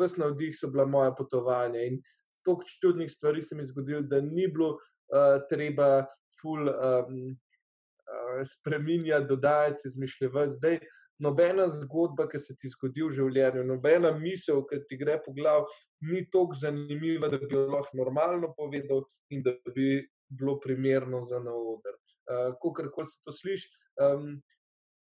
vse 0.00 0.20
navdih 0.22 0.56
so 0.58 0.70
bila 0.72 0.86
moja 0.86 1.14
potovanja. 1.14 1.86
In 1.86 2.00
toliko 2.44 2.76
čudnih 2.80 3.12
stvari 3.12 3.42
se 3.42 3.54
mi 3.54 3.62
je 3.62 3.70
zgodilo, 3.72 4.02
da 4.02 4.20
ni 4.20 4.48
bilo 4.48 4.74
uh, 4.74 5.38
treba 5.50 6.04
ful 6.40 6.68
um, 6.68 7.20
uh, 7.30 8.42
spreminjati, 8.56 9.28
dodajati, 9.28 9.86
izmišljati. 9.86 10.50
Zdaj, 10.58 10.78
nobena 11.22 11.68
zgodba, 11.68 12.26
ki 12.28 12.38
se 12.42 12.56
ti 12.58 12.68
zgodi 12.68 13.04
v 13.06 13.12
življenju, 13.18 13.64
nobena 13.68 14.10
misel, 14.18 14.64
ki 14.66 14.82
ti 14.88 14.98
gre 15.00 15.20
po 15.22 15.32
glavu, 15.36 15.68
ni 16.10 16.24
tako 16.26 16.58
zanimiva, 16.58 17.30
da 17.30 17.38
bi 17.38 17.54
jo 17.54 17.68
lahko 17.70 18.02
normalno 18.02 18.50
povedal 18.56 19.04
in 19.30 19.44
da 19.46 19.54
bi 19.76 20.02
bilo 20.28 20.58
primerno 20.60 21.22
za 21.24 21.38
na 21.38 21.54
oder. 21.54 21.96
Uh, 22.24 22.50
Ko 22.60 22.72
kar 22.74 22.90
koli 22.90 23.06
se 23.06 23.22
to 23.22 23.32
sliši, 23.32 23.70
um, 24.02 24.34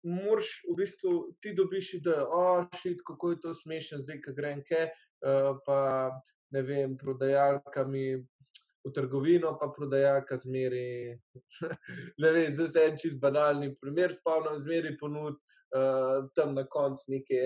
moraš 0.06 0.62
v 0.68 0.76
bistvu 0.78 1.12
ti 1.42 1.52
dobiš, 1.56 1.92
da 2.04 2.22
oh, 2.24 2.64
šit, 2.80 3.02
kako 3.06 3.30
je 3.34 3.40
to 3.44 3.54
smešno, 3.54 3.98
zdaj, 3.98 4.20
ki 4.24 4.34
grem 4.36 4.62
ke, 4.66 4.86
uh, 5.26 5.58
pa 5.66 5.80
ne 6.54 6.62
vem, 6.62 6.96
prodajalka 6.98 7.86
mi. 7.88 8.08
V 8.86 8.92
trgovino 8.94 9.50
pa 9.58 9.66
prodajalka 9.74 10.36
zmeri. 10.38 11.10
ne 12.22 12.28
vem, 12.30 12.52
zdaj 12.54 12.68
se 12.70 12.84
en 12.86 13.00
čist 13.02 13.18
banalni 13.18 13.72
primer 13.80 14.14
spomnim, 14.14 14.60
zmeri 14.62 14.92
ponud 15.00 15.34
uh, 15.34 16.28
tam 16.38 16.54
na 16.54 16.62
koncu 16.70 17.10
neke 17.10 17.40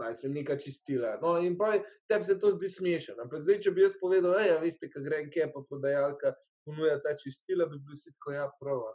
pa 0.00 0.06
je 0.08 0.28
neka 0.28 0.56
čistila. 0.56 1.18
No, 1.22 1.34
in 1.38 1.58
pa 1.58 1.72
tebi 2.08 2.24
se 2.24 2.38
to 2.38 2.50
zdi 2.50 2.68
smešno. 2.68 3.18
Ampak 3.22 3.42
zdaj, 3.44 3.58
če 3.66 3.72
bi 3.76 3.82
jaz 3.84 3.98
povedal, 4.00 4.32
da 4.32 4.46
ja, 4.46 4.56
veste, 4.62 4.88
kaj 4.88 5.04
gre, 5.04 5.18
kje 5.34 5.50
pa 5.52 5.60
podajalka 5.68 6.32
ponuja 6.64 6.96
ta 7.04 7.12
čistila, 7.20 7.66
bi 7.68 7.76
bil 7.84 7.98
si 8.00 8.12
tako, 8.14 8.32
ja, 8.32 8.46
prav, 8.60 8.86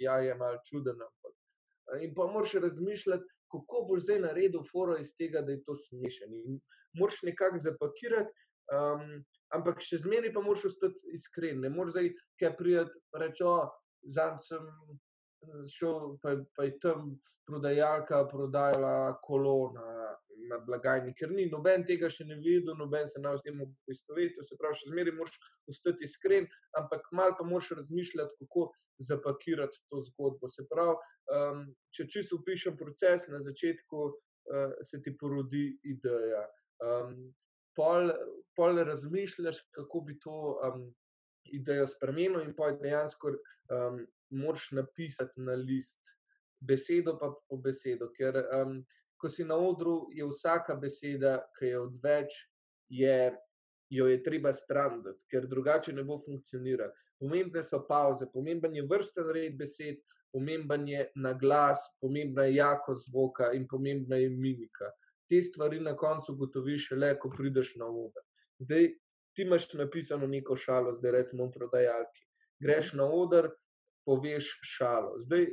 ja, 0.00 0.18
je 0.24 0.36
mal 0.40 0.56
čuden. 0.64 1.02
Ampak. 1.04 1.34
In 2.02 2.14
pa 2.16 2.26
moraš 2.32 2.54
razmišljati, 2.64 3.24
kako 3.52 3.84
boš 3.88 4.06
zdaj 4.06 4.20
naredil 4.24 4.64
foro 4.70 4.96
iz 4.98 5.12
tega, 5.18 5.42
da 5.44 5.52
je 5.52 5.62
to 5.66 5.76
smešen. 5.76 6.32
In 6.44 6.60
moraš 6.98 7.22
nekako 7.22 7.60
zapakirati. 7.62 8.32
Um, 8.72 9.24
ampak 9.52 9.82
še 9.84 10.00
zmeraj 10.02 10.32
pa 10.34 10.42
moraš 10.42 10.70
ostati 10.72 11.12
iskren. 11.12 11.60
Ne 11.60 11.70
moreš 11.70 11.98
zdaj, 11.98 12.12
kaj 12.40 12.54
prijeti, 12.56 13.02
reči, 13.20 13.50
zanj 14.16 14.40
sem 14.46 14.70
šel, 15.70 16.16
pa, 16.22 16.36
pa 16.56 16.66
je 16.68 16.78
tam 16.82 17.14
prodajalka 17.46 18.24
prodajala 18.30 19.18
kolona 19.22 20.16
na 20.48 20.58
blagajni, 20.66 21.14
ker 21.16 21.30
ni 21.32 21.46
noben 21.50 21.84
tega 21.88 22.10
še 22.12 22.26
ne 22.28 22.36
videl, 22.40 22.74
noben 22.76 23.08
se 23.08 23.20
nam 23.22 23.36
s 23.38 23.44
tem 23.44 23.60
poistovetil, 23.88 24.44
se 24.44 24.56
pravi, 24.60 24.78
še 24.80 24.90
zmeraj 24.90 25.16
moraš 25.16 25.36
ostati 25.70 26.08
iskren, 26.08 26.48
ampak 26.80 27.06
malo 27.16 27.36
pa 27.38 27.46
moraš 27.48 27.70
razmišljati, 27.78 28.36
kako 28.42 28.66
zapakirati 29.08 29.80
to 29.90 30.02
zgodbo. 30.08 30.50
Se 30.52 30.66
pravi, 30.70 30.98
um, 31.36 31.64
če 31.96 32.08
čisto 32.12 32.40
upišem 32.40 32.76
proces, 32.80 33.28
na 33.32 33.40
začetku 33.44 34.02
uh, 34.04 34.76
se 34.84 35.00
ti 35.02 35.14
porodi 35.20 35.66
ideja. 35.94 36.44
Um, 36.84 37.16
pol, 37.76 38.12
pol 38.56 38.82
razmišljaš, 38.84 39.64
kako 39.74 40.04
bi 40.08 40.18
to 40.22 40.58
um, 40.68 40.84
idejo 41.56 41.86
spremenil, 41.88 42.42
in 42.44 42.54
pa 42.56 42.72
dejansko 42.80 43.34
um, 43.34 44.04
moraš 44.34 44.70
napisati 44.72 45.40
na 45.40 45.54
list, 45.58 46.14
besedo 46.60 47.16
pa 47.18 47.30
po 47.48 47.56
besedo. 47.56 48.10
Ker 48.14 48.42
um, 48.60 48.80
ko 49.16 49.28
si 49.28 49.44
na 49.44 49.56
odru, 49.56 50.08
je 50.12 50.26
vsaka 50.28 50.76
beseda, 50.76 51.38
ki 51.58 51.70
je 51.72 51.78
odveč, 51.80 52.34
je, 52.92 53.32
jo 53.90 54.08
je 54.10 54.18
treba 54.22 54.52
strandati, 54.52 55.24
ker 55.30 55.46
drugače 55.48 55.94
ne 55.96 56.04
bo 56.04 56.18
funkcioniralo. 56.20 56.92
Pomembne 57.20 57.62
so 57.64 57.80
pauze, 57.88 58.26
pomemben 58.32 58.74
je 58.76 58.84
vrsten 58.84 59.30
red 59.32 59.56
besed, 59.56 60.02
pomemben 60.34 60.88
je 60.88 61.06
na 61.16 61.32
glas, 61.32 61.86
pomembna 62.00 62.44
je 62.44 62.58
jakost 62.58 63.08
zvoka 63.08 63.52
in 63.54 63.68
pomembna 63.70 64.18
je 64.20 64.28
mimika. 64.28 64.90
Te 65.30 65.40
stvari 65.42 65.80
na 65.80 65.94
koncu 65.96 66.34
gotoviš 66.36 66.90
le, 66.98 67.14
ko 67.18 67.30
prideš 67.32 67.76
na 67.80 67.86
oder. 67.88 68.24
Zdaj 68.60 68.90
ti 69.34 69.42
imaš 69.42 69.70
napisano 69.72 70.26
neko 70.26 70.56
šalo, 70.56 70.92
zdaj 70.98 71.12
rečemo 71.12 71.48
prodajalki. 71.54 72.26
Greš 72.60 72.92
na 72.98 73.06
oder, 73.08 73.48
poveš 74.04 74.50
šalo. 74.62 75.18
Zdaj, 75.24 75.46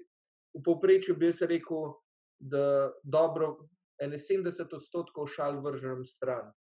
v 0.54 0.64
povprečju 0.66 1.16
bi 1.16 1.32
se 1.34 1.48
rekel, 1.48 1.94
da 2.40 2.92
dobro, 3.04 3.68
71 4.02 4.76
odstotkov 4.76 5.30
šal 5.30 5.62
vržem 5.62 6.06
stran. 6.06 6.52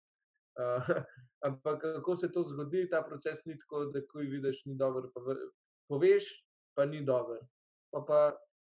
Uh, 0.59 0.87
ampak 1.47 1.81
kako 1.81 2.15
se 2.15 2.31
to 2.31 2.43
zgodi, 2.43 2.89
ta 2.89 3.01
proces 3.01 3.45
ni 3.45 3.57
tako, 3.57 3.85
da 3.85 4.03
ko 4.07 4.19
vidiš, 4.19 4.65
ni 4.65 4.75
dobro, 4.77 5.09
pa 5.13 5.21
poveš, 5.89 6.29
pa 6.75 6.85
ni 6.85 7.05
dobro. 7.05 7.39
Pa 7.91 8.03
pa, 8.07 8.19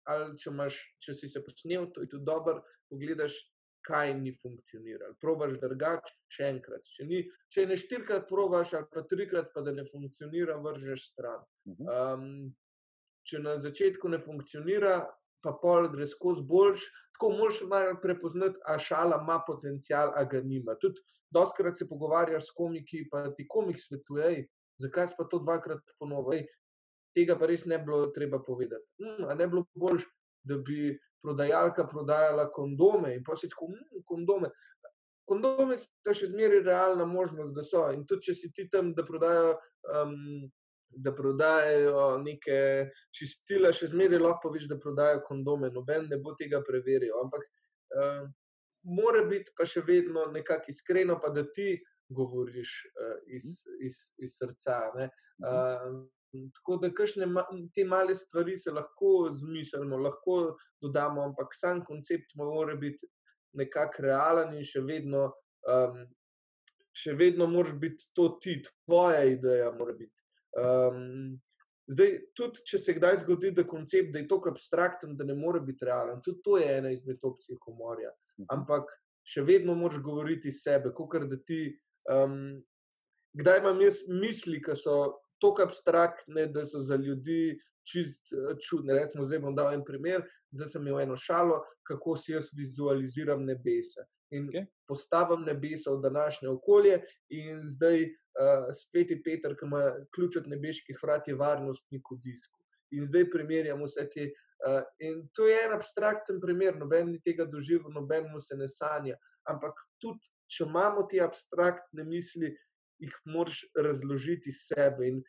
ali 0.10 0.38
če, 0.38 0.50
imaš, 0.50 0.80
če 1.02 1.14
si 1.14 1.30
se 1.32 1.42
posnel, 1.46 1.88
to 1.94 2.04
je 2.04 2.10
tudi 2.10 2.26
dobro, 2.26 2.62
pogledaš, 2.90 3.38
kaj 3.86 4.14
ni 4.18 4.34
funkcioniralo. 4.42 5.14
Probaš 5.22 5.60
drugače, 5.62 6.14
še 6.34 6.50
enkrat. 6.56 6.86
Če, 6.96 7.06
ni, 7.06 7.22
če 7.54 7.68
ne 7.70 7.78
štirikrat 7.78 8.28
probaš, 8.30 8.74
ali 8.78 8.90
pa 8.94 9.04
trikrat, 9.06 9.52
pa 9.54 9.62
da 9.66 9.74
ne 9.76 9.86
funkcionira, 9.86 10.58
vržeš 10.62 11.12
stran. 11.12 11.44
Um, 11.86 12.26
če 13.26 13.42
na 13.42 13.58
začetku 13.58 14.10
ne 14.10 14.20
funkcionira, 14.22 15.00
pa 15.46 15.54
pol 15.62 15.90
gre 15.94 16.08
skozi 16.10 16.44
boljš, 16.46 16.86
tako 17.16 17.32
moš 17.38 17.62
malo 17.70 17.96
prepoznati, 18.02 18.60
a 18.66 18.78
šala 18.82 19.22
ima 19.22 19.40
potencial, 19.48 20.12
a 20.16 20.24
ga 20.30 20.42
nima. 20.42 20.76
Tudi 20.82 21.02
doskrat 21.34 21.78
se 21.78 21.88
pogovarjaš 21.90 22.50
s 22.50 22.56
komiki, 22.56 23.06
pa 23.12 23.28
ti 23.36 23.48
komik 23.48 23.80
svetuje, 23.80 24.48
zakaj 24.82 25.14
pa 25.18 25.28
to 25.30 25.40
dvakrat 25.44 25.96
ponovej. 26.00 26.46
Tega 27.16 27.38
pa 27.40 27.48
res 27.48 27.64
ne 27.66 27.78
bilo 27.80 28.10
treba 28.16 28.42
povedati. 28.44 28.86
Hmm, 29.00 29.30
ne 29.38 29.48
bilo 29.48 29.64
boljš, 29.74 30.08
da 30.44 30.58
bi 30.58 30.98
prodajalka 31.24 31.88
prodajala 31.88 32.50
kondome 32.52 33.16
in 33.16 33.24
si 33.40 33.50
tako, 33.50 33.72
hmm, 33.72 34.04
kondome. 34.06 34.52
Kondome 35.26 35.78
so 35.78 36.14
še 36.14 36.28
zmeraj 36.30 36.62
realna 36.68 37.06
možnost, 37.06 37.56
da 37.56 37.64
so. 37.64 37.88
In 37.94 38.04
tudi, 38.06 38.28
če 38.28 38.36
si 38.36 38.52
ti 38.54 38.68
tam, 38.70 38.94
da 38.94 39.06
prodajajo 39.06 39.56
um, 39.56 40.52
da 40.96 41.12
prodajajo 41.16 42.18
neke 42.24 42.58
čistila, 43.16 43.74
še 43.76 43.92
zmeraj 43.92 44.22
lahko 44.22 44.52
veš, 44.54 44.70
da 44.72 44.80
prodajajo 44.80 45.24
kondome, 45.28 45.70
noben 45.74 46.08
ne 46.10 46.20
bo 46.22 46.36
tega 46.40 46.62
preveril. 46.66 47.14
Ampak 47.24 47.46
uh, 47.46 48.26
mora 48.86 49.26
biti 49.30 49.54
pa 49.58 49.68
še 49.68 49.84
vedno 49.86 50.28
nekako 50.32 50.72
iskreno, 50.72 51.20
pa 51.22 51.32
da 51.36 51.44
ti 51.44 51.76
govoriš 52.16 52.76
uh, 52.92 53.16
iz, 53.28 53.66
iz, 53.84 54.02
iz 54.22 54.38
srca. 54.40 54.82
Uh, 54.96 56.04
tako 56.56 56.78
da 56.84 56.92
kakšne 56.94 57.28
ma 57.32 57.46
te 57.76 57.86
male 57.88 58.16
stvari 58.16 58.58
se 58.58 58.72
lahko 58.72 59.32
zmislimo, 59.34 59.98
lahko 59.98 60.56
dodamo, 60.82 61.24
ampak 61.24 61.56
sam 61.56 61.84
koncept 61.86 62.36
mora 62.36 62.76
biti 62.76 63.08
nekako 63.56 64.08
realen 64.08 64.56
in 64.56 64.64
še 64.68 64.86
vedno. 64.86 65.32
Um, 65.68 66.06
Še 66.96 67.12
vedno 67.20 67.44
moraš 67.52 67.74
biti 67.76 68.06
to 68.16 68.30
ti, 68.40 68.54
tvoja 68.64 69.26
ideja 69.28 69.66
mora 69.76 69.92
biti. 69.98 70.25
Um, 70.56 71.34
zdaj, 71.92 72.14
tudi 72.38 72.64
če 72.68 72.80
se 72.82 72.96
kdaj 72.98 73.20
zgodi, 73.24 73.52
da, 73.56 73.66
koncept, 73.68 74.14
da 74.14 74.22
je 74.22 74.28
to 74.32 74.40
abstrakten, 74.50 75.18
da 75.18 75.28
ne 75.28 75.36
more 75.36 75.60
biti 75.62 75.86
realen, 75.86 76.22
tudi 76.24 76.42
to 76.44 76.58
je 76.58 76.70
ena 76.78 76.94
izmed 76.94 77.20
opcij 77.24 77.60
humorja. 77.66 78.14
Mhm. 78.40 78.48
Ampak 78.56 78.90
še 79.26 79.44
vedno 79.46 79.76
moraš 79.76 80.04
govoriti 80.06 80.52
iz 80.54 80.62
sebe, 80.64 80.94
kot 80.94 81.28
da 81.30 81.38
ti. 81.38 81.68
Um, 82.12 82.62
kdaj 83.36 83.60
imam 83.60 83.80
jaz 83.82 84.04
misli, 84.08 84.62
ki 84.64 84.76
so 84.80 84.96
tako 85.42 85.66
abstraktne, 85.66 86.46
da 86.54 86.64
so 86.66 86.82
za 86.82 86.96
ljudi 86.96 87.58
čist 87.86 88.34
eh, 88.34 88.56
čudne. 88.62 88.94
Recimo, 88.94 89.26
zdaj 89.26 89.42
bom 89.44 89.56
dal 89.56 89.74
en 89.74 89.84
primer, 89.86 90.26
zdaj 90.56 90.74
sem 90.74 90.86
imel 90.86 91.04
eno 91.04 91.18
šalo, 91.18 91.62
kako 91.88 92.16
si 92.18 92.34
jaz 92.34 92.50
vizualiziram 92.58 93.46
nebesa. 93.46 94.06
In 94.34 94.48
okay. 94.50 94.66
postavim 94.90 95.46
nebesa 95.46 95.94
v 95.94 96.02
današnje 96.02 96.50
okolje, 96.50 97.02
in 97.30 97.62
zdaj 97.70 98.08
uh, 98.40 98.68
sveti 98.74 99.18
Peter, 99.24 99.56
ki 99.56 99.66
ima 99.66 99.84
ključ 100.16 100.38
od 100.42 100.48
nebeških 100.48 101.00
vrat, 101.04 101.28
je 101.28 101.36
varnostnik 101.36 102.12
v 102.12 102.20
disku. 102.24 102.60
In 102.96 103.06
zdaj 103.06 103.30
primerjamo 103.32 103.88
vse 103.88 104.08
te. 104.12 104.32
Uh, 104.66 104.82
in 105.00 105.26
to 105.36 105.48
je 105.48 105.58
en 105.66 105.74
abstrakten 105.76 106.40
primer, 106.42 106.78
noben 106.80 107.12
ni 107.12 107.20
tega 107.22 107.46
doživel, 107.46 107.92
noben 107.94 108.30
mu 108.32 108.40
se 108.40 108.56
ne 108.58 108.68
sanja. 108.72 109.18
Ampak 109.50 109.80
tudi, 110.02 110.32
če 110.50 110.66
imamo 110.66 111.06
te 111.12 111.20
abstraktne 111.22 112.06
misli, 112.08 112.54
jih 113.04 113.16
moraš 113.28 113.66
razložiti 113.76 114.54
sebe. 114.56 115.10
In 115.12 115.20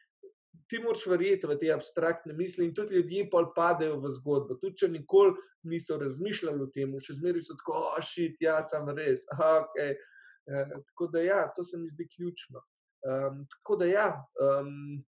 ti 0.71 0.79
moraš 0.83 1.05
verjeti 1.11 1.51
v 1.51 1.59
te 1.61 1.73
abstraktne 1.75 2.37
misli, 2.39 2.69
in 2.69 2.75
tudi 2.75 2.97
ljudje 2.97 3.27
pa 3.31 3.43
padejo 3.57 3.99
v 4.01 4.13
zgodbo. 4.15 4.59
Tudi 4.63 4.83
če 4.83 4.91
nikoli 4.95 5.35
niso 5.67 5.99
razmišljali 5.99 6.63
o 6.63 6.71
tem, 6.73 6.95
še 7.03 7.19
zmeraj 7.19 7.49
so 7.49 7.59
tako, 7.59 7.83
ošit, 7.99 8.39
oh, 8.39 8.47
ja, 8.47 8.61
sem 8.63 8.95
res. 8.95 9.27
Okay. 9.35 9.99
Uh, 10.47 10.79
tako 10.93 11.11
da, 11.11 11.27
ja, 11.27 11.43
to 11.55 11.67
se 11.67 11.79
mi 11.79 11.91
zdi 11.91 12.07
ključno. 12.15 12.63
Um, 13.05 13.45
tako 13.51 13.77
da, 13.77 13.87
ja, 13.91 14.09
um, 14.41 15.05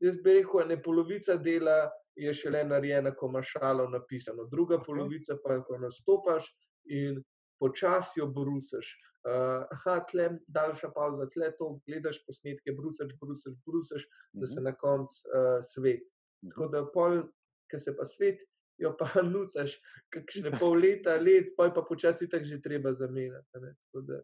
jaz 0.00 0.16
bi 0.24 0.38
rekel, 0.40 0.68
da 0.68 0.74
je 0.74 0.82
polovica 0.82 1.36
dela 1.36 1.90
je 2.16 2.34
šele 2.34 2.64
narejena, 2.64 3.14
ko 3.14 3.26
imaš 3.26 3.52
šalo 3.56 3.88
napisano, 3.90 4.44
druga 4.50 4.78
polovica 4.82 5.36
pa 5.42 5.52
je, 5.52 5.62
ko 5.66 5.78
nastopaš 5.78 6.46
in 6.84 7.22
počasi 7.60 8.20
jo 8.20 8.26
brusiš. 8.26 8.94
Uh, 9.24 9.64
aha, 9.72 10.02
tle 10.10 10.28
daljša 10.52 10.90
pauza, 10.94 11.24
tle 11.32 11.48
to 11.58 11.70
gledaš 11.86 12.18
posnetke, 12.26 12.74
brusiš, 12.76 13.14
brusiš, 13.20 13.54
brusiš, 13.66 14.04
da 14.32 14.46
se 14.46 14.60
mhm. 14.60 14.64
na 14.64 14.74
koncu 14.76 15.14
uh, 15.28 15.58
svet. 15.64 16.10
Tako 16.50 16.68
da, 16.68 16.84
pol, 16.92 17.22
ki 17.70 17.80
se 17.80 17.96
pa 17.96 18.04
svet, 18.04 18.44
jo 18.78 18.92
pa 18.98 19.08
nucaš, 19.32 19.78
kakšne 20.12 20.52
pol 20.60 20.76
leta, 20.76 21.16
let, 21.16 21.54
pa 21.56 21.70
je 21.70 21.74
pa 21.74 21.86
počasi 21.88 22.28
tako 22.28 22.52
že 22.52 22.60
treba 22.62 22.92
zamenjati. 22.92 23.64
Ne? 23.64 23.74
Tako 23.80 24.04
da, 24.10 24.20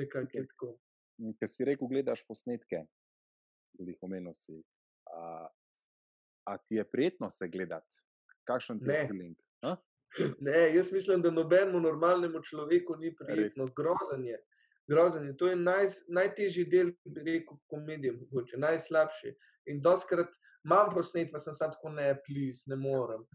nekako 0.00 0.38
je 0.38 0.46
tako 0.54 0.78
ki 1.38 1.48
si 1.50 1.66
rekel, 1.66 1.88
gledaš 1.90 2.24
posnetke, 2.26 2.84
tudi 3.76 3.96
omenil 4.02 4.34
si. 4.36 4.60
A, 5.14 5.48
a 6.48 6.56
ti 6.58 6.78
je 6.78 6.84
prijetno 6.84 7.30
se 7.30 7.48
gledati, 7.48 8.00
kakšen 8.48 8.80
ti 8.80 8.90
je 8.90 9.06
feeling? 9.08 9.36
Ne, 10.40 10.74
jaz 10.74 10.92
mislim, 10.92 11.22
da 11.22 11.30
nobenemu 11.30 11.80
normalnemu 11.80 12.40
človeku 12.42 12.96
ni 12.96 13.14
prijetno, 13.16 13.66
grozen 13.76 14.26
je. 14.26 14.38
Grozen 14.88 15.26
je. 15.26 15.36
To 15.36 15.48
je 15.48 15.56
naj, 15.56 15.86
najtežji 16.08 16.64
del, 16.64 16.92
bi 17.04 17.24
rekel, 17.26 17.58
komedije, 17.68 18.14
mogoče, 18.16 18.56
najslabši. 18.56 19.34
In 19.68 19.82
doskrat 19.84 20.32
imam 20.64 20.88
posnet, 20.94 21.28
pa 21.32 21.38
sem 21.38 21.54
sam 21.54 21.72
tako 21.74 21.92
ne, 21.92 22.14
plis, 22.24 22.64
ne 22.66 22.76
morem. 22.76 23.26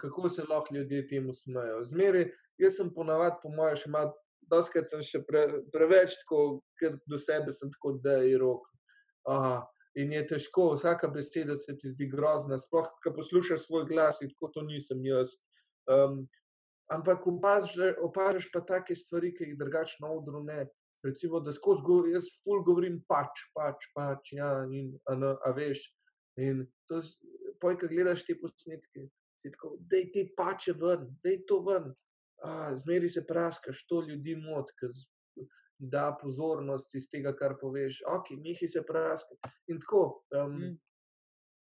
Kako 0.00 0.28
se 0.28 0.42
lahko 0.48 0.74
ljudje 0.74 1.06
temu 1.08 1.34
smejo? 1.34 1.84
Zmeri, 1.84 2.32
jaz 2.58 2.80
sem 2.80 2.90
ponavadi, 2.94 3.38
po 3.42 3.52
mojem, 3.54 3.78
še 3.78 3.90
malo 3.94 4.16
doskrat 4.50 4.90
sem 4.90 5.02
še 5.04 5.22
pre, 5.26 5.44
preveč 5.72 6.16
tako, 6.22 6.62
ker 6.80 6.98
do 7.08 7.18
sebe 7.20 7.52
sem 7.54 7.70
tako, 7.74 7.96
da 8.04 8.18
je 8.24 8.38
rok. 8.40 8.66
Aha, 9.28 9.60
in 9.98 10.12
je 10.12 10.24
težko, 10.32 10.70
vsaka 10.76 11.10
beseda 11.12 11.56
se 11.56 11.74
ti 11.78 11.92
zdi 11.92 12.08
grozna, 12.08 12.58
sploh, 12.60 12.88
ko 13.02 13.12
poslušaš 13.16 13.66
svoj 13.66 13.86
glas, 13.90 14.22
tako 14.22 14.50
to 14.54 14.64
nisem 14.66 15.04
jaz. 15.04 15.36
Um, 15.90 16.26
ampak 16.92 17.26
opažaš 17.26 18.50
pa 18.52 18.64
take 18.64 18.96
stvari, 18.96 19.34
ki 19.36 19.50
jih 19.50 19.58
drugače 19.58 20.02
na 20.04 20.12
odru 20.12 20.42
ne. 20.44 20.66
Recimo, 21.04 21.38
da 21.40 21.52
skozi 21.54 21.84
govor, 21.86 22.08
jaz 22.10 22.26
ful 22.42 22.64
govorim 22.66 22.98
pač, 23.06 23.44
pač, 23.54 23.84
pač, 23.94 24.32
ja, 24.34 24.48
in 24.74 24.96
a, 25.06 25.14
ne, 25.14 25.30
a 25.46 25.52
veš. 25.54 25.84
In 26.42 26.64
to, 26.90 26.98
pojka 27.62 27.86
gledaš 27.90 28.24
te 28.26 28.34
posnetke, 28.38 29.06
si 29.38 29.52
tako, 29.54 29.76
dej 29.90 30.08
te 30.14 30.24
pače 30.38 30.74
ven, 30.80 31.06
dej 31.22 31.44
to 31.46 31.60
ven 31.66 31.92
zmeri 32.74 33.08
se 33.08 33.26
praskaš, 33.26 33.86
to 33.86 34.00
ljudi 34.08 34.36
moti, 34.36 34.72
da 35.78 36.16
pozornost 36.22 36.94
iz 36.94 37.06
tega, 37.10 37.32
kar 37.36 37.54
poveš, 37.60 38.02
ok, 38.06 38.30
njih 38.42 38.58
se 38.66 38.82
praska. 38.86 39.36
In 39.66 39.80
tako, 39.80 40.24
um, 40.34 40.54
mm. 40.54 40.78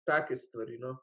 take 0.06 0.37
stvari. 0.37 0.78
No. 0.78 0.96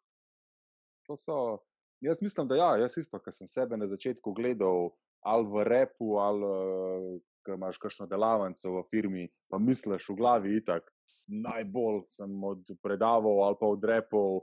To 1.08 1.16
so, 1.16 1.60
jaz 2.00 2.22
mislim, 2.22 2.48
da 2.48 2.56
ja, 2.56 2.78
jaz 2.78 2.98
isto, 2.98 3.20
ker 3.20 3.34
sem 3.34 3.48
sebe 3.48 3.78
na 3.78 3.88
začetku 3.88 4.34
gledal 4.34 4.92
ali 5.22 5.46
v 5.54 5.64
repu, 5.64 6.16
ali 6.18 6.46
uh, 6.46 7.20
imaš 7.56 7.78
kakšno 7.78 8.08
delavnico 8.08 8.72
v 8.72 8.84
firmi, 8.90 9.28
pa 9.50 9.60
misliš 9.60 10.10
v 10.10 10.16
glavi, 10.18 10.56
itak, 10.58 10.88
najbolj 11.28 12.04
sem 12.10 12.44
od 12.44 12.72
predaval 12.82 13.44
ali 13.46 13.58
pa 13.60 13.68
od 13.68 13.84
repov 13.86 14.42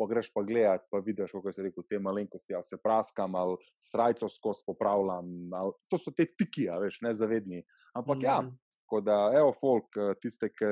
pa 0.00 0.06
greš 0.08 0.30
pa 0.32 0.40
gledati, 0.42 0.86
pa 0.90 0.98
vidiš, 1.04 1.34
kako 1.36 1.52
se 1.52 1.62
reče, 1.66 1.82
te 1.90 1.98
malenkosti, 2.00 2.54
ali 2.56 2.64
se 2.64 2.78
praskam, 2.80 3.34
ali 3.36 3.58
srajco 3.90 4.28
skozi 4.32 4.64
popravljam. 4.66 5.28
Ali, 5.60 5.72
to 5.90 5.98
so 6.00 6.10
te 6.16 6.24
tiki, 6.24 6.70
veš, 6.80 7.02
nezavedni. 7.04 7.60
Ampak 7.94 8.16
mm 8.18 8.24
ja, 8.24 8.40
mhm. 8.40 8.56
Tako 8.90 9.00
da, 9.06 9.18
evo, 9.38 9.52
folk, 9.54 9.92
eh, 9.96 10.14
tiste, 10.18 10.48
ki, 10.50 10.70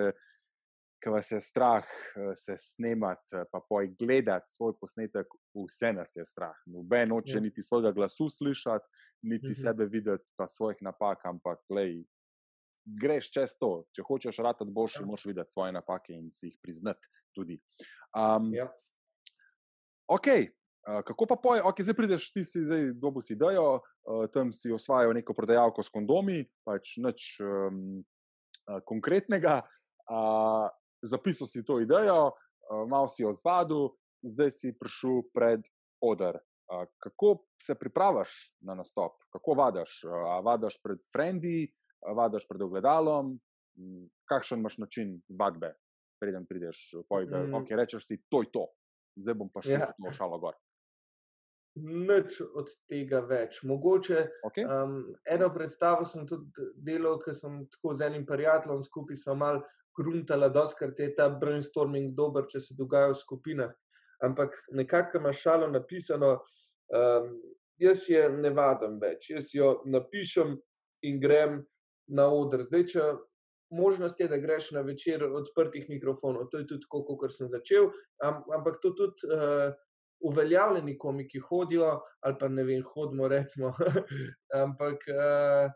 ki 0.99 1.11
vas 1.15 1.29
je 1.31 1.39
strah 1.41 1.85
eh, 1.87 2.33
se 2.35 2.57
snemati, 2.59 3.37
eh, 3.37 3.45
pa 3.53 3.61
poj 3.69 3.93
gledati 4.01 4.51
svoj 4.51 4.73
posnetek, 4.81 5.27
vse 5.55 5.93
nas 5.95 6.17
je 6.17 6.25
strah. 6.27 6.57
Noben 6.67 7.09
noče 7.13 7.37
Ja. 7.39 7.41
niti 7.45 7.63
svojega 7.63 7.93
glasu 7.93 8.27
slišati, 8.29 8.89
niti 9.23 9.53
Mhm. 9.53 9.61
sebe 9.61 9.87
videti, 9.87 10.25
pa 10.37 10.49
svojih 10.49 10.81
napak, 10.83 11.23
ampak 11.25 11.61
lej. 11.71 12.01
Greš 13.03 13.31
čez 13.31 13.55
to, 13.61 13.85
če 13.93 14.03
hočeš 14.03 14.37
ratati 14.43 14.73
boljši, 14.73 15.03
Ja. 15.03 15.07
moraš 15.07 15.25
videti 15.27 15.53
svoje 15.53 15.73
napake 15.73 16.13
in 16.17 16.31
si 16.33 16.47
jih 16.47 16.59
priznati 16.63 17.07
tudi. 17.37 17.61
Um, 18.17 18.51
Ja. 18.55 18.67
Ok, 20.09 20.27
uh, 20.27 21.03
kako 21.05 21.27
pa 21.29 21.37
poj, 21.37 21.61
ok, 21.69 21.83
zdaj 21.85 21.97
prideš, 21.97 22.31
ti 22.33 22.45
si 22.45 22.65
zdaj 22.65 22.93
dobo 22.97 23.21
si 23.21 23.35
idejo, 23.37 23.81
uh, 23.81 24.25
tam 24.33 24.53
si 24.53 24.73
osvajal 24.73 25.13
neko 25.13 25.37
prodajalko 25.37 25.85
s 25.85 25.93
kondomi, 25.93 26.43
pač 26.65 26.97
nič 26.97 27.41
um, 27.45 28.01
uh, 28.01 28.81
konkretnega, 28.89 29.61
uh, 30.09 30.69
zapisal 31.05 31.47
si 31.47 31.61
to 31.65 31.81
idejo, 31.85 32.33
uh, 32.33 32.85
malo 32.89 33.09
si 33.13 33.23
jo 33.23 33.33
zvadil, 33.37 33.93
zdaj 34.25 34.51
si 34.51 34.73
prišel 34.73 35.29
pred 35.35 35.61
odr. 36.01 36.41
Uh, 36.69 36.89
kako 37.01 37.45
se 37.61 37.77
pripravaš 37.77 38.33
na 38.65 38.75
nastop, 38.75 39.21
kako 39.33 39.61
vadaš? 39.61 40.03
Uh, 40.09 40.41
vadaš 40.45 40.81
pred 40.81 41.05
frendi, 41.13 41.69
a 42.07 42.13
vadaš 42.15 42.47
pred 42.49 42.63
ogledalom, 42.63 43.37
kakšen 44.31 44.59
imaš 44.59 44.79
način 44.79 45.17
vadbe, 45.29 45.73
preden 46.21 46.47
prideš, 46.47 46.95
poj, 47.09 47.27
da 47.27 47.43
Mm. 47.43 47.55
okay, 47.55 47.77
rečeš 47.77 48.07
si, 48.07 48.23
to 48.29 48.43
je 48.43 48.51
to, 48.53 48.67
zdaj 49.19 49.35
bom 49.35 49.51
pa 49.53 49.63
šel 49.63 49.81
Ja. 49.81 49.93
to 49.93 50.13
šalo 50.13 50.39
gor. 50.39 50.55
Nič 51.79 52.41
od 52.43 52.71
tega 52.91 53.21
več. 53.23 53.61
Mogoče 53.63 54.23
Okay? 54.49 54.65
um, 54.67 55.15
eno 55.31 55.51
predstavo 55.55 56.05
sem 56.05 56.27
tudi 56.27 56.71
delal, 56.75 57.19
ker 57.23 57.35
sem 57.35 57.61
tako 57.71 57.95
z 57.95 58.09
enim 58.09 58.25
prijateljem 58.27 58.83
skupaj 58.83 59.17
smo 59.17 59.35
mal 59.39 59.61
gruntala, 59.99 60.49
doskrat 60.49 60.99
je 60.99 61.13
ta 61.15 61.29
brainstorming 61.31 62.15
dober, 62.15 62.47
če 62.51 62.61
se 62.61 62.75
dogaja 62.79 63.13
v 63.13 63.19
skupinah. 63.21 63.73
Ampak 64.23 64.57
nekako 64.75 65.19
imaš 65.19 65.43
šalo 65.45 65.69
napisano, 65.71 66.33
um, 66.95 67.31
jaz 67.79 68.09
je 68.11 68.25
ne 68.31 68.51
vadim 68.51 68.99
več, 68.99 69.31
jaz 69.31 69.53
jo 69.55 69.77
napišem 69.87 70.57
in 71.07 71.21
grem 71.23 71.61
na 72.09 72.27
oder. 72.35 72.65
Zdaj, 72.67 72.85
če 72.91 73.05
možnost 73.71 74.21
je, 74.21 74.29
da 74.29 74.39
greš 74.39 74.71
na 74.71 74.81
večer 74.81 75.25
odprtih 75.25 75.89
mikrofonov, 75.89 76.49
to 76.51 76.59
je 76.59 76.67
tudi 76.67 76.87
tako, 76.87 77.17
kot 77.21 77.35
sem 77.35 77.49
začel, 77.49 77.91
am, 78.23 78.43
ampak 78.59 78.81
to 78.83 78.95
tudi. 78.97 79.29
Uh, 79.29 79.75
Uveljavljeni 80.19 80.97
komiki 80.99 81.39
hodijo, 81.39 81.93
ali 82.27 82.35
pa 82.41 82.49
ne 82.51 82.65
vem, 82.67 82.81
hodimo, 82.83 83.29
recimo. 83.31 83.69
Ampak 84.65 85.05
uh, 85.15 85.71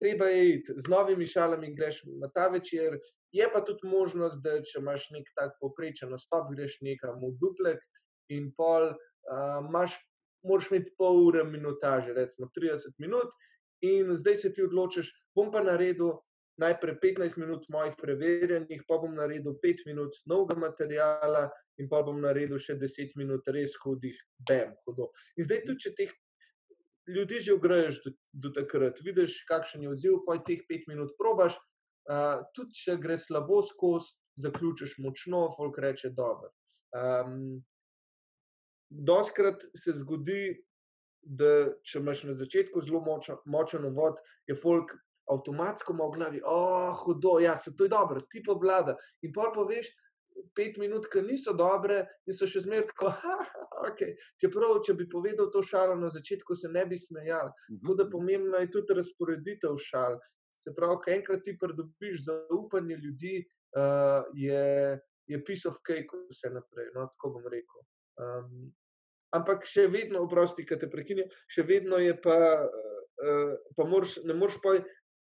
treba 0.00 0.30
je 0.32 0.46
iti 0.54 0.72
z 0.76 0.88
novimi 0.88 1.26
šalami, 1.26 1.74
greš 1.76 1.98
na 2.22 2.30
ta 2.32 2.46
večer. 2.48 2.96
Je 3.36 3.50
pa 3.52 3.60
tudi 3.60 3.84
možnost, 3.84 4.40
da 4.40 4.56
če 4.64 4.80
imaš 4.80 5.10
nek 5.12 5.28
tak 5.36 5.58
poprečen 5.60 6.08
nastop, 6.08 6.48
greš 6.54 6.78
nekam 6.88 7.20
v 7.20 7.34
duplek 7.36 7.84
in 8.32 8.48
pol, 8.56 8.94
uh, 8.94 9.60
imaš, 9.60 9.98
moraš 10.40 10.70
imeti 10.70 10.96
pol 10.96 11.20
ure 11.26 11.44
minutaže, 11.44 12.16
recimo 12.16 12.48
30 12.56 12.96
minut, 13.04 13.36
in 13.84 14.16
zdaj 14.16 14.40
se 14.40 14.52
ti 14.56 14.64
odločiš, 14.64 15.12
bom 15.36 15.52
pa 15.52 15.60
naredil 15.60 16.16
najprej 16.60 16.96
15 17.02 17.38
minut 17.40 17.66
mojih 17.68 17.94
preverjenih, 18.00 18.82
pa 18.88 18.98
bom 18.98 19.14
naredil 19.14 19.56
5 19.62 19.86
minut 19.86 20.16
novega 20.26 20.56
materijala, 20.60 21.50
in 21.78 21.88
pa 21.88 22.02
bom 22.02 22.20
naredil 22.20 22.58
še 22.62 22.78
10 22.80 23.16
minut 23.20 23.48
res 23.52 23.76
hudih, 23.82 24.16
bam, 24.48 24.72
hudo. 24.86 25.10
In 25.36 25.48
zdaj 25.48 25.64
tudi, 25.68 25.84
če 25.84 25.94
teh 25.98 26.14
ljudi 27.06 27.40
že 27.40 27.54
ugraješ 27.54 28.02
do, 28.04 28.12
do 28.32 28.52
takrat, 28.56 29.00
vidiš, 29.04 29.44
kakšen 29.48 29.84
je 29.84 29.92
odziv, 29.92 30.20
pa 30.26 30.38
teh 30.42 30.64
5 30.68 30.90
minut 30.90 31.14
probaš, 31.20 31.58
uh, 32.10 32.42
tudi 32.56 32.74
če 32.74 32.96
gre 33.02 33.18
slabo 33.20 33.62
skozi, 33.62 34.16
zaključiš 34.36 34.98
močno, 35.00 35.46
folk 35.56 35.78
reče 35.80 36.12
dobro. 36.16 36.52
Um, 36.92 37.64
Doskrat 38.86 39.64
se 39.74 39.92
zgodi, 39.98 40.62
da 41.26 41.72
če 41.82 41.98
imaš 41.98 42.22
na 42.28 42.34
začetku 42.38 42.80
zelo 42.86 43.00
močen, 43.02 43.40
močen 43.50 43.86
uvod, 43.88 44.20
je 44.46 44.54
folk 44.54 44.92
avtomatsko 45.32 45.94
ima 45.94 46.06
v 46.06 46.16
glavi, 46.18 46.40
oh, 46.44 46.94
hudo, 47.02 47.38
ja, 47.42 47.56
se 47.56 47.74
to 47.76 47.86
je 47.86 47.92
dobro, 47.92 48.22
ti 48.30 48.42
pa 48.46 48.54
vlada. 48.54 48.96
In 49.26 49.32
pa 49.34 49.50
poveš, 49.54 49.90
pet 50.56 50.76
minut, 50.78 51.08
ki 51.12 51.22
niso 51.24 51.54
dobre, 51.56 52.02
in 52.26 52.36
so 52.36 52.48
še 52.48 52.62
zmeraj 52.64 52.88
tako, 52.92 53.12
okay. 53.88 54.14
čeprav, 54.40 54.78
če 54.86 54.96
bi 54.98 55.08
povedal 55.10 55.50
to 55.52 55.62
šalo 55.64 55.96
na 55.98 56.10
začetku, 56.12 56.56
se 56.58 56.70
ne 56.72 56.84
bi 56.88 56.98
smejal. 57.00 57.50
Tako 57.68 57.98
da 57.98 58.08
pomembna 58.12 58.62
je 58.64 58.72
tudi 58.76 58.96
razporeditev 58.98 59.78
šal. 59.82 60.18
Se 60.62 60.74
pravi, 60.76 60.98
ko 61.02 61.12
enkrat 61.14 61.44
ti 61.46 61.56
pridobiš 61.58 62.24
zaupanje 62.26 62.98
ljudi, 63.02 63.36
uh, 63.78 64.26
je, 64.34 64.98
je 65.30 65.44
piece 65.44 65.68
of 65.68 65.78
cake, 65.86 66.24
vse 66.32 66.50
naprej. 66.54 66.90
No, 66.96 67.06
tako 67.12 67.36
bom 67.36 67.48
rekel. 67.52 67.86
Um, 68.20 68.68
ampak 69.36 69.66
še 69.68 69.86
vedno, 69.92 70.24
oprosti, 70.26 70.66
ki 70.66 70.78
te 70.80 70.90
prekinjam, 70.90 71.30
še 71.52 71.66
vedno 71.68 72.00
je 72.02 72.16
pa, 72.22 72.36
uh, 72.66 73.56
pa 73.76 73.88
moraš, 73.88 74.18
ne 74.26 74.36
moreš 74.36 74.60
pa 74.64 74.78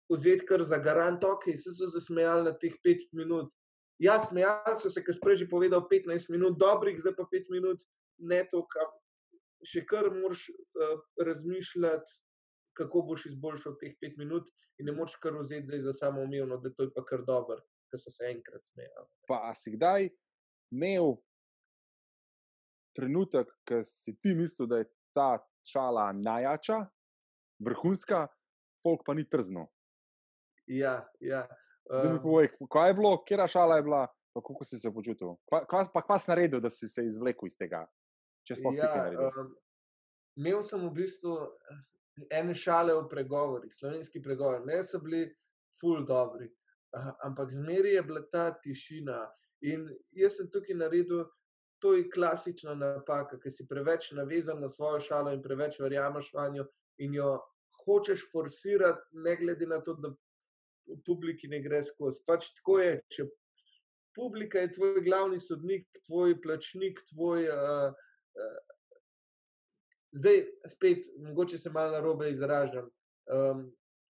vzeti 0.08 0.46
kar 0.46 0.64
za 0.64 0.78
garant, 0.78 1.24
ok, 1.24 1.50
se 1.56 1.72
so 1.72 1.86
zasmejali 1.86 2.44
na 2.48 2.52
teh 2.52 2.74
pet 2.82 3.04
minut. 3.12 3.52
Ja, 3.98 4.18
smejali 4.20 4.76
so 4.78 4.90
se, 4.90 5.02
ker 5.04 5.14
sprej 5.14 5.42
že 5.42 5.50
povedal 5.50 5.82
15 5.90 6.30
minut, 6.30 6.58
dobrih, 6.58 6.98
zdaj 7.00 7.16
pa 7.18 7.26
5 7.26 7.50
minut, 7.50 7.82
ne 8.18 8.44
to, 8.46 8.62
kar 8.70 8.86
še 9.66 9.82
kar 9.86 10.06
moraš 10.14 10.48
uh, 10.54 11.00
razmišljati, 11.26 12.10
kako 12.78 13.02
boš 13.10 13.26
izboljšal 13.32 13.74
teh 13.80 13.96
5 13.98 14.20
minut, 14.22 14.46
in 14.78 14.86
ne 14.86 14.94
moreš 14.94 15.16
kar 15.22 15.34
vzeti 15.34 15.80
za 15.82 15.92
samo 15.92 16.22
umevno, 16.22 16.60
da 16.62 16.70
to 16.70 16.86
je 16.86 16.92
pa 16.94 17.02
kar 17.04 17.24
dobro, 17.26 17.58
ker 17.90 18.00
so 18.00 18.14
se 18.14 18.30
enkrat 18.30 18.62
smejali. 18.64 19.08
Pa 19.26 19.50
si 19.58 19.74
kdaj 19.74 20.08
imel 20.70 21.16
trenutek, 22.94 23.50
ko 23.66 23.82
si 23.82 24.14
ti 24.22 24.34
mislil, 24.34 24.70
da 24.70 24.82
je 24.82 24.90
ta 25.14 25.30
šala 25.66 26.12
najjača, 26.14 26.84
vrhunska, 27.66 28.26
folk 28.82 29.02
pa 29.06 29.14
ni 29.18 29.26
trzno? 29.26 29.66
Ja, 30.68 31.08
ja. 31.20 31.46
Um, 31.88 32.18
povej, 32.22 32.50
kaj 32.70 32.90
je 32.90 32.94
bilo, 32.94 33.12
kera 33.24 33.46
šala 33.48 33.76
je 33.76 33.82
bila, 33.82 34.02
pa 34.32 34.40
kako 34.44 34.64
si 34.64 34.78
se 34.78 34.92
počutil? 34.94 35.36
Kva, 35.48 35.62
kva, 35.66 35.86
pa 35.94 36.02
kva 36.04 36.18
si 36.20 36.30
naredil, 36.30 36.60
da 36.60 36.70
si 36.70 36.88
se 36.88 37.06
izvlekel 37.06 37.48
iz 37.48 37.56
tega? 37.56 37.86
Če 38.44 38.58
sploh 38.60 38.76
si 38.76 38.84
kaj 38.84 39.00
naredil. 39.06 39.30
um, 39.32 39.54
imel 40.36 40.60
sem 40.66 40.84
v 40.84 40.92
bistvu 41.00 41.38
eh, 41.40 41.80
ene 42.40 42.54
šale 42.54 42.92
o 42.94 43.06
pregovorih, 43.08 43.72
slovenski 43.72 44.22
pregovor, 44.22 44.66
ne 44.68 44.82
so 44.84 45.00
bili 45.00 45.24
ful 45.80 46.04
dobri, 46.04 46.50
uh, 46.98 47.10
ampak 47.24 47.56
zmeri 47.56 47.96
je 47.96 48.04
bila 48.04 48.24
ta 48.32 48.50
tišina. 48.52 49.24
In 49.72 49.88
jaz 50.14 50.36
sem 50.38 50.52
tukaj 50.52 50.76
naredil, 50.76 51.24
to 51.80 51.94
je 51.96 52.10
klasična 52.10 52.74
napaka, 52.76 53.38
ker 53.40 53.52
si 53.54 53.66
preveč 53.66 54.12
navezan 54.12 54.60
na 54.60 54.68
svojo 54.68 55.00
šalo 55.00 55.32
in 55.32 55.42
preveč 55.42 55.80
verjameš 55.80 56.32
v 56.34 56.50
njo 56.58 56.68
in 56.98 57.14
jo 57.14 57.38
hočeš 57.84 58.24
forsirati, 58.32 59.00
ne 59.24 59.36
glede 59.36 59.66
na 59.66 59.78
to, 59.82 59.94
da 59.94 60.10
v 60.88 60.98
publiki 61.06 61.48
ne 61.48 61.60
gre 61.64 61.82
skozi. 61.84 62.22
Pač 62.26 62.50
tako 62.58 62.78
je, 62.80 62.92
če 63.14 63.26
publika 64.16 64.62
je 64.64 64.72
tvoj 64.72 65.02
glavni 65.04 65.40
sodnik, 65.40 65.86
tvoj 66.06 66.38
plačnik, 66.42 67.00
tvoj. 67.12 67.48
Uh, 67.48 67.92
uh, 68.38 68.58
zdaj, 70.18 70.46
spet, 70.66 71.10
mogoče 71.18 71.58
se 71.58 71.70
malo 71.70 71.92
na 71.92 72.00
robe 72.00 72.30
izražam. 72.30 72.88
Um, 73.28 73.68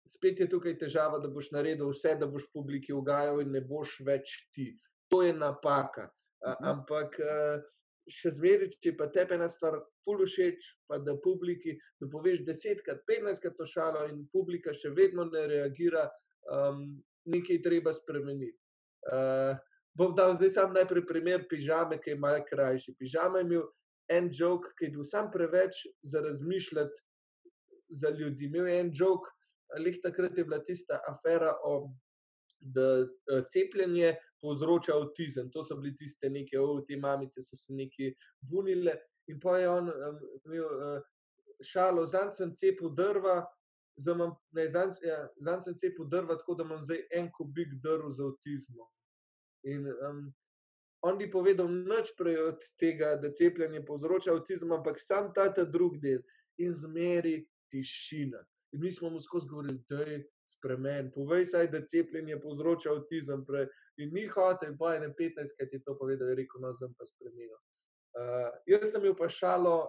spet 0.08 0.40
je 0.40 0.48
tukaj 0.50 0.78
težava, 0.78 1.18
da 1.22 1.30
boš 1.30 1.52
naredil 1.54 1.88
vse, 1.92 2.16
da 2.20 2.26
boš 2.26 2.48
publiki 2.52 2.92
ugajal 2.92 3.40
in 3.40 3.54
ne 3.54 3.62
boš 3.64 4.00
več 4.04 4.34
ti. 4.52 4.74
To 5.12 5.22
je 5.22 5.32
napaka. 5.32 6.10
Uh, 6.44 6.52
Mhm. 6.54 6.68
ampak 6.68 7.14
uh, 7.24 7.62
še 8.10 8.34
zmeraj, 8.36 8.74
če 8.82 8.92
pa 8.98 9.06
tebi 9.12 9.36
ena 9.38 9.48
stvar 9.48 9.78
ful 10.04 10.20
všeč, 10.26 10.66
pa 10.88 10.98
da 11.00 11.16
publiki, 11.24 11.76
da 12.00 12.08
poveš 12.12 12.42
desetkrat, 12.44 13.04
petnajstkrat 13.08 13.56
to 13.56 13.66
šalo 13.68 14.04
in 14.10 14.26
publika 14.32 14.74
še 14.76 14.92
vedno 14.92 15.24
ne 15.30 15.46
reagira, 15.48 16.04
um, 16.50 16.84
nekaj 17.24 17.62
treba 17.62 17.92
spremeniti. 17.92 18.58
Uh, 19.04 19.56
bom 19.94 20.14
dal 20.16 20.34
zdaj 20.34 20.50
sam 20.50 20.72
najprej 20.74 21.06
primer 21.06 21.46
pižame, 21.48 22.00
ki 22.00 22.14
je 22.14 22.20
malce 22.20 22.48
krajši. 22.50 22.96
Pižama 22.98 23.40
je 23.40 23.48
imel 23.48 23.66
en 24.12 24.30
jok, 24.32 24.70
ki 24.78 24.88
je 24.88 24.94
bil 24.96 25.04
sam 25.08 25.30
preveč 25.32 25.84
za 26.02 26.20
razmišljati 26.24 27.04
za 27.88 28.10
ljudi. 28.10 28.48
Imel 28.48 28.68
je 28.68 28.80
en 28.80 28.90
jok, 28.94 29.28
lih 29.78 29.98
takrat 30.02 30.38
je 30.38 30.44
bila 30.44 30.60
tista 30.64 31.00
afera 31.08 31.52
o 31.64 31.90
da 32.60 33.04
uh, 33.04 33.44
cepljenje 33.48 34.14
povzroča 34.40 34.96
avtizem. 34.96 35.50
To 35.52 35.64
so 35.64 35.76
bili 35.76 35.96
tiste 35.96 36.30
neke, 36.30 36.58
o, 36.60 36.80
te 36.88 36.96
mamice 36.96 37.42
so 37.42 37.56
se 37.56 37.74
neki 37.74 38.12
bunile. 38.40 38.96
In 39.28 39.40
pa 39.40 39.58
je 39.58 39.68
on 39.68 39.88
um, 39.88 40.18
imel 40.44 40.64
uh, 40.64 41.02
šalo, 41.64 42.06
zanj 42.06 42.32
sem 42.36 42.54
cepil 42.56 42.92
drva, 42.96 43.42
zdaj 43.96 44.14
imam, 44.14 44.32
ne, 44.52 44.68
zanj, 44.68 44.96
ja, 45.02 45.18
zanj 45.40 45.62
sem 45.68 45.76
cepil 45.76 46.08
drva, 46.10 46.38
tako 46.38 46.54
da 46.54 46.64
imam 46.64 46.82
zdaj 46.82 47.04
en 47.14 47.30
kubik 47.32 47.74
drv 47.82 48.10
z 48.10 48.24
avtizmom. 48.28 48.88
In 49.64 49.86
um, 50.08 50.24
on 51.04 51.18
bi 51.18 51.30
povedal 51.30 51.68
nič 51.68 52.14
prej 52.18 52.38
od 52.48 52.64
tega, 52.80 53.14
da 53.20 53.32
cepljenje 53.32 53.84
povzroča 53.84 54.32
avtizem, 54.32 54.72
ampak 54.72 55.00
sam 55.00 55.32
ta 55.34 55.48
ta 55.54 55.64
drug 55.64 55.98
del 56.00 56.20
in 56.58 56.74
zmeri 56.74 57.44
tišina. 57.70 58.40
In 58.74 58.80
mi 58.80 58.92
smo 58.92 59.10
mu 59.10 59.20
skozi 59.20 59.48
govorili, 59.48 59.78
da 59.88 60.00
je 60.02 60.24
spremen. 60.48 61.12
Povej 61.14 61.44
saj, 61.46 61.68
da 61.70 61.84
cepljenje 61.86 62.40
povzroča 62.40 62.92
avtizem. 62.92 63.44
Pre... 63.46 63.66
In 63.96 64.10
ni 64.12 64.26
hotel, 64.26 64.74
je 64.94 65.00
ne 65.00 65.14
15, 65.18 65.54
kaj 65.58 65.70
ti 65.70 65.82
to 65.84 65.94
povedal, 65.98 66.28
je 66.28 66.40
rekel, 66.42 66.60
no, 66.60 66.74
sem 66.74 66.94
pa 66.98 67.06
spremenil. 67.06 67.60
Uh, 68.14 68.50
jaz 68.66 68.90
sem 68.90 69.02
imel 69.02 69.16
pa 69.18 69.28
šalo 69.28 69.88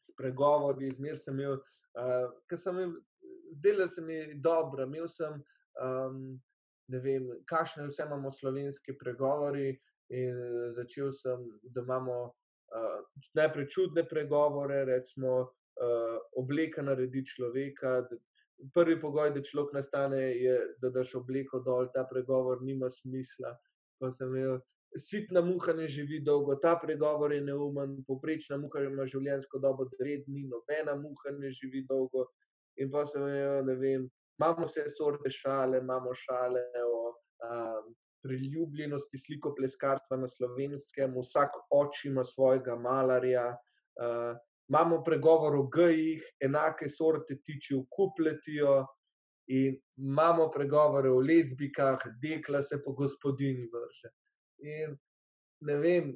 s 0.00 0.14
pregovori, 0.16 0.90
zmer 0.96 1.18
sem 1.18 1.38
imel, 1.38 1.58
uh, 2.00 2.28
ker 2.48 2.58
sem 2.58 2.78
imel, 2.78 2.96
zdela 3.58 3.88
se 3.88 4.02
mi 4.02 4.18
dobro, 4.40 4.86
imel 4.86 5.08
sem, 5.08 5.40
um, 5.82 6.40
ne 6.90 7.00
vem, 7.04 7.28
kakšne 7.46 7.86
vse 7.88 8.06
imamo 8.06 8.32
slovenske 8.32 8.96
pregovori 8.98 9.74
in 10.10 10.38
začel 10.74 11.12
sem, 11.14 11.44
da 11.62 11.84
imamo 11.84 12.16
uh, 12.24 12.98
najprej 13.38 13.68
čudne 13.70 14.06
pregovore, 14.08 14.84
recimo 14.84 15.36
uh, 15.40 16.16
obleka 16.36 16.82
naredi 16.82 17.22
človeka, 17.26 18.00
da, 18.08 18.18
prvi 18.74 18.98
pogoj, 19.00 19.30
da 19.34 19.42
človek 19.42 19.74
nastane, 19.74 20.20
je, 20.36 20.56
da 20.82 20.90
daš 20.90 21.14
obleko 21.20 21.62
dol, 21.64 21.88
ta 21.94 22.04
pregovor 22.04 22.62
nima 22.62 22.90
smisla. 22.90 23.54
Pa 24.00 24.10
sem 24.12 24.34
imel, 24.34 24.58
sitna 24.98 25.40
muha 25.40 25.72
ne 25.72 25.86
živi 25.88 26.20
dolgo, 26.24 26.56
ta 26.56 26.74
pregovor 26.82 27.32
je 27.32 27.40
neumen, 27.40 27.96
poprečna 28.06 28.58
muha 28.58 28.82
ima 28.84 29.06
življenjsko 29.06 29.60
dobo 29.62 29.86
9 29.92 30.26
dni, 30.26 30.46
nobena 30.50 30.96
muha 30.98 31.34
ne 31.38 31.50
živi 31.50 31.84
dolgo. 31.88 32.26
In 32.80 32.90
pa 32.90 33.04
sem 33.06 33.22
imel, 33.22 33.64
ne 33.66 33.76
vem, 33.78 34.06
imamo 34.40 34.66
vse 34.66 34.86
sorte 34.88 35.30
šale, 35.30 35.80
imamo 35.82 36.14
šale 36.16 36.62
o 36.86 37.00
um, 37.10 37.90
priljubljenosti 38.24 39.18
slikopleskarstva 39.18 40.16
na 40.20 40.28
slovenskem, 40.28 41.14
vsak 41.18 41.58
oči 41.76 42.08
ima 42.08 42.24
svojega 42.24 42.76
malarja. 42.76 43.50
Uh, 44.00 44.32
imamo 44.70 45.02
pregovor 45.04 45.56
o 45.58 45.66
gejih, 45.68 46.24
enake 46.40 46.88
sorte 46.88 47.40
tiči 47.42 47.74
v 47.74 47.84
kupletijo, 47.90 48.84
imamo 49.50 50.46
pregovore 50.54 51.10
o 51.10 51.18
lezbikah, 51.18 52.04
dekla 52.22 52.62
se 52.62 52.78
po 52.84 52.92
gospodini 52.94 53.66
vrše. 53.66 54.12
In 54.62 54.96
ne 55.66 55.76
vem, 55.80 56.12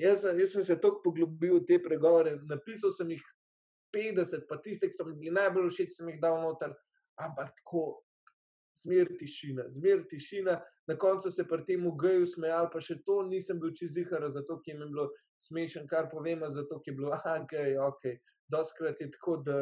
jaz, 0.00 0.24
jaz 0.24 0.52
sem 0.52 0.62
se 0.62 0.76
tako 0.80 1.02
poglobil 1.04 1.60
v 1.60 1.64
te 1.66 1.78
pregovore, 1.82 2.36
napisal 2.50 2.92
sem 2.94 3.14
jih 3.16 3.24
50, 3.94 4.46
pa 4.48 4.60
tiste, 4.62 4.88
ki 4.90 4.98
so 4.98 5.06
mi 5.08 5.32
najbolj 5.34 5.70
všeč, 5.74 5.96
sem 5.96 6.12
jih 6.12 6.20
dal 6.22 6.40
noter, 6.42 6.74
ampak 7.18 7.52
tako. 7.62 8.04
Zmer 8.80 9.10
tišina, 9.18 9.66
zmer 9.68 10.06
tišina, 10.08 10.54
na 10.88 10.94
koncu 10.96 11.28
se 11.28 11.44
pri 11.44 11.64
tem 11.68 11.82
ugeju 11.84 12.24
smejal, 12.30 12.70
pa 12.72 12.80
še 12.80 12.94
to 13.04 13.18
nisem 13.26 13.58
bil 13.60 13.74
čizihar, 13.76 14.24
zato 14.32 14.56
ker 14.64 14.78
mi 14.78 14.86
je 14.86 14.92
bilo 14.94 15.04
smešen, 15.42 15.88
kar 15.90 16.08
povemo, 16.08 16.48
zato 16.48 16.78
je 16.86 16.94
bilo, 16.96 17.10
ah, 17.12 17.42
okay, 17.42 17.74
ok, 17.76 18.06
doskrat 18.48 19.02
je 19.02 19.10
tako, 19.10 19.36
da. 19.44 19.58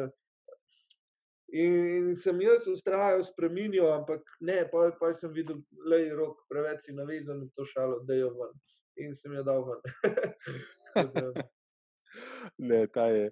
In 1.51 2.15
sem 2.15 2.41
jaz 2.41 2.67
ustrajal, 2.69 3.23
spremenil, 3.25 3.87
ampak 3.93 4.21
ne, 4.41 4.61
pa, 4.69 4.89
pa 4.99 5.09
sem 5.13 5.31
videl, 5.33 5.63
da 5.89 5.97
je 5.97 6.13
rok 6.13 6.43
preveč 6.49 6.89
navezan 6.93 7.41
na 7.41 7.47
to 7.55 7.65
šalo, 7.65 8.01
da 8.05 8.13
je 8.13 8.27
ven. 8.29 8.57
In 9.05 9.15
sem 9.17 9.33
jo 9.33 9.43
dal 9.43 9.65
ven. 9.65 9.79
ne, 12.69 12.83
ta 12.93 13.07
je, 13.09 13.31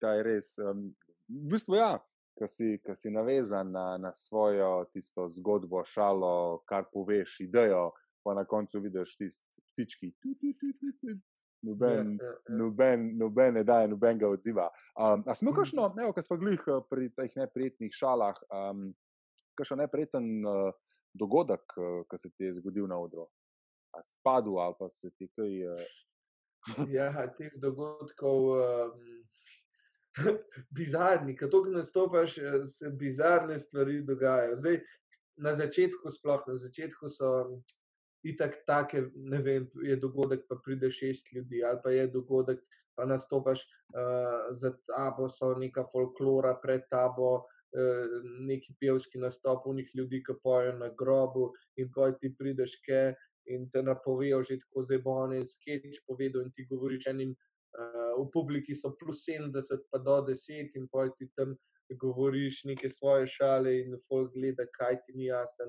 ta 0.00 0.12
je 0.18 0.26
res. 0.28 0.52
Um, 0.60 0.90
v 1.28 1.54
bistvu, 1.54 1.78
ja, 1.80 1.92
ki 2.36 2.50
si, 2.50 2.70
si 3.00 3.14
navezan 3.14 3.72
na, 3.72 3.86
na 3.98 4.12
svojo 4.12 4.84
tisto 4.92 5.28
zgodbo, 5.30 5.84
šalo, 5.88 6.64
kar 6.68 6.90
poveš, 6.92 7.40
idejo, 7.46 7.92
pa 8.24 8.34
na 8.36 8.44
koncu 8.44 8.80
vidiš 8.80 9.16
tiste 9.16 9.64
ptički, 9.72 10.12
noben, 11.64 12.18
ja, 12.20 12.26
ja, 12.26 12.32
ja. 12.48 12.56
noben, 12.58 13.06
noben 13.18 13.54
ne 13.58 13.64
daje 13.64 13.88
nobenega 13.88 14.28
odziva. 14.28 14.68
Um, 14.94 15.24
a 15.26 15.34
smo 15.34 15.50
mhm. 15.50 15.58
kakšno, 15.58 15.88
ne, 15.96 16.10
ko 16.12 16.22
smo 16.22 16.38
glih 16.40 16.62
eh, 16.66 16.80
pri 16.90 17.10
teh 17.16 17.36
neprijetnih 17.40 17.94
šalah, 17.94 18.40
um, 18.50 18.86
kakšen 19.58 19.82
neprijeten 19.84 20.30
uh, 20.48 20.70
dogodek, 21.14 21.76
uh, 21.78 22.02
ki 22.10 22.20
se 22.20 22.30
ti 22.30 22.48
je 22.48 22.56
zgodil 22.60 22.88
na 22.90 22.98
odru? 23.00 23.28
A 23.94 24.02
spadu 24.02 24.58
ali 24.58 24.74
pa 24.78 24.90
se 24.90 25.10
ti 25.10 25.28
kaj. 25.30 25.60
Uh... 25.74 26.88
ja, 26.96 27.10
teh 27.38 27.52
dogodkov. 27.62 28.50
Um... 28.58 29.20
Bizarni, 30.78 31.32
ko 31.34 31.48
tukaj 31.50 31.72
nastopaš, 31.74 32.36
se 32.70 32.90
bizarne 32.94 33.56
stvari 33.58 33.96
dogajajo. 34.06 34.54
Zdaj, 34.56 34.76
na 35.42 35.54
začetku, 35.58 36.10
sploh 36.10 36.44
na 36.46 36.54
začetku, 36.54 37.08
so 37.10 37.30
itak 38.24 38.56
take, 38.66 39.02
ne 39.14 39.40
vem, 39.42 39.66
je 39.82 39.96
dogodek, 40.00 40.46
pa 40.48 40.56
pride 40.64 40.90
šest 40.90 41.32
ljudi, 41.34 41.62
ali 41.64 41.80
pa 41.84 41.90
je 41.90 42.06
dogodek, 42.08 42.62
pa 42.96 43.04
nastopaš 43.04 43.60
uh, 43.60 44.54
za 44.54 44.72
tabo, 44.86 45.28
so 45.28 45.54
neka 45.58 45.84
folklora 45.92 46.54
pred 46.62 46.86
tabo, 46.90 47.34
uh, 47.36 48.16
neki 48.48 48.76
pevski 48.80 49.18
nastop, 49.18 49.66
unih 49.66 49.90
ljudi, 49.94 50.22
ki 50.24 50.38
pojejo 50.42 50.78
na 50.78 50.90
grobu 50.98 51.50
in 51.76 51.90
pa 51.94 52.12
ti 52.12 52.32
prideš 52.38 52.78
ke 52.86 53.14
in 53.52 53.68
te 53.70 53.82
napovejo 53.82 54.40
že 54.42 54.56
tako 54.62 54.82
zebone, 54.82 55.42
sketch 55.44 56.00
povedo 56.06 56.40
in 56.40 56.50
ti 56.52 56.64
govoriš 56.70 57.10
enim, 57.12 57.34
uh, 57.34 58.14
v 58.22 58.30
publiki 58.32 58.74
so 58.74 58.94
plus 58.96 59.26
70, 59.28 59.84
pa 59.90 59.98
do 59.98 60.16
10 60.30 60.78
in 60.80 60.88
pa 60.88 61.10
ti 61.12 61.28
tam 61.36 61.56
govoriš 62.00 62.64
neke 62.64 62.88
svoje 62.88 63.26
šale 63.26 63.74
in 63.82 63.98
folk 64.08 64.32
gleda, 64.32 64.64
kaj 64.72 65.02
ti 65.04 65.12
ni 65.12 65.28
jasen. 65.28 65.68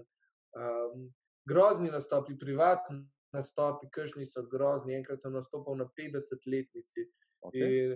Um, 0.55 1.09
grozni 1.45 1.91
nastopi, 1.91 2.37
privatni 2.39 3.05
nastopi, 3.35 3.89
kršni 3.91 4.25
so 4.25 4.43
grozni. 4.51 4.95
Enkrat 4.95 5.21
sem 5.21 5.33
nastopil 5.33 5.77
na 5.79 5.87
50-letnici. 5.99 7.07
Okay. 7.45 7.95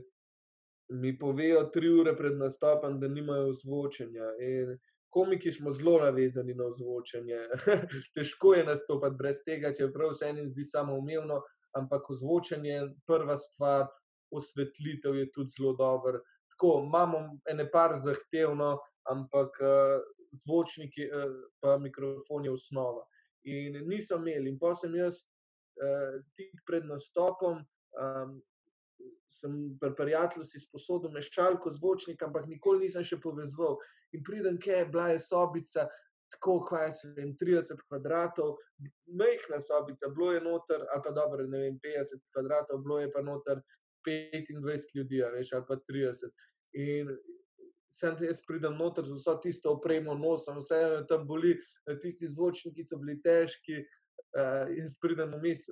Mi 1.02 1.14
povejo 1.20 1.68
tri 1.74 1.90
ure 2.02 2.16
pred 2.18 2.38
nastopom, 2.38 3.00
da 3.00 3.08
nimajo 3.08 3.54
zvočenja. 3.54 4.32
In 4.46 4.76
komiki 5.14 5.52
smo 5.52 5.72
zelo 5.72 6.00
navezani 6.04 6.56
na 6.58 6.72
zvočenje. 6.74 7.40
Težko 8.16 8.54
je 8.58 8.66
nastopati 8.66 9.18
brez 9.20 9.44
tega, 9.46 9.74
čeprav 9.74 10.14
se 10.18 10.30
enim 10.30 10.48
zdi 10.50 10.66
samo 10.66 10.98
umevno, 10.98 11.42
ampak 11.78 12.10
zvočenje 12.22 12.70
je 12.70 12.90
prva 13.08 13.38
stvar, 13.38 13.88
osvetlitev 14.34 15.16
je 15.16 15.32
tudi 15.32 15.56
zelo 15.58 15.74
dobro. 15.78 16.22
Tako 16.54 16.82
imamo 16.86 17.22
ene 17.50 17.70
par 17.72 17.96
zahtevno, 17.98 18.78
ampak 19.10 19.62
uh, 19.62 20.02
zvočniki, 20.44 21.08
uh, 21.08 21.38
pa 21.62 21.78
mikrofon 21.78 22.46
je 22.46 22.52
osnova 22.52 23.06
in 23.44 23.80
niso 23.88 24.18
imeli. 24.20 24.50
In 24.50 24.60
pa 24.60 24.74
sem 24.76 24.96
jaz 24.96 25.24
uh, 25.24 26.20
tik 26.38 26.64
pred 26.68 26.86
nastopom, 26.88 27.62
um, 28.00 28.38
sem 29.30 29.56
pri 29.80 29.94
prijatelju 29.96 30.46
si 30.46 30.60
sposodil 30.60 31.14
meščalko 31.14 31.72
zvočnika, 31.72 32.28
ampak 32.28 32.48
nikoli 32.50 32.88
nisem 32.88 33.06
še 33.06 33.20
povezal. 33.22 33.78
In 34.16 34.24
pridem, 34.26 34.58
kje 34.62 34.82
je 34.82 34.92
bila 34.92 35.10
je 35.14 35.20
sobica. 35.24 35.88
Tako, 36.30 36.60
kaj 36.62 36.92
se 36.94 37.08
jim 37.18 37.32
30 37.34 37.80
kvadratov, 37.88 38.60
majhna 39.18 39.58
sobica, 39.66 40.12
bilo 40.14 40.28
je 40.36 40.44
noter, 40.46 40.84
ali 40.94 41.02
pa 41.02 41.14
dobro, 41.18 41.48
ne 41.50 41.62
vem, 41.64 41.80
50 41.82 42.22
kvadratov, 42.36 42.84
bilo 42.86 43.00
je 43.02 43.08
pa 43.10 43.24
noter 43.26 43.64
25 44.06 44.94
ljudi, 44.96 45.24
veš, 45.34 45.54
ali 45.58 45.66
pa 45.66 45.80
30. 45.90 46.30
In 46.86 47.10
sem 47.90 48.16
jaz 48.22 48.42
pridem 48.46 48.78
noter 48.78 49.06
z 49.06 49.18
vso 49.18 49.36
tisto 49.44 49.74
opremo, 49.74 50.14
nosom, 50.18 50.60
vse 50.62 51.06
tam 51.10 51.26
boli, 51.28 51.56
eh, 51.88 51.98
tisti 52.02 52.28
zvočniki 52.28 52.86
so 52.86 53.00
bili 53.02 53.20
težki. 53.22 53.86
Uh, 54.30 54.70
in 54.78 54.86
pridem 55.02 55.32
vmes, 55.34 55.64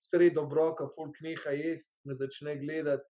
sredo 0.00 0.46
broka, 0.48 0.86
folk 0.94 1.18
neha 1.20 1.52
jesti, 1.52 2.00
me 2.04 2.14
začne 2.16 2.56
gledati. 2.56 3.04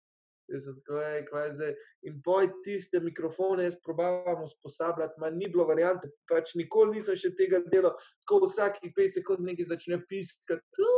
Tako, 0.52 0.98
ej, 1.00 1.74
in 2.02 2.18
poj 2.22 2.48
tiste 2.64 3.00
mikrofone, 3.00 3.64
jaz 3.64 3.76
probavam 3.84 4.42
usposabljati, 4.44 5.20
manj 5.22 5.38
ni 5.38 5.48
bilo 5.48 5.64
variante, 5.64 6.10
pač 6.28 6.52
nikoli 6.58 6.98
nisem 6.98 7.16
še 7.16 7.30
tega 7.38 7.62
delal, 7.72 7.94
tako 8.26 8.42
vsakih 8.44 8.92
pet 8.96 9.16
sekund 9.16 9.46
nekaj 9.46 9.70
začne 9.70 10.00
piskati, 10.10 10.88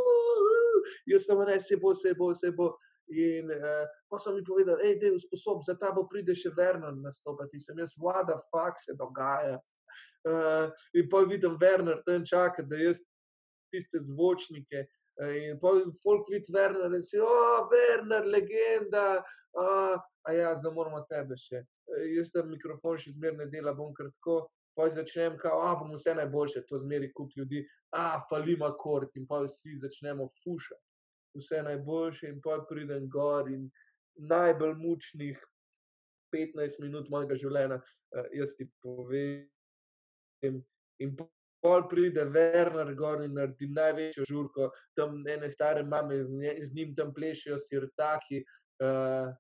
jaz 1.13 1.29
sem 1.29 1.45
rekel, 1.45 1.67
se 1.69 1.79
bo, 1.79 1.95
se 1.95 2.15
bo, 2.19 2.33
se 2.35 2.51
bo. 2.57 2.73
In 3.09 3.51
uh, 3.51 3.87
pa 4.09 4.19
so 4.19 4.33
mi 4.35 4.45
povedali, 4.45 4.99
da 4.99 5.07
je 5.07 5.19
sposob, 5.19 5.63
za 5.67 5.77
ta 5.77 5.93
bo 5.93 6.07
pride 6.09 6.35
še 6.35 6.55
Werner 6.57 6.95
nastopati, 6.97 7.61
sem 7.61 7.79
jaz 7.79 7.99
vlada, 8.01 8.39
fakt 8.53 8.81
se 8.81 8.97
dogaja. 8.97 9.59
Uh, 10.25 10.73
in 10.97 11.09
pa 11.13 11.21
vidim 11.29 11.59
Werner 11.61 12.01
tam 12.07 12.25
čaka, 12.25 12.65
da 12.65 12.81
jaz 12.81 13.03
tiste 13.73 14.01
zvočnike. 14.01 14.87
Uh, 15.21 15.37
in 15.37 15.61
pa 15.61 15.75
folk 16.03 16.31
vidi 16.33 16.53
Werner 16.55 16.97
in 16.97 17.05
si, 17.05 17.21
oh, 17.21 17.69
Werner, 17.71 18.25
legenda, 18.25 19.21
uh, 19.53 20.01
a 20.25 20.33
ja, 20.33 20.55
zdaj 20.57 20.73
moramo 20.73 21.05
tebe 21.11 21.37
še. 21.37 21.61
Uh, 21.85 22.07
jaz 22.17 22.33
tam 22.33 22.49
mikrofon 22.55 22.97
še 22.99 23.13
zmerno 23.19 23.51
dela, 23.53 23.77
bom 23.77 23.93
kratko. 23.95 24.47
Pa 24.75 24.89
začnem, 24.91 25.37
da 25.39 25.53
oh, 25.55 25.77
bomo 25.79 26.01
vse 26.01 26.17
najboljše, 26.19 26.65
to 26.67 26.81
zmeri 26.83 27.13
kup 27.15 27.37
ljudi, 27.37 27.61
a 27.95 28.25
falima 28.27 28.73
kort 28.75 29.13
in 29.15 29.29
pa 29.29 29.45
vsi 29.45 29.77
začnemo 29.85 30.33
fušati 30.41 30.94
vse 31.35 31.63
najboljše, 31.63 32.29
in 32.29 32.41
pa 32.43 32.61
pridem 32.69 33.09
gor 33.11 33.51
in 33.51 33.69
najbolj 34.17 34.75
mučnih 34.79 35.41
15 36.35 36.81
minut 36.83 37.11
mojega 37.11 37.39
življenja, 37.39 37.81
uh, 37.81 38.29
jaz 38.35 38.57
ti 38.59 38.69
povem. 38.83 39.49
In 41.03 41.17
pol 41.65 41.87
pride 41.89 42.27
Werner 42.29 42.93
gor 42.95 43.23
in 43.25 43.35
naredi 43.39 43.71
največjo 43.73 44.27
žurko, 44.29 44.69
tam 44.97 45.23
ene 45.31 45.49
stare 45.51 45.85
mame 45.89 46.21
z, 46.23 46.29
nje, 46.31 46.53
z 46.69 46.77
njim 46.77 46.93
tam 46.95 47.15
plešijo, 47.15 47.59
sirtaki. 47.59 48.45
Uh, 48.83 49.33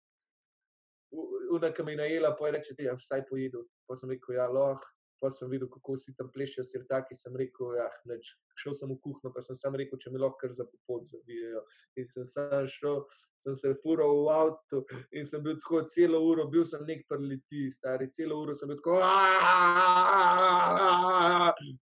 Una, 1.55 1.69
ki 1.71 1.85
mi 1.87 1.93
je 1.93 2.01
najela, 2.01 2.33
pa 2.35 2.49
je 2.49 2.53
reče, 2.57 2.75
da 2.75 2.83
ja, 2.83 2.95
je 2.95 2.99
vsaj 2.99 3.21
pojedel. 3.29 3.63
Pa 3.87 3.95
sem 3.97 4.11
rekel, 4.11 4.35
ja, 4.35 4.49
lahko. 4.51 4.89
Pa 5.21 5.31
sem 5.31 5.51
videl, 5.51 5.69
kako 5.71 5.97
si 5.99 6.15
tam 6.19 6.29
plešijo 6.35 6.65
sirtaki, 6.65 7.15
sem 7.17 7.37
rekel, 7.37 7.75
ja, 7.79 7.87
neč. 8.11 8.33
Šel 8.61 8.75
sem 8.79 8.91
v 8.93 8.97
kuhno, 9.03 9.33
pa 9.35 9.43
sem 9.43 9.57
sam 9.59 9.75
rekel, 9.79 9.99
če 9.99 10.13
mi 10.13 10.21
lahko 10.21 10.39
kar 10.41 10.53
za 10.55 10.67
popot 10.69 11.07
zavijajo. 11.11 11.63
In 12.01 12.07
sem 12.07 12.27
sam 12.29 12.67
šel, 12.71 13.03
sem 13.41 13.57
se 13.59 13.73
fural 13.83 14.15
v 14.27 14.33
avtu 14.35 14.83
in 15.17 15.27
sem 15.27 15.43
bil 15.45 15.57
tako 15.61 15.83
celo 15.91 16.21
uro, 16.29 16.47
bil 16.53 16.65
sem 16.69 16.85
nek 16.87 17.05
preliti, 17.11 17.67
stari, 17.73 18.11
celo 18.15 18.41
uro 18.45 18.55
sem 18.55 18.71
bil 18.71 18.81
tako, 18.83 19.01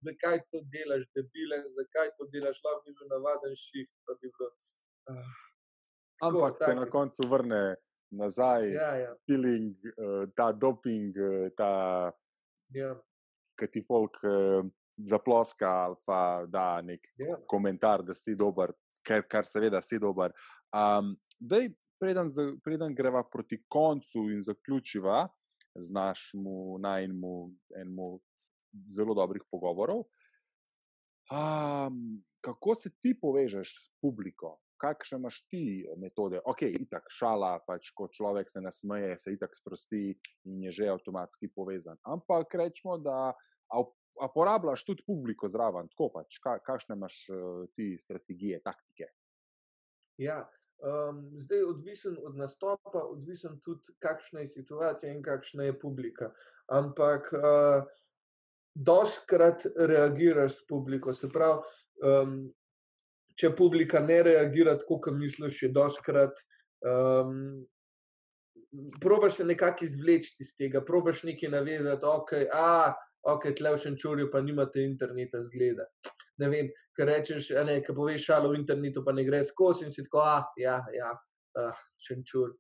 zakaj 0.07 0.41
to 0.51 0.65
delaš, 0.73 1.07
debile, 1.17 1.63
zakaj 1.79 2.15
to 2.19 2.29
delaš, 2.33 2.63
lahko 2.65 2.83
bi 2.87 2.97
bil 2.99 3.13
navaden 3.15 3.57
šift, 3.57 3.95
pa 4.07 4.19
bi 4.21 4.33
bilo. 4.33 4.51
Ampak 6.21 6.59
te 6.61 6.75
na 6.77 6.85
koncu 6.91 7.25
vrne 7.29 7.63
nazaj, 8.11 8.73
Ja, 8.73 8.91
ja. 8.97 9.15
feeling, 9.27 9.77
eh, 9.87 10.27
ta 10.37 10.53
doping, 10.53 11.15
eh, 11.17 11.51
ta 11.57 12.13
ja. 12.75 12.95
Ki 13.61 13.69
ti 13.69 13.83
folk 13.85 14.17
eh, 14.25 14.63
zaploska 15.07 15.69
ali 15.85 15.97
pa 16.07 16.21
da 16.49 16.65
nek 16.83 17.01
Ja. 17.19 17.37
komentar, 17.49 18.03
da 18.03 18.13
si 18.17 18.35
dober, 18.37 18.73
kar, 19.07 19.23
kar 19.29 19.45
seveda 19.49 19.81
si 19.85 19.99
dober. 19.99 20.33
Um, 20.73 21.13
dej, 21.41 21.71
preden, 22.01 22.29
za- 22.29 22.55
preden 22.65 22.95
greva 22.95 23.23
proti 23.25 23.61
koncu 23.69 24.27
in 24.33 24.43
zaključiva 24.43 25.29
z 25.77 25.93
našemu 25.93 26.79
najmu 26.79 27.35
enemu 27.77 28.21
zelo 28.91 29.15
dobrih 29.15 29.43
pogovorov. 29.51 30.05
Um, 31.31 32.23
kako 32.43 32.75
se 32.75 32.91
ti 33.01 33.15
povežeš 33.21 33.69
s 33.77 33.91
publiko? 34.03 34.59
Kakšne 34.81 35.19
imaš 35.21 35.43
ti 35.47 35.85
metode? 36.01 36.41
Ok, 36.45 36.63
itak 36.63 37.05
šala, 37.13 37.59
pač 37.67 37.91
ko 37.95 38.09
človek 38.09 38.49
se 38.51 38.61
nasmeje, 38.65 39.15
se 39.19 39.35
itak 39.37 39.53
sprosti 39.55 40.15
in 40.49 40.63
je 40.65 40.71
že 40.73 40.89
avtomatski 40.89 41.51
povezan. 41.55 41.99
Ampak 42.03 42.55
rečemo, 42.55 42.97
da 42.99 43.35
a, 43.71 43.83
a 44.21 44.29
porabljaš 44.35 44.85
tudi 44.85 45.05
publiko 45.07 45.49
zraven, 45.49 45.89
tako 45.93 46.11
pač, 46.15 46.39
ka, 46.43 46.59
kakšne 46.67 46.97
imaš 46.99 47.23
uh, 47.31 47.67
ti 47.75 47.95
strategije, 48.01 48.61
taktike. 48.65 49.11
Ja, 50.21 50.43
um, 50.83 51.23
zdaj 51.41 51.65
odvisen 51.65 52.19
od 52.27 52.37
nastopa, 52.37 53.05
odvisen 53.05 53.61
tudi, 53.65 53.95
kakšna 53.99 54.45
je 54.45 54.53
situacija 54.59 55.13
in 55.13 55.23
kakšna 55.23 55.71
je 55.71 55.79
publika. 55.79 56.33
Ampak 56.71 57.33
uh, 57.33 57.89
doskrat 58.75 59.67
reagiraš 59.77 60.53
s 60.53 60.67
publiko. 60.67 61.13
Se 61.13 61.29
pravi, 61.29 61.63
um, 62.07 62.39
če 63.39 63.53
publika 63.57 64.01
ne 64.01 64.21
reagira 64.23 64.77
tako, 64.79 65.01
kot 65.07 65.19
misliš, 65.19 65.63
je 65.63 65.75
doskrat. 65.75 66.47
Um, 66.85 67.67
Probaš 69.03 69.41
se 69.41 69.45
nekako 69.45 69.83
izvleči 69.83 70.37
iz 70.45 70.53
tega, 70.55 70.79
probaš 70.87 71.25
nekaj 71.27 71.51
navezati, 71.51 72.07
ok, 72.07 72.33
a, 72.55 72.93
ok, 73.23 73.51
tle 73.57 73.75
v 73.75 73.81
Šenčurju 73.81 74.31
pa 74.33 74.41
nimate 74.41 74.85
interneta 74.85 75.43
zgleda. 75.43 75.87
Ne 76.41 76.49
vem, 76.49 76.71
ker 76.97 77.09
rečeš, 77.11 77.51
ne, 77.67 77.81
ker 77.85 77.97
poveš 77.97 78.29
šalo 78.31 78.53
v 78.53 78.61
internetu, 78.61 79.05
pa 79.05 79.13
ne 79.13 79.25
gre 79.25 79.43
skozi 79.45 79.87
in 79.87 79.93
si 79.93 80.05
tako, 80.07 80.23
ah, 80.25 80.47
ja, 80.61 80.81
ja, 80.95 81.13
ah, 81.61 81.85
Šenčur. 82.01 82.57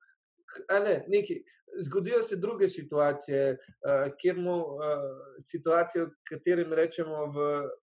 A 0.68 0.82
ne, 0.84 1.00
nekaj. 1.08 1.42
Zgodijo 1.78 2.18
se 2.26 2.34
druge 2.36 2.66
situacije, 2.68 3.52
uh, 3.54 4.08
kjer 4.18 4.40
mu 4.42 4.56
uh, 4.58 5.04
situacije, 5.38 6.02
v 6.04 6.11
katerem 6.26 6.72
rečemo 6.74 7.28
v 7.30 7.44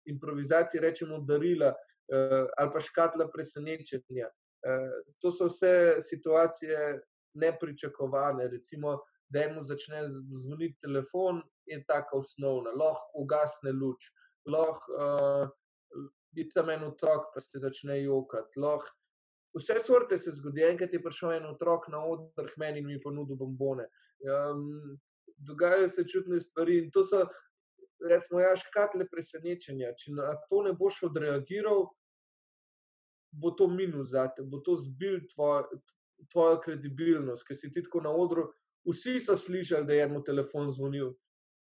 improvizaciji, 0.09 0.82
rečemo 0.82 1.20
darila 1.22 1.70
uh, 1.70 2.47
ali 2.57 2.72
pa 2.74 2.82
škatla 2.82 3.28
presenečenja. 3.30 4.32
Uh, 4.65 4.97
to 5.22 5.30
so 5.32 5.45
vse 5.45 6.01
situacije 6.01 6.97
nepričakovane. 7.38 8.47
Recimo, 8.47 8.97
da 9.30 9.45
mu 9.53 9.63
začne 9.63 10.07
zvoniti 10.34 10.80
telefon, 10.82 11.43
je 11.68 11.84
tako 11.88 12.22
osnovna, 12.24 12.72
lahko 12.72 13.24
ugasne 13.24 13.72
luč, 13.72 14.11
lahko 14.47 14.93
uh, 14.95 15.49
je 16.38 16.47
tam 16.53 16.70
en 16.70 16.88
otrok, 16.88 17.32
pa 17.34 17.41
se 17.43 17.59
začne 17.59 18.01
jokati. 18.03 18.59
Lahko 18.59 18.95
Vse 19.57 19.80
sorte 19.80 20.18
se 20.18 20.32
zgodi, 20.32 20.61
enkrat 20.61 20.93
je 20.93 21.01
prišel 21.01 21.32
en 21.38 21.45
otrok 21.49 21.88
na 21.89 22.03
oder 22.05 22.49
k 22.49 22.59
meni 22.61 22.84
in 22.84 22.88
mi 22.88 22.99
ponudil 23.01 23.38
bombone. 23.39 23.88
Um, 24.22 24.99
dogajajo 25.38 25.89
se 25.89 26.05
čudne 26.07 26.39
stvari 26.39 26.78
in 26.84 26.91
to 26.91 27.03
so, 27.03 27.24
recimo, 28.09 28.41
ja, 28.41 28.55
škatle 28.55 29.07
presenečenja. 29.09 29.93
Če 29.97 30.13
na 30.13 30.36
to 30.49 30.61
ne 30.68 30.76
boš 30.78 31.01
odreagiral, 31.09 31.88
bo 33.32 33.51
to 33.57 33.70
minus 33.72 34.11
za 34.13 34.28
te, 34.36 34.45
bo 34.45 34.61
to 34.61 34.76
zbil 34.78 35.24
tvojo, 35.34 35.82
tvojo 36.32 36.61
kredibilnost, 36.61 37.47
ker 37.47 37.57
si 37.57 37.72
ti 37.72 37.84
tako 37.86 38.03
na 38.05 38.13
odru. 38.13 38.49
Vsi 38.88 39.18
so 39.20 39.36
slišali, 39.36 39.88
da 39.88 39.97
je 39.97 40.07
mu 40.11 40.22
telefon 40.24 40.70
zvonil. 40.72 41.15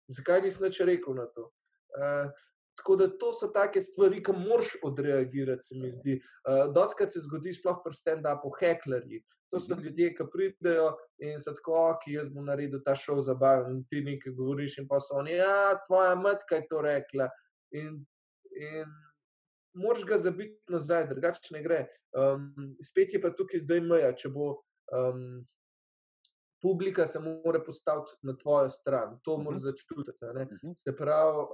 Zakaj 0.10 0.42
nisi 0.46 0.64
nič 0.64 0.80
rekel 0.90 1.18
na 1.18 1.28
to? 1.34 1.50
Uh, 1.98 2.30
Tako 2.80 2.96
da 2.96 3.08
to 3.18 3.34
so 3.34 3.50
take 3.52 3.82
stvari, 3.82 4.22
ki 4.24 4.32
moraš 4.32 4.70
odreagirati, 4.84 5.64
se 5.64 5.76
mi 5.76 5.92
zdi. 5.92 6.14
Uh, 6.48 6.70
Doskrat 6.74 7.12
se 7.12 7.20
zgodi, 7.26 7.52
sploh 7.54 7.82
pri 7.84 7.92
stand-upu, 7.98 8.54
heklerji. 8.60 9.20
To 9.52 9.60
so 9.60 9.76
ljudje, 9.76 10.14
ki 10.16 10.28
pridejo 10.32 10.94
in 11.26 11.36
so 11.42 11.52
tako, 11.58 11.82
ki 12.04 12.16
jaz 12.16 12.30
bom 12.32 12.48
naredil 12.48 12.80
ta 12.86 12.96
šov 12.96 13.20
za 13.26 13.36
bar 13.36 13.68
in 13.68 13.82
ti 13.92 14.00
nekaj 14.06 14.32
govoriš, 14.38 14.78
in 14.80 14.88
pa 14.88 15.02
so 15.04 15.18
oni, 15.20 15.36
ja, 15.42 15.76
tvoja 15.88 16.16
matka 16.16 16.62
je 16.62 16.68
to 16.72 16.82
rekla. 16.86 17.28
In, 17.76 18.00
in 18.56 18.96
moraš 19.76 20.06
ga 20.08 20.22
zabiti 20.24 20.72
nazaj, 20.72 21.10
drugače 21.12 21.56
ne 21.58 21.64
gre. 21.66 21.82
Um, 22.16 22.52
spet 22.86 23.14
je 23.14 23.22
pa 23.22 23.34
tukaj 23.36 23.66
zdaj 23.66 23.84
meja, 23.92 24.16
če 24.16 24.32
bo. 24.32 24.54
Um, 24.96 25.42
Publika 26.62 27.08
se 27.08 27.20
mora 27.20 27.60
postaviti 27.64 28.12
na 28.22 28.34
tvojo 28.34 28.70
stran, 28.70 29.20
to 29.24 29.38
Mhm. 29.38 29.44
moraš 29.44 29.62
začutiti. 29.62 30.26
a 30.26 30.34
ne. 30.34 30.46
Mhm. 30.46 30.74
Se 30.76 30.92
pravi, 30.92 31.46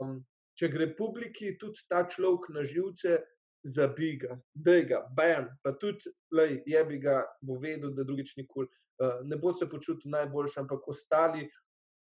um, 0.00 0.24
če 0.54 0.68
gre 0.68 0.96
publiki 0.96 1.58
tudi 1.58 1.78
ta 1.88 2.04
človek 2.04 2.48
na 2.48 2.64
živce, 2.64 3.18
zabiga, 3.64 4.40
da 4.54 4.80
ga, 4.80 5.06
bam, 5.10 5.48
pa 5.62 5.72
tudi, 5.72 6.00
lej, 6.32 6.62
je 6.66 6.84
bi 6.84 6.98
ga, 6.98 7.24
bo 7.42 7.58
vedel, 7.58 7.90
da 7.90 8.04
drugič 8.04 8.36
nikoli 8.36 8.68
uh, 9.02 9.20
ne 9.24 9.36
bo 9.36 9.52
se 9.52 9.66
počutil 9.68 10.10
najboljši, 10.10 10.60
ampak 10.60 10.88
ostali, 10.88 11.48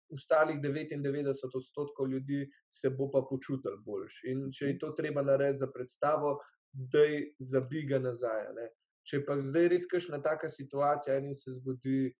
ostalih 0.09 0.57
99 0.61 1.55
odstotkov 1.55 2.07
ljudi 2.11 2.49
se 2.69 2.89
bo 2.89 3.09
pa 3.11 3.21
počutil 3.21 3.77
boljši. 3.77 4.27
In 4.27 4.51
če 4.51 4.65
je 4.67 4.79
to 4.79 4.91
treba 4.91 5.21
narediti 5.21 5.59
za 5.59 5.67
predstavo, 5.67 6.39
da 6.71 6.99
je 6.99 7.33
zabiga 7.39 7.99
nazaj. 7.99 8.53
Ne? 8.55 8.69
Če 9.03 9.25
pa 9.25 9.41
zdaj 9.41 9.67
res 9.67 9.85
kakšna 9.85 10.21
taka 10.23 10.49
situacija 10.49 11.17
in 11.17 11.33
se 11.35 11.51
zgodi, 11.51 12.13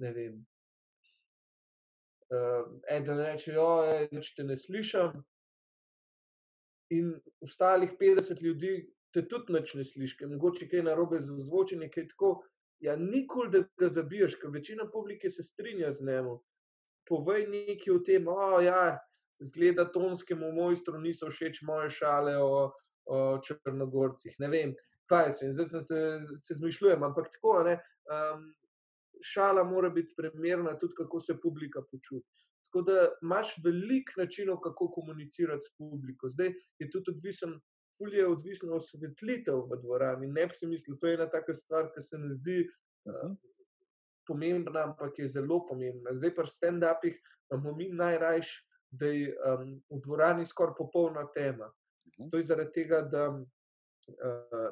ne 0.00 0.12
vem. 0.16 0.38
Uh, 2.30 2.66
eden 2.90 3.18
reče, 3.18 3.52
da 3.52 4.22
te 4.36 4.44
ne 4.46 4.56
slišim, 4.56 5.18
in 6.90 7.20
ostalih 7.40 7.90
50 8.00 8.42
ljudi 8.42 8.74
te 9.14 9.22
tudi 9.28 9.52
nič 9.52 9.74
ne 9.74 9.84
sliši, 9.84 10.16
ker 10.18 10.30
mogoče 10.30 10.68
kaj 10.70 10.84
narobe 10.86 11.20
z 11.22 11.34
zvočenjem, 11.46 11.90
kaj 11.90 12.08
tako. 12.14 12.32
Ja, 12.80 12.94
nikoli, 12.96 13.50
da 13.52 13.60
ga 13.78 13.90
zabiješ, 13.92 14.38
ker 14.40 14.52
večina 14.54 14.86
publike 14.88 15.30
se 15.30 15.42
strinja 15.42 15.90
z 15.92 16.06
njim. 16.06 16.30
Povej 17.08 17.46
nekaj 17.50 17.92
o 17.92 17.98
tem, 18.06 18.24
da 18.24 18.60
ja, 18.64 18.84
zgleda 19.40 19.84
tonskemu 19.92 20.52
mojstru 20.56 21.00
niso 21.00 21.28
všeč 21.30 21.60
moje 21.68 21.90
šale 21.90 22.38
o, 22.40 22.70
o 23.04 23.18
Črnogorcih. 23.44 24.38
Ne 24.38 24.48
vem, 24.48 24.72
kaj 25.10 25.32
se, 25.36 25.50
zdaj 25.50 25.66
sem 25.74 25.84
se, 25.84 26.00
se 26.40 26.56
zmišljujem, 26.62 27.02
ampak 27.02 27.28
tako, 27.34 27.58
ne. 27.66 27.76
Um, 28.08 28.46
šala 29.22 29.64
mora 29.64 29.90
biti 29.90 30.14
primerna 30.16 30.78
tudi, 30.78 30.94
kako 30.96 31.20
se 31.20 31.40
publika 31.40 31.82
počuti. 31.90 32.26
Tako 32.64 32.82
da 32.82 33.08
imaš 33.22 33.54
veliko 33.64 34.12
načinov, 34.16 34.60
kako 34.60 34.90
komunicirati 34.90 35.66
s 35.66 35.76
publiko. 35.78 36.28
Zdaj 36.28 36.52
je 36.78 36.90
tudi 36.90 37.10
odvisen, 37.10 37.60
fulje 37.98 38.18
je 38.18 38.28
odvisno 38.28 38.72
od 38.72 38.76
osvetlitev 38.76 39.64
v 39.70 39.80
dvorani. 39.82 40.26
Ne 40.26 40.46
bi 40.46 40.54
si 40.54 40.66
mislil, 40.66 40.96
to 41.00 41.06
je 41.06 41.14
ena 41.14 41.26
taka 41.30 41.54
stvar, 41.54 41.90
ki 41.94 42.02
se 42.02 42.18
ne 42.18 42.30
zdi 42.30 42.62
uh, 42.64 43.32
pomembna, 44.26 44.84
ampak 44.86 45.18
je 45.18 45.28
zelo 45.28 45.64
pomembna. 45.66 46.14
Zdaj 46.14 46.34
pa 46.34 46.46
v 46.46 46.52
stand-upih 46.54 47.18
imamo 47.50 47.76
mi 47.76 47.88
najrajš, 47.88 48.54
da 48.90 49.06
je 49.06 49.34
um, 49.34 49.74
v 49.90 50.00
dvorani 50.04 50.46
skoraj 50.46 50.74
popolna 50.78 51.26
tema. 51.34 51.66
Mhm. 52.18 52.30
To 52.30 52.36
je 52.36 52.42
zaradi 52.42 52.72
tega, 52.72 53.02
da 53.02 53.28
uh, 53.34 54.70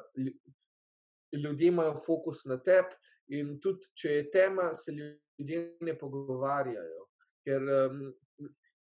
ljudje 1.43 1.67
imajo 1.67 1.99
fokus 2.05 2.45
na 2.45 2.57
tebi, 2.57 2.95
in 3.29 3.59
tudi 3.61 3.91
če 3.95 4.15
je 4.15 4.25
tema, 4.31 4.71
se 4.73 4.93
ljudje 4.95 5.61
ne 5.85 5.95
pogovarjajo. 5.97 7.05
Ker 7.45 7.63
um, 7.75 8.01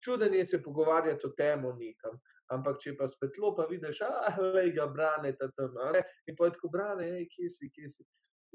čuden 0.02 0.34
je 0.34 0.46
se 0.46 0.62
pogovarjati 0.62 1.26
o 1.26 1.34
temo 1.36 1.72
nekam. 1.78 2.18
Ampak, 2.54 2.78
če 2.78 2.94
pa 2.94 3.08
svetlo, 3.10 3.50
pa 3.56 3.66
vidiš, 3.66 3.98
da 4.36 4.60
je 4.60 4.70
ga 4.74 4.86
brane 4.86 5.34
tam. 5.36 5.78
a 5.82 5.90
ne, 5.96 6.02
In 6.30 6.36
pa 6.38 6.46
je 6.46 6.54
tako 6.54 6.70
brane, 6.70 7.08
hej, 7.10 7.28
kje 7.32 7.50
si, 7.50 7.70
kje 7.74 7.88
si. 7.90 8.06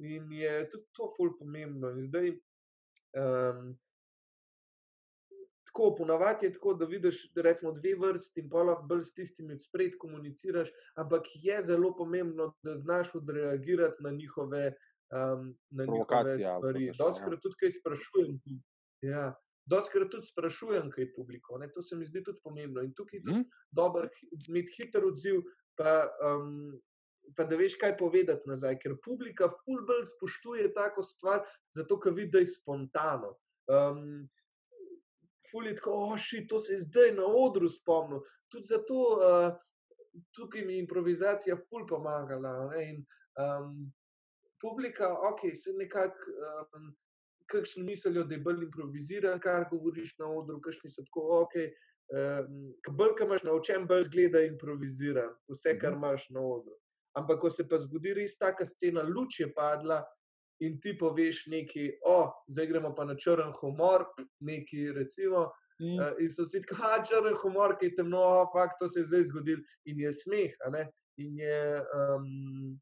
In 0.07 0.31
je 0.31 0.69
tudi 0.71 0.87
to 0.95 1.09
ful 1.17 1.33
pomembno. 1.37 1.91
In 1.91 2.05
zdaj, 2.07 2.31
um, 3.19 3.73
tako 5.71 5.95
ponavadi 5.95 6.45
je 6.45 6.53
tako, 6.53 6.73
da 6.73 6.85
vidiš, 6.85 7.19
recimo 7.35 7.71
dve 7.71 7.95
vrsti 7.99 8.39
in 8.39 8.49
pa 8.49 8.63
lahko 8.63 8.87
bolj 8.87 9.03
s 9.07 9.13
tistimi 9.13 9.59
spred 9.59 9.97
komuniciraš, 9.99 10.71
ampak 10.95 11.27
je 11.43 11.61
zelo 11.61 11.93
pomembno, 11.95 12.53
da 12.63 12.75
znaš 12.75 13.15
odreagirati 13.15 14.03
na 14.03 14.11
njihove, 14.11 14.73
um, 15.11 15.53
na 15.69 15.85
njihove 15.85 16.31
stvari. 16.31 16.91
Doskrat 16.97 17.39
tudi 17.41 17.55
kaj 17.59 17.71
sprašujem. 17.79 18.37
Ja, 19.01 19.31
Doskrat 19.65 20.09
tudi 20.11 20.25
sprašujem, 20.25 20.89
kaj 20.91 21.03
je 21.03 21.13
publiko, 21.13 21.57
ne? 21.57 21.67
to 21.71 21.81
se 21.81 21.95
mi 21.95 22.05
zdi 22.05 22.23
tudi 22.23 22.39
pomembno. 22.43 22.81
In 22.81 22.93
tukaj 22.93 23.17
je 23.19 23.23
tudi 23.23 23.39
Mhm. 23.39 23.49
dober, 23.71 24.09
imeti 24.49 24.73
hiter 24.77 25.05
odziv, 25.05 25.41
pa, 25.77 26.09
um, 26.25 26.81
pa 27.37 27.43
da 27.43 27.55
veš, 27.55 27.75
kaj 27.77 27.97
povedati 27.97 28.49
nazaj, 28.49 28.79
ker 28.79 28.97
publika 29.05 29.51
fulbelj 29.61 30.05
spoštuje 30.15 30.73
tako 30.73 31.01
stvar, 31.01 31.45
zato 31.75 31.99
ker 31.99 32.13
vidi, 32.13 32.31
da 32.31 32.39
je 32.39 32.45
spontano. 32.57 33.35
Um, 33.67 34.29
Ful 35.51 35.67
je 35.67 35.75
tako, 35.75 35.91
oši, 36.13 36.47
to 36.47 36.59
se 36.59 36.73
je 36.73 36.79
zdaj 36.79 37.11
na 37.11 37.25
odru 37.27 37.69
spomnil. 37.69 38.19
Tudi 38.47 38.65
zato 38.65 38.95
uh, 38.95 39.51
tukaj 40.31 40.65
mi 40.65 40.77
improvizacija 40.79 41.57
ful 41.69 41.83
pomagala. 41.87 42.69
Ne? 42.71 42.89
In, 42.89 43.05
um, 43.35 43.91
publika, 44.61 45.09
ok, 45.31 45.47
se 45.55 45.73
nekako. 45.77 46.35
Um, 46.75 46.91
Kakšni 47.51 47.83
mislijo, 47.83 48.23
da 48.23 48.35
je 48.37 48.39
bolj 48.39 48.61
improviziran, 48.63 49.39
kar 49.43 49.65
govoriš 49.67 50.13
na 50.21 50.29
odru, 50.31 50.61
kakšni 50.63 50.87
so 50.89 51.03
tako, 51.03 51.23
ok. 51.41 51.57
Um, 52.15 52.61
bolj, 52.95 53.11
ki 53.17 53.25
imaš 53.25 53.43
naučen, 53.43 53.87
bolj 53.89 54.05
zgleda 54.07 54.39
improviziran, 54.47 55.33
vse, 55.51 55.73
kar 55.81 55.97
imaš 55.97 56.29
na 56.31 56.39
odru. 56.39 56.77
Ampak, 57.19 57.41
ko 57.41 57.51
se 57.51 57.65
pa 57.67 57.79
zgodi 57.81 58.13
res 58.15 58.37
taka 58.39 58.65
scena, 58.69 59.03
luč 59.03 59.41
je 59.41 59.49
padla 59.51 59.99
in 60.63 60.77
ti 60.79 60.93
poveš 60.97 61.45
nekaj, 61.51 61.89
o, 62.05 62.13
oh, 62.13 62.31
zdaj 62.53 62.69
gremo 62.69 62.93
pa 62.95 63.05
na 63.09 63.17
črn 63.19 63.51
humor, 63.59 64.05
nekaj 64.45 64.91
recimo. 64.95 65.49
Mm. 65.81 65.97
Uh, 65.97 66.11
in 66.21 66.29
so 66.29 66.45
vsi 66.45 66.61
tako, 66.61 66.77
ah, 66.85 66.99
črn 67.03 67.35
humor, 67.41 67.75
ki 67.79 67.89
je 67.89 67.95
temno, 67.97 68.21
ampak 68.45 68.77
to 68.79 68.87
se 68.87 69.01
je 69.01 69.09
zdaj 69.09 69.27
zgodil 69.31 69.63
in 69.89 70.03
je 70.05 70.11
smeh. 70.13 70.55
In, 71.17 71.37
je, 71.41 71.61
um, 71.97 72.79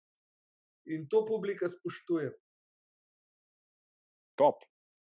in 0.89 1.07
to 1.09 1.23
publika 1.25 1.69
spoštuje. 1.69 2.31
Top, 4.39 4.63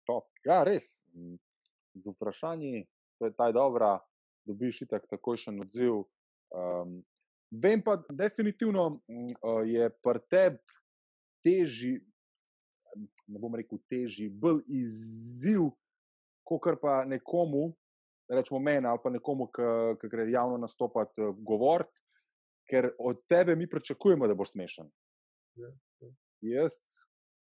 top. 0.06 0.30
Ja, 0.46 0.64
res. 0.64 1.04
Z 1.96 2.12
vprašanji, 2.12 2.86
to 3.18 3.26
je 3.26 3.34
ta 3.36 3.50
dobra, 3.52 3.98
dobiš 4.46 4.84
itak 4.86 5.08
takojšen 5.10 5.60
odziv. 5.60 6.04
Um, 6.52 7.00
vem 7.50 7.82
pa, 7.82 7.98
definitivno 8.10 8.86
uh, 8.96 9.62
je 9.66 9.90
pri 10.02 10.22
tebi 10.30 10.60
težji, 11.46 11.98
ne 13.26 13.40
bom 13.40 13.54
rekel 13.54 13.80
težji, 13.90 14.28
bolj 14.30 14.62
izziv, 14.70 15.70
kot 16.46 16.78
pa 16.82 17.04
nekomu, 17.06 17.72
rečemo 18.30 18.60
meni 18.62 18.86
ali 18.86 19.00
pa 19.02 19.10
nekomu, 19.10 19.48
ki 19.50 20.10
gre 20.10 20.26
javno 20.30 20.58
nastopati, 20.58 21.32
govoriti, 21.46 22.02
ker 22.70 22.90
od 22.98 23.22
tebe 23.28 23.56
mi 23.56 23.68
pričakujemo, 23.70 24.26
da 24.26 24.34
boš 24.34 24.56
smešen. 24.56 24.90
Ja, 25.56 25.68
ja. 26.00 26.10
Jaz 26.42 26.72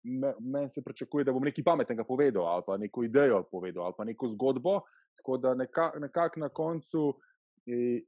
me- 0.03 0.35
meni 0.41 0.69
se 0.69 0.83
pričakuje, 0.83 1.25
da 1.25 1.33
bom 1.33 1.43
nekaj 1.43 1.65
pametnega 1.65 2.05
povedal, 2.05 2.47
ali 2.47 2.63
pa 2.67 2.77
neko 2.77 3.03
idejo 3.03 3.43
povedal, 3.45 3.85
ali 3.85 3.95
pa 3.97 4.05
neko 4.05 4.29
zgodbo. 4.29 4.81
Tako 5.17 5.37
da 5.37 5.55
nekako 5.55 5.99
nekak 5.99 6.37
na 6.37 6.49
koncu, 6.49 7.19
eh, 7.67 8.01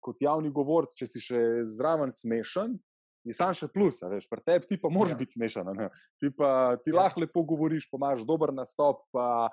kot 0.00 0.16
javni 0.20 0.50
govorc, 0.50 0.94
če 0.94 1.06
si 1.06 1.20
še 1.20 1.40
zraven 1.66 2.10
smešen, 2.10 2.78
je 3.24 3.34
sam 3.34 3.52
še 3.52 3.68
plus. 3.68 4.00
Veš, 4.02 4.24
pri 4.26 4.40
tebi 4.40 4.66
ti 4.66 4.80
pa 4.80 4.88
moraš 4.88 5.12
Ja. 5.12 5.18
biti 5.18 5.32
smešen. 5.32 5.66
ne. 5.76 5.90
Ti, 6.18 6.30
pa, 6.30 6.76
ti 6.76 6.90
Ja. 6.90 7.02
lahko 7.02 7.20
lepo 7.20 7.42
govoriš, 7.42 7.90
pa 7.90 7.96
imaš 7.96 8.24
dober 8.24 8.48
nastop. 8.48 9.04
Pa, 9.12 9.50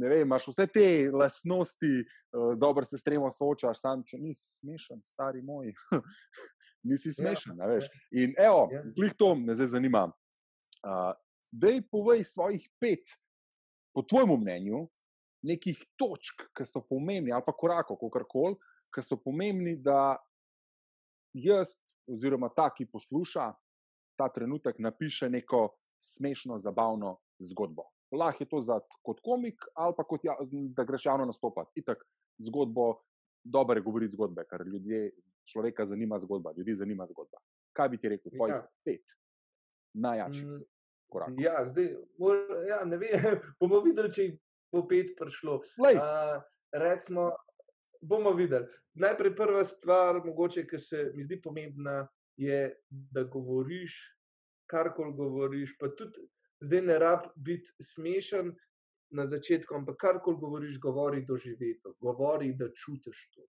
vem, 0.00 0.22
imaš 0.22 0.48
vse 0.48 0.66
te 0.66 0.86
lastnosti, 1.12 2.02
uh, 2.32 2.54
dobro 2.56 2.84
se 2.84 2.98
s 2.98 3.02
tem 3.02 3.20
soočaš, 3.22 3.78
sam 3.78 4.02
če 4.02 4.18
nisi 4.18 4.58
smešen, 4.58 5.00
stari 5.04 5.42
moj. 5.42 5.70
nisi 6.84 7.08
Ja, 7.08 7.14
smešen. 7.14 7.56
ja. 7.56 7.88
In 8.12 8.34
evo, 8.38 8.68
Ja. 8.72 8.82
glih 8.96 9.12
to 9.14 9.34
me 9.34 9.54
zdaj 9.54 9.66
zanima. 9.66 10.04
Uh, 10.84 11.12
dej 11.52 11.80
povej 11.90 12.24
svojih 12.24 12.68
pet, 12.78 13.08
po 13.94 14.02
tvojem 14.02 14.36
mnenju, 14.36 14.88
nekih 15.42 15.78
točk, 15.96 16.48
ki 16.52 16.64
so 16.64 16.80
pomembni, 16.80 17.32
ali 17.32 17.42
pa 17.46 17.52
korakov, 17.52 17.96
kako 17.96 18.24
koli, 18.24 18.56
ki 18.90 19.02
so 19.02 19.16
pomembni, 19.16 19.76
da 19.76 20.16
jaz, 21.32 21.78
oziroma 22.06 22.48
ta, 22.48 22.70
ki 22.70 22.86
posluša 22.86 23.52
ta 24.16 24.28
trenutek, 24.28 24.78
napiše 24.78 25.28
neko 25.28 25.74
smešno, 25.98 26.58
zabavno 26.58 27.16
zgodbo. 27.38 27.88
Lahko 28.12 28.44
je 28.44 28.48
to 28.48 28.60
za, 28.60 28.76
kot 29.02 29.20
komik, 29.20 29.64
ali 29.74 29.94
pa 29.96 30.04
kot, 30.04 30.20
ja, 30.24 30.36
da 30.76 30.84
greš 30.84 31.06
javno 31.06 31.24
nastopati. 31.26 31.80
Itak 31.80 31.98
zgodbo, 32.38 33.00
dobro 33.44 33.74
je 33.74 33.82
govoriti 33.82 34.12
zgodbe, 34.12 34.44
ker 34.44 34.60
ljudje, 34.62 35.10
človeka 35.44 35.84
zanima 35.84 36.18
zgodba, 36.18 36.52
ljudi 36.56 36.74
zanima 36.74 37.06
zgodba. 37.06 37.38
Kaj 37.72 37.88
bi 37.88 37.98
ti 37.98 38.08
rekel, 38.08 38.32
tvojih 38.32 38.54
Ja. 38.54 38.66
pet 38.84 39.04
najjačih 39.94 40.46
Mm, 40.46 40.62
korakov? 41.08 41.34
Ja, 41.38 41.66
zdaj, 41.66 41.88
mor- 42.18 42.64
ja, 42.66 42.84
ne 42.84 42.96
vem, 42.96 43.10
bomo 43.60 43.80
videli, 43.80 44.10
če 44.10 44.22
jih 44.22 44.38
bo 44.72 44.86
pet 44.88 45.14
prišlo. 45.16 45.60
Lej, 45.78 45.96
Uh, 45.96 46.40
recimo, 46.72 47.30
bomo 48.02 48.32
videli. 48.32 48.66
Najprej 48.94 49.34
prva 49.36 49.64
stvar, 49.64 50.24
mogoče, 50.24 50.66
ki 50.66 50.78
se 50.78 51.10
mi 51.14 51.22
zdi 51.22 51.40
pomembna, 51.40 52.06
je, 52.36 52.74
da 52.88 53.22
govoriš, 53.24 54.16
karkoli 54.66 55.12
govoriš. 55.12 55.76
Pa 55.78 55.88
tudi 55.88 56.24
zdaj 56.60 56.82
ne 56.82 56.98
rab 56.98 57.26
biti 57.36 57.70
smešen 57.80 58.54
na 59.14 59.26
začetku, 59.26 59.74
ampak 59.74 59.96
karkoli 60.00 60.40
govoriš, 60.40 60.78
govori 60.80 61.24
doživeto, 61.26 61.94
govori, 62.00 62.54
da 62.58 62.70
čutiš 62.72 63.28
to. 63.34 63.46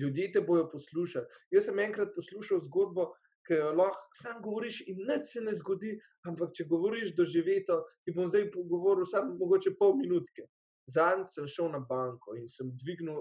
Ljudje 0.00 0.32
te 0.32 0.40
bojo 0.40 0.68
poslušali. 0.70 1.26
Jaz 1.50 1.66
sem 1.66 1.78
enkrat 1.78 2.14
poslušal 2.14 2.60
zgodbo, 2.66 3.10
ki 3.46 3.58
jo 3.58 3.72
lahko 3.74 4.14
sam 4.14 4.38
govoriš, 4.42 4.80
in 4.92 5.02
nič 5.08 5.32
se 5.32 5.42
ne 5.42 5.54
zgodi, 5.56 5.96
ampak 6.28 6.54
če 6.56 6.68
govoriš 6.70 7.14
doživeto, 7.18 7.80
ti 8.04 8.14
bom 8.14 8.28
zdaj 8.28 8.50
govoril 8.54 9.08
samo 9.08 9.34
mogoče 9.40 9.74
pol 9.78 9.96
minutke. 9.98 10.46
Zadnjič 10.90 11.34
sem 11.34 11.48
šel 11.50 11.70
na 11.74 11.80
banko 11.88 12.36
in 12.38 12.48
sem 12.48 12.70
dvignil, 12.82 13.20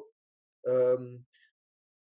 um, 0.70 1.10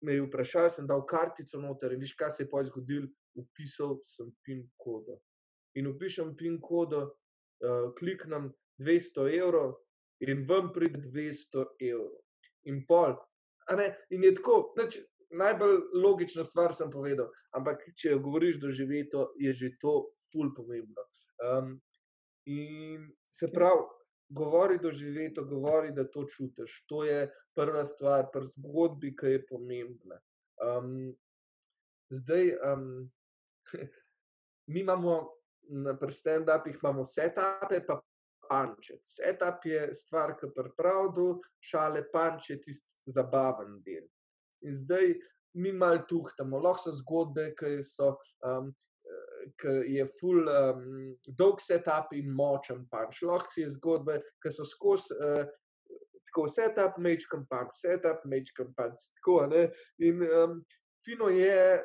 me 0.05 0.14
je 0.14 0.26
vprašal, 0.26 0.68
sem 0.70 0.86
dal 0.86 1.05
kartico 1.07 1.61
noter 1.61 1.95
in 1.95 2.05
viš, 2.05 2.14
kaj 2.18 2.36
se 2.36 2.45
je 2.45 2.51
poj 2.51 2.68
zgodil, 2.70 3.09
upisal 3.39 3.99
sem 4.05 4.30
PIN 4.45 4.64
kodo. 4.76 5.18
In 5.78 5.91
upišem 5.91 6.34
PIN 6.36 6.61
kodo, 6.62 7.05
uh, 7.09 7.91
kliknem 7.99 8.53
200 8.79 9.29
evrov 9.39 9.74
in 10.24 10.47
ven 10.47 10.72
pride 10.74 11.01
200 11.05 11.64
evrov. 11.91 12.18
In 12.70 12.85
pol. 12.87 13.16
in 14.11 14.24
je 14.24 14.35
tako, 14.35 14.72
nič, 14.79 14.99
najbolj 15.31 15.79
logična 15.95 16.45
stvar 16.45 16.74
sem 16.74 16.91
povedal, 16.91 17.29
ampak 17.53 17.85
če 17.97 18.14
jo 18.14 18.22
govoriš 18.24 18.61
doživeto, 18.61 19.33
je 19.37 19.53
že 19.53 19.76
to 19.81 20.11
ful 20.33 20.55
pomembno. 20.57 21.05
Um, 21.45 21.76
in 22.47 23.09
se 23.31 23.51
pravi, 23.53 23.85
govori 24.29 24.79
doživeto, 24.79 25.45
govori, 25.45 25.93
da 25.93 26.05
to 26.05 26.24
čutiš. 26.29 26.85
To 26.89 27.05
je 27.05 27.29
prva 27.55 27.85
stvar, 27.85 28.29
pri 28.33 28.47
zgodbi, 28.47 29.14
ki 29.16 29.37
je 29.37 29.47
pomembna. 29.47 30.20
Um, 30.64 31.14
zdaj, 32.11 32.55
um, 32.72 33.11
mi 34.72 34.81
imamo 34.81 35.35
na 35.68 35.99
prstendapih 35.99 36.79
imamo 36.83 37.05
setupe, 37.05 37.81
pa 37.87 38.01
panče. 38.49 38.99
Setup 39.05 39.65
je 39.67 39.89
stvar, 39.95 40.35
ki 40.39 40.51
pripravlja, 40.57 41.39
šale 41.61 42.05
panče 42.13 42.59
je 42.59 42.77
zabaven 43.07 43.81
del. 43.87 44.07
In 44.67 44.75
zdaj 44.75 45.15
mi 45.55 45.73
malo 45.73 46.05
tuhtamo, 46.09 46.61
lahko 46.63 46.89
so 46.91 46.99
zgodbe, 47.03 47.53
ki 47.59 47.79
so. 47.83 48.17
Um, 48.45 48.75
Ki 49.59 49.71
je 49.95 50.05
full 50.19 50.45
um, 50.53 50.81
dolg 51.39 51.63
setup 51.65 52.11
in 52.13 52.27
močen 52.37 52.83
punch. 52.91 53.23
Lahko 53.25 53.63
je 53.63 53.69
zgodbe, 53.73 54.19
ki 54.45 54.51
so 54.53 54.67
skozi 54.69 55.15
uh, 55.15 55.47
tako 56.29 56.49
setup, 56.53 56.99
mečkam 56.99 57.47
punch, 57.49 57.79
setup, 57.81 58.25
mečkam 58.29 58.75
punch. 58.77 59.09
Tako, 59.17 59.47
ne? 59.47 59.63
in 60.05 60.23
um, 60.27 60.59
fino 61.07 61.31
je, 61.33 61.81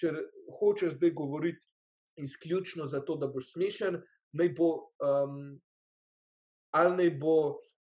če 0.00 0.14
hočeš 0.60 0.96
zdaj 0.96 1.12
govoriti 1.18 1.68
izključno 2.22 2.86
zato, 2.86 3.16
da 3.16 3.28
boš 3.28 3.52
smešen, 3.52 4.00
naj 4.38 4.52
bo, 4.56 4.72
um, 5.04 5.58
ali 6.72 6.96
naj 6.96 7.10
bo, 7.20 7.36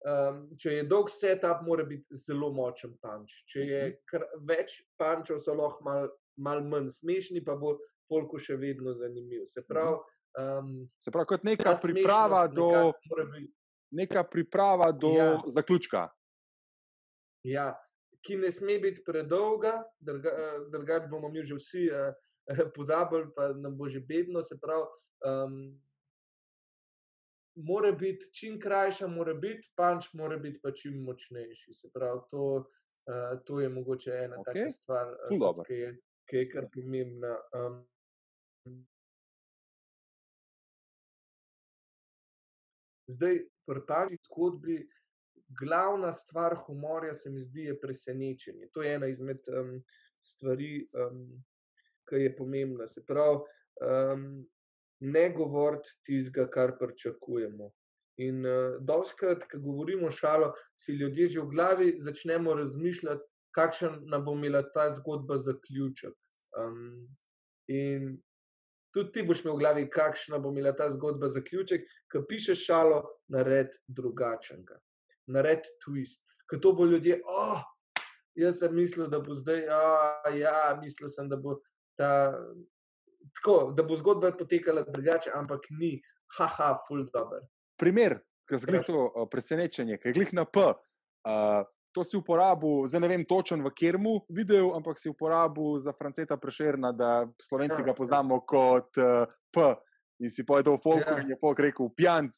um, 0.05 0.43
če 0.61 0.79
je 0.79 0.83
dolg 0.89 1.09
setup, 1.09 1.63
mora 1.65 1.85
biti 1.87 2.17
zelo 2.21 2.51
močen 2.53 2.93
punch. 3.01 3.45
Če 3.49 3.65
je 3.65 3.81
kar, 4.09 4.27
več 4.45 4.79
punčev, 4.99 5.41
so 5.41 5.57
lahko 5.57 5.85
malo 5.85 6.13
mal 6.37 6.63
manj 6.63 6.89
smešni, 6.89 7.43
pa 7.45 7.55
bo 7.55 7.77
polku 8.09 8.39
še 8.41 8.57
vedno 8.59 8.93
zanimiv. 8.97 9.45
Se 9.49 9.63
pravi, 9.65 9.97
um, 10.39 10.75
se 10.99 11.11
pravi, 11.11 11.29
kot 11.31 11.47
neka 11.47 11.75
priprava 11.81 12.45
do, 12.51 12.69
neka 13.95 14.23
priprava 14.29 14.91
do 14.91 15.13
Ja. 15.15 15.41
zaključka. 15.47 16.09
Ja, 17.45 17.73
ki 18.25 18.37
ne 18.41 18.51
sme 18.51 18.79
biti 18.81 19.03
predolga, 19.05 19.83
druga, 19.99 20.29
eh, 20.29 20.59
drugače 20.73 21.07
bomo 21.09 21.29
mi 21.29 21.43
že 21.45 21.55
vsi 21.55 21.89
uh, 21.93 22.13
pozabili, 22.75 23.29
pa 23.35 23.53
nam 23.53 23.77
bo 23.77 23.87
že 23.87 23.99
bedno. 23.99 24.41
Se 24.41 24.57
pravi, 24.57 24.85
um, 25.25 25.79
mora 27.55 27.91
biti 27.91 28.31
čim 28.33 28.59
krajša, 28.59 29.07
mora 29.07 29.33
biti, 29.33 29.71
panč 29.75 30.13
mora 30.13 30.37
biti 30.37 30.59
pa 30.63 30.71
čim 30.71 31.03
močnejši. 31.03 31.73
Se 31.73 31.89
pravi, 31.93 32.21
to, 32.29 32.43
uh, 33.07 33.39
to 33.45 33.59
je 33.59 33.69
mogoče 33.69 34.11
ena 34.11 34.35
okay. 34.37 34.53
Taka 34.53 34.69
stvar, 34.69 35.15
dobro. 35.39 35.63
ki 35.63 35.73
je, 35.73 35.97
ki 36.29 36.37
je 36.37 36.49
kar 36.49 36.67
pomembna. 36.73 37.37
Um, 37.53 37.83
Zdaj, 43.07 43.43
pri 43.69 43.81
panči 43.87 44.17
zgodbi 44.25 44.79
glavna 45.59 46.11
stvar 46.11 46.55
humorja 46.55 47.13
se 47.13 47.29
mi 47.29 47.41
zdi 47.41 47.61
je 47.61 47.79
presenečenje. 47.79 48.67
To 48.73 48.81
je 48.83 48.95
ena 48.95 49.07
izmed 49.07 49.37
um, 49.53 49.69
stvari, 50.21 50.87
um, 50.93 51.43
ki 52.09 52.15
je 52.15 52.35
pomembna. 52.35 52.87
Se 52.87 53.05
pravi, 53.05 53.45
um, 53.85 54.49
ne 54.99 55.29
govoriti 55.35 55.89
tistega, 56.05 56.47
kar 56.51 56.77
pričakujemo. 56.79 57.71
In 58.23 58.45
uh, 58.47 58.77
doskrat, 58.79 59.43
ko 59.51 59.59
govorimo 59.59 60.11
šalo, 60.11 60.53
si 60.75 60.95
ljudje 60.95 61.27
že 61.27 61.41
v 61.41 61.49
glavi 61.51 61.95
začnemo 61.99 62.53
razmišljati, 62.55 63.23
kakšen 63.55 63.99
nam 64.11 64.23
bo 64.25 64.35
imela 64.35 64.63
ta 64.73 64.89
zgodba 64.95 65.37
zaključek. 65.37 66.15
Um, 66.59 67.07
in 67.67 68.15
tudi 68.95 69.11
ti 69.11 69.23
boš 69.27 69.43
imel 69.43 69.57
v 69.57 69.59
glavi, 69.59 69.85
kakšna 69.91 70.39
bo 70.39 70.51
imela 70.51 70.71
ta 70.75 70.87
zgodba 70.91 71.27
zaključek, 71.31 71.83
ki 72.11 72.23
pišeš 72.29 72.65
šalo, 72.67 73.01
nared 73.31 73.75
drugačnega, 73.87 74.79
nared 75.27 75.67
twist. 75.83 76.23
Ker 76.49 76.61
to 76.63 76.71
bo 76.77 76.85
ljudje, 76.87 77.19
oh, 77.27 77.63
jaz 78.39 78.61
sem 78.61 78.75
mislil, 78.75 79.09
da 79.11 79.19
bo 79.19 79.35
zdaj, 79.35 79.65
oh, 79.75 80.31
ja, 80.37 80.75
mislil 80.81 81.11
sem, 81.11 81.27
da 81.29 81.39
bo 81.39 81.59
ta. 81.99 82.31
Tako, 83.35 83.73
da 83.77 83.83
bo 83.83 83.97
zgodba 83.97 84.31
potekala 84.37 84.85
drugače, 84.87 85.31
ampak 85.35 85.67
ni, 85.79 85.97
haha, 86.37 86.77
full 86.87 87.07
dobro 87.13 87.43
primer, 87.77 88.19
ki 88.47 88.55
je 88.55 88.83
to 88.83 89.05
uh, 89.05 89.27
presenečenje, 89.31 89.97
ki 89.97 90.09
je 90.09 90.13
glih 90.13 90.33
na 90.33 90.45
P. 90.45 90.59
Uh, 90.59 91.63
to 91.95 92.03
si 92.03 92.17
uporabil, 92.17 92.83
zdaj 92.91 93.01
ne 93.01 93.07
vem 93.07 93.23
točno 93.25 93.63
v 93.63 93.71
Kermu 93.71 94.25
videl, 94.29 94.67
ampak 94.75 94.99
si 94.99 95.09
uporabil 95.09 95.79
za 95.79 95.93
Franceta 95.95 96.37
Prešerna, 96.37 96.91
da 96.91 97.27
slovenci 97.41 97.83
ga 97.83 97.95
poznamo 97.95 98.39
kot 98.43 98.99
uh, 98.99 99.31
P. 99.51 99.71
In 100.23 100.31
si 100.31 100.45
povedal, 100.47 100.77
folk 100.79 101.07
ja. 101.07 101.17
in 101.19 101.33
je 101.33 101.39
folk 101.39 101.59
rekel, 101.59 101.89
pijanc, 101.91 102.35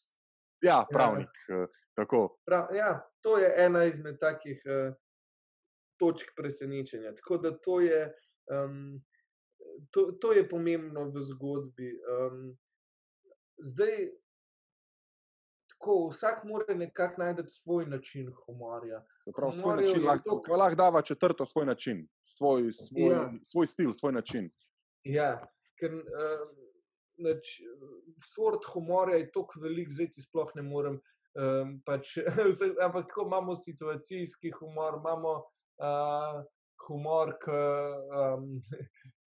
ja, 0.62 0.86
pravnik. 0.90 1.34
Ja. 1.50 1.66
Uh, 1.66 2.30
Prav, 2.46 2.70
ja, 2.78 3.02
to 3.26 3.40
je 3.42 3.50
ena 3.58 3.84
izmed 3.90 4.20
takih 4.22 4.62
uh, 4.70 4.94
točk 5.98 6.30
presenečenja. 6.38 7.16
Tako 7.18 7.38
da 7.42 7.52
to 7.58 7.80
je, 7.82 8.04
um, 8.54 9.02
to, 9.92 10.12
to 10.22 10.34
je 10.34 10.50
pomembno 10.50 11.10
v 11.10 11.22
zgodbi. 11.22 11.92
Um, 12.06 12.58
zdaj, 13.58 14.10
tako, 15.70 16.08
vsak 16.12 16.44
mora 16.44 16.74
nekako 16.74 17.22
najti 17.22 17.44
svoj 17.48 17.86
način 17.86 18.34
humorja. 18.34 19.06
Prav, 19.36 19.52
svoj 19.52 19.84
način 19.84 20.06
lahko, 20.06 20.42
to... 20.48 20.56
lahko 20.56 20.76
dava 20.76 21.02
četrto 21.02 21.46
svoj 21.46 21.66
način, 21.66 22.08
svoj, 22.24 22.72
svoj, 22.72 23.12
ja. 23.12 23.34
svoj 23.52 23.68
stil, 23.68 23.94
svoj 23.94 24.14
način. 24.14 24.50
Ja, 25.04 25.48
ker 25.80 25.94
uh, 25.94 26.48
nač, 27.18 27.60
sort 28.34 28.66
humorja 28.74 29.18
je 29.18 29.32
tako 29.32 29.60
velik, 29.62 29.92
zdaj 29.92 30.12
ti 30.12 30.22
sploh 30.22 30.52
ne 30.56 30.62
morem. 30.62 31.00
Um, 31.38 31.78
pač, 31.86 32.18
ampak 32.86 33.08
tako 33.08 33.28
imamo 33.28 33.56
situacijski 33.56 34.52
humor, 34.60 34.98
imamo 34.98 35.34
uh, 35.78 36.44
humor, 36.88 37.36
ki 37.44 37.52
um, 37.52 38.48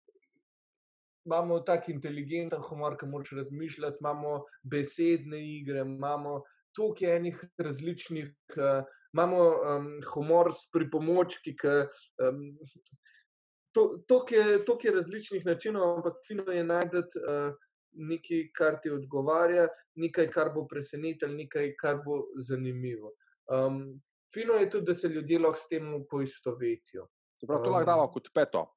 imamo 1.25 1.59
tako 1.59 1.91
inteligenten 1.91 2.61
humor, 2.61 2.97
ki 2.99 3.05
moraš 3.05 3.31
razmišljati, 3.31 3.97
imamo 4.01 4.43
besedne 4.63 5.39
igre, 5.57 5.79
imamo 5.79 6.41
toliko 6.75 7.05
enih 7.05 7.43
različnih, 7.57 8.33
uh, 8.57 8.85
imamo 9.13 9.43
um, 9.49 9.91
humor 10.13 10.51
s 10.51 10.69
pripomočki. 10.71 11.55
Ki, 11.55 11.77
um, 12.27 12.43
To 13.73 14.25
je, 14.29 14.59
je 14.83 14.91
različnih 14.93 15.45
načinov, 15.45 15.95
ampak 15.95 16.19
fino 16.27 16.51
je 16.51 16.63
najti 16.63 16.97
uh, 16.97 17.55
nekaj, 17.93 18.43
kar 18.53 18.77
ti 18.81 18.91
odgovarja, 18.93 19.67
nekaj, 19.95 20.29
kar 20.29 20.51
bo 20.53 20.67
presenetilo, 20.67 21.31
nekaj, 21.33 21.73
kar 21.79 22.01
bo 22.05 22.19
zanimivo. 22.37 23.11
Um, 23.49 24.01
fino 24.33 24.53
je 24.53 24.69
tudi, 24.69 24.85
da 24.85 24.93
se 24.93 25.07
ljudje 25.07 25.39
lahko 25.39 25.59
s 25.59 25.67
tem 25.67 25.89
poistovetijo. 26.09 27.07
Prav, 27.47 27.63
to 27.63 27.71
lahko 27.71 27.85
damo 27.85 28.07
kot 28.11 28.29
peto. 28.33 28.67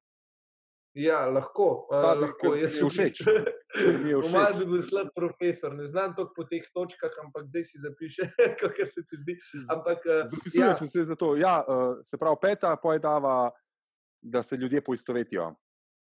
Ja, 0.93 1.25
lahko. 1.29 1.87
Da, 1.91 2.13
uh, 2.13 2.19
lahko 2.21 2.53
jaz 2.55 2.77
sem 2.79 2.89
všeč. 2.89 3.21
Malo 4.33 4.57
bi 4.59 4.65
bil 4.71 4.81
slab 4.81 5.11
profesor, 5.15 5.75
ne 5.77 5.85
znam 5.85 6.15
to 6.17 6.25
po 6.35 6.45
teh 6.49 6.65
točkah, 6.73 7.13
ampak 7.25 7.49
da 7.53 7.63
si 7.63 7.81
zapiše, 7.81 8.29
kako 8.61 8.85
se 8.85 9.03
ti 9.05 9.19
zdi. 9.21 9.37
Ampak, 9.75 10.05
uh, 10.05 10.21
Zapisujem 10.31 10.69
ja. 10.69 10.75
se 10.75 11.03
za 11.03 11.15
to. 11.15 11.35
Ja, 11.37 11.61
uh, 11.61 11.99
se 12.03 12.17
pravi, 12.17 12.41
peta 12.41 12.75
pojedava, 12.81 13.51
da 14.21 14.43
se 14.43 14.57
ljudje 14.57 14.81
poistovetijo. 14.81 15.51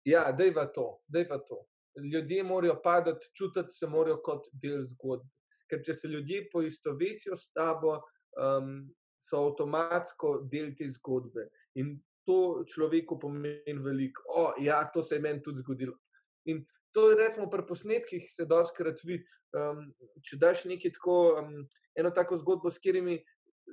Ja, 0.05 0.31
da 0.31 0.43
je 0.43 0.53
to, 0.73 1.01
da 1.07 1.19
je 1.19 1.27
to. 1.27 1.65
Ljudje 2.13 2.43
morajo 2.43 2.81
padati, 2.83 3.29
čutiti 3.33 3.71
se 3.71 3.87
morajo 3.87 4.21
kot 4.21 4.47
del 4.53 4.85
zgodbe. 4.85 5.31
Ker 5.69 5.81
če 5.81 5.93
se 5.93 6.07
ljudje 6.07 6.43
poistovetijo 6.51 7.35
s 7.35 7.49
tabo, 7.53 7.95
um, 8.37 8.85
so 9.17 9.47
avtomatsko 9.47 10.43
del 10.51 10.75
te 10.77 10.87
zgodbe. 10.93 11.47
In 11.81 11.95
to 12.25 12.65
človeku 12.67 13.19
pomeni 13.19 13.81
veliko. 13.83 14.23
O, 14.29 14.45
ja, 14.61 14.83
to 14.93 15.03
se 15.03 15.15
je 15.15 15.21
meni 15.21 15.43
tudi 15.43 15.61
zgodilo. 15.61 15.97
In 16.45 16.65
to 16.93 17.09
je, 17.09 17.17
recimo, 17.19 17.49
pri 17.51 17.65
posnetkih 17.67 18.27
se 18.31 18.45
doskrat 18.45 19.03
vidi. 19.03 19.25
Um, 19.55 19.89
če 20.23 20.39
daš 20.39 20.65
nekaj 20.69 20.95
tako, 20.97 21.17
um, 21.41 21.65
eno 21.95 22.11
tako 22.15 22.37
zgodbo, 22.39 22.71
s 22.71 22.79
katerimi 22.79 23.19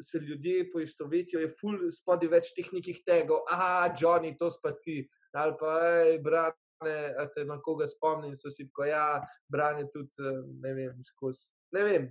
se 0.00 0.18
ljudje 0.18 0.70
poistovetijo, 0.72 1.40
je 1.40 1.52
full 1.60 1.90
spodaj 1.92 2.30
več 2.32 2.50
teh 2.56 2.68
nekih 2.72 3.02
tegov, 3.06 3.44
ah, 3.50 3.90
Johnny, 3.98 4.32
to 4.38 4.50
spati, 4.50 5.02
ali 5.36 5.56
pa, 5.60 5.78
hej, 5.86 6.18
brat. 6.24 6.58
A 6.82 7.28
te 7.30 7.44
na 7.46 7.60
koga 7.62 7.86
spomnim, 7.86 8.32
so 8.34 8.50
si 8.50 8.64
tako, 8.66 8.88
ja, 8.88 9.20
branje 9.46 9.84
tudi, 9.92 10.32
ne 10.64 10.72
vem, 10.74 10.96
skozi. 11.06 11.52
Ne 11.76 11.84
vem. 11.86 12.08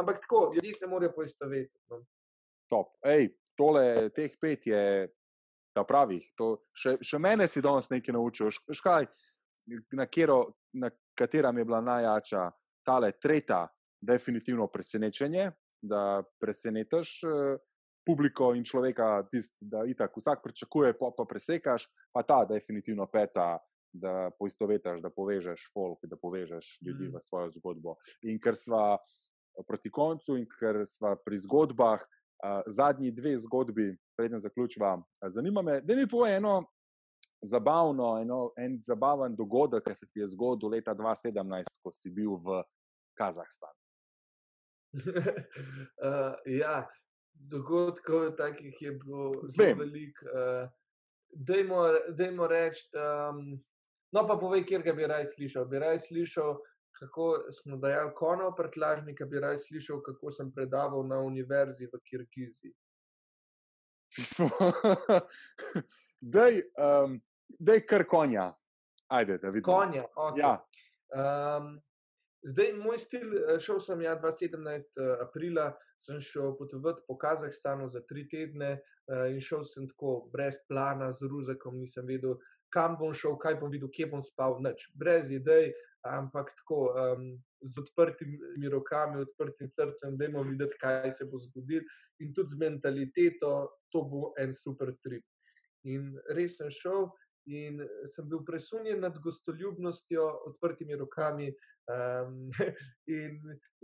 Ampak 0.00 0.22
tako, 0.22 0.54
ljudje 0.54 0.72
se 0.72 0.88
morajo 0.88 1.12
poistovetiti. 1.12 1.82
No. 1.92 1.98
Top. 2.72 2.94
Ej, 3.04 3.28
tole, 3.60 4.08
teh 4.16 4.32
pet 4.40 4.66
je 4.66 4.80
ta 5.76 5.84
pravih. 5.84 6.24
To, 6.40 6.56
še, 6.72 6.96
še 7.04 7.20
mene 7.20 7.44
si 7.50 7.60
danes 7.64 7.90
nekaj 7.92 8.16
naučil. 8.16 8.48
Škaj, 8.50 9.08
na, 9.92 10.06
kjero, 10.08 10.40
na 10.72 10.90
katerem 11.18 11.60
je 11.60 11.68
bila 11.68 11.82
najjača 11.84 12.48
tale 12.86 13.12
tretja, 13.20 13.66
definitivno 14.06 14.68
presenečenje, 14.70 15.50
da 15.82 16.22
presenetiš 16.40 17.12
uh, 17.26 17.56
publiko 18.06 18.52
in 18.54 18.64
človeka, 18.64 19.26
tist, 19.32 19.56
da 19.60 19.82
itak 19.88 20.14
vsak 20.16 20.44
pričakuje, 20.44 20.92
pa, 20.98 21.10
pa 21.16 21.26
presekaš, 21.28 21.88
pa 22.14 22.22
ta 22.22 22.44
definitivno 22.48 23.08
peta. 23.12 23.56
Da 23.96 24.28
poistovetiš, 24.36 24.98
da 25.00 25.08
povežeš 25.08 25.70
folk, 25.72 26.02
da 26.04 26.18
povežeš 26.20 26.66
ljudi 26.84 27.06
mm. 27.06 27.14
v 27.16 27.20
svojo 27.24 27.46
zgodbo. 27.54 27.94
In 28.28 28.36
ker 28.42 28.52
smo 28.58 28.98
proti 29.64 29.88
koncu, 29.88 30.34
in 30.36 30.44
ker 30.44 30.82
smo 30.84 31.14
pri 31.24 31.38
zgodbah, 31.40 32.02
uh, 32.04 32.66
zadnji 32.68 33.14
dve 33.16 33.32
zgodbi, 33.40 33.94
preden 34.16 34.38
zaključiva. 34.38 35.02
Zanima 35.28 35.62
me, 35.62 35.80
da 35.80 35.94
mi 35.94 36.08
povej 36.08 36.36
eno 36.36 36.64
zabavno, 37.42 38.18
eno, 38.20 38.52
en 38.56 38.78
zabaven 38.80 39.36
dogodek, 39.36 39.84
ki 39.84 39.94
se 39.94 40.06
ti 40.12 40.20
je 40.20 40.28
zgodil 40.28 40.70
leta 40.70 40.94
2017, 40.94 41.80
ko 41.82 41.92
si 41.92 42.10
bil 42.10 42.36
v 42.40 42.62
Kazahstanu. 43.18 43.80
uh, 44.96 46.34
ja, 46.62 46.86
dogodkov 47.34 48.36
takih 48.36 48.82
je 48.82 48.92
bilo 48.92 49.32
zelo 49.48 49.76
veliko. 49.78 50.26
Uh, 50.32 50.68
dajmo 52.16 52.46
reči, 52.46 52.88
um, 52.96 53.60
no 54.12 54.26
pa 54.26 54.38
povej, 54.40 54.64
kjer 54.64 54.82
ga 54.82 54.92
bi 54.96 55.06
raj 55.06 55.26
slišal. 55.34 55.68
Bi 55.68 55.78
raj 55.78 55.98
slišal, 56.08 56.56
kako 56.96 57.52
smo 57.52 57.76
dajali 57.76 58.14
konov 58.16 58.54
prtlažnika, 58.56 59.26
bi 59.28 59.40
raj 59.40 59.58
slišal, 59.68 60.00
kako 60.02 60.32
sem 60.32 60.52
predaval 60.52 61.04
na 61.06 61.20
univerzi 61.20 61.90
v 61.92 62.00
Kirgiziji 62.08 62.72
pismo. 64.16 64.50
Dej, 66.20 66.62
um, 66.78 67.18
dej 67.58 67.82
kar 67.86 68.06
konja. 68.08 68.50
Ajde, 69.08 69.38
da 69.38 69.48
vidim. 69.48 69.66
Konja. 69.66 70.04
Okay. 70.16 70.40
Ja. 70.40 70.54
Um, 71.14 71.76
zdaj, 72.42 72.72
moj 72.72 72.98
stil, 72.98 73.34
eh, 73.36 73.60
šel 73.60 73.80
sem 73.80 74.02
ja 74.02 74.16
2017. 74.18 74.96
Eh, 74.96 75.22
aprila, 75.22 75.70
sem 75.98 76.20
šel 76.20 76.56
potovati 76.58 77.02
po 77.08 77.18
Kazahstanu 77.18 77.88
za 77.88 78.00
tri 78.08 78.26
tedne 78.28 78.76
uh, 78.76 79.30
in 79.30 79.40
šel 79.40 79.64
sem 79.64 79.86
tako 79.88 80.28
brez 80.32 80.58
plana, 80.68 81.12
z 81.12 81.24
ruzakom, 81.30 81.78
nisem 81.80 82.06
vedel, 82.06 82.36
kam 82.68 82.98
bom 83.00 83.14
šel, 83.14 83.38
kaj 83.40 83.56
bom 83.60 83.70
videl, 83.72 83.88
kje 83.88 84.10
bom 84.10 84.22
spal, 84.22 84.58
nič, 84.60 84.90
brez 84.94 85.30
idej, 85.32 85.72
ampak 86.04 86.52
tako 86.58 86.90
um, 86.92 87.30
z 87.66 87.78
odprtimi 87.82 88.70
rokami, 88.72 89.20
odprtim 89.22 89.68
srcem, 89.68 90.16
da 90.18 90.28
bomo 90.30 90.46
videli, 90.50 90.78
kaj 90.80 91.10
se 91.12 91.28
bo 91.30 91.40
zgodilo, 91.42 91.84
in 92.22 92.34
tudi 92.34 92.54
z 92.54 92.60
mentaliteto, 92.62 93.52
to 93.92 94.02
bo 94.10 94.32
en 94.40 94.54
super 94.54 94.94
trip. 95.04 95.24
In 95.86 96.14
res 96.34 96.58
sem 96.60 96.70
šel. 96.72 97.10
In 97.46 97.78
sem 98.10 98.26
bil 98.26 98.40
presunjen 98.42 99.04
nad 99.04 99.18
gostoljubnostjo, 99.22 100.26
odprtimi 100.52 100.98
rokami. 100.98 101.52
Um, 101.86 102.48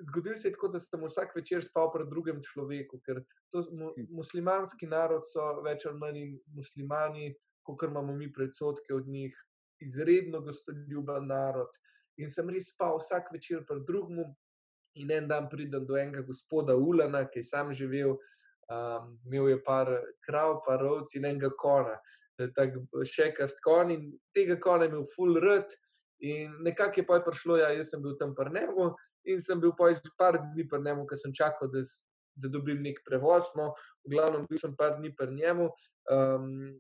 zgodil 0.09 0.35
se 0.35 0.49
je 0.49 0.53
tako, 0.57 0.73
da 0.75 0.81
sem 0.83 1.05
vsak 1.07 1.37
večer 1.37 1.63
spal 1.63 1.87
pred 1.95 2.09
drugim 2.11 2.41
človekom, 2.43 2.99
ker 3.07 3.21
to 3.55 3.63
mu, 3.71 3.93
hm. 3.95 4.09
muslimanski 4.11 4.89
narod 4.91 5.23
so 5.31 5.45
več 5.63 5.87
ali 5.87 6.01
manj 6.01 6.25
muslimani, 6.51 7.29
kot 7.63 7.85
imamo 7.87 8.17
mi 8.19 8.27
predsotke 8.35 8.91
od 8.97 9.07
njih, 9.07 9.37
izredno 9.87 10.41
gostoljuben 10.43 11.31
narod. 11.31 11.79
In 12.21 12.31
sem 12.31 12.49
res 12.53 12.73
spal 12.75 12.99
vsak 13.01 13.33
večer 13.33 13.65
pred 13.69 13.87
drugim, 13.89 14.35
in 14.95 15.11
en 15.11 15.29
dan 15.29 15.49
pridem 15.49 15.87
do 15.87 15.97
enega 15.97 16.21
gospoda 16.27 16.77
Ulana, 16.77 17.25
ki 17.25 17.41
je 17.41 17.49
sam 17.49 17.73
živel 17.73 18.19
Um, 18.73 19.19
imel 19.27 19.49
je 19.49 19.65
par 19.65 19.89
krav, 20.27 20.61
par 20.67 20.85
ovc 20.87 21.11
in 21.19 21.27
enega 21.27 21.51
kona, 21.59 21.97
tako 22.57 23.03
še 23.09 23.33
kast 23.37 23.59
kon 23.65 23.91
in 23.91 24.07
tega 24.37 24.57
kona 24.61 24.87
je 24.87 24.93
imel 24.93 25.09
full 25.17 25.41
rud. 25.43 25.75
In 26.23 26.55
nekako 26.63 27.01
je 27.01 27.07
pa 27.07 27.19
prišlo, 27.27 27.59
ja, 27.59 27.73
jaz 27.75 27.91
sem 27.91 28.03
bil 28.03 28.15
tam 28.19 28.35
prnemo 28.39 28.93
in 29.27 29.41
sem 29.43 29.61
bil 29.61 29.75
pa 29.79 29.91
par 30.19 30.39
dni 30.39 30.67
prnemo, 30.71 31.05
ker 31.07 31.19
sem 31.19 31.35
čakal, 31.35 31.69
da, 31.71 31.83
da 32.39 32.49
dobim 32.49 32.81
nek 32.83 33.03
prevoz. 33.07 33.51
No, 33.59 33.73
v 34.07 34.15
glavnem 34.15 34.47
bil 34.51 34.63
sem 34.63 34.77
par 34.79 34.97
dni 35.01 35.11
prnemo. 35.19 35.73
Um, 36.11 36.79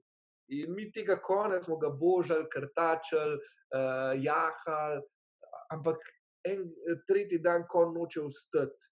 in 0.52 0.72
mi 0.74 0.86
tega 0.94 1.18
kona 1.18 1.58
smo 1.62 1.80
ga 1.82 1.90
božali, 1.90 2.46
krtačali, 2.50 3.40
uh, 3.74 4.14
jahali, 4.22 5.02
ampak 5.72 5.98
en 6.44 6.66
tretji 7.08 7.38
dan 7.38 7.64
kon 7.70 7.94
noče 7.94 8.26
vstati. 8.28 8.90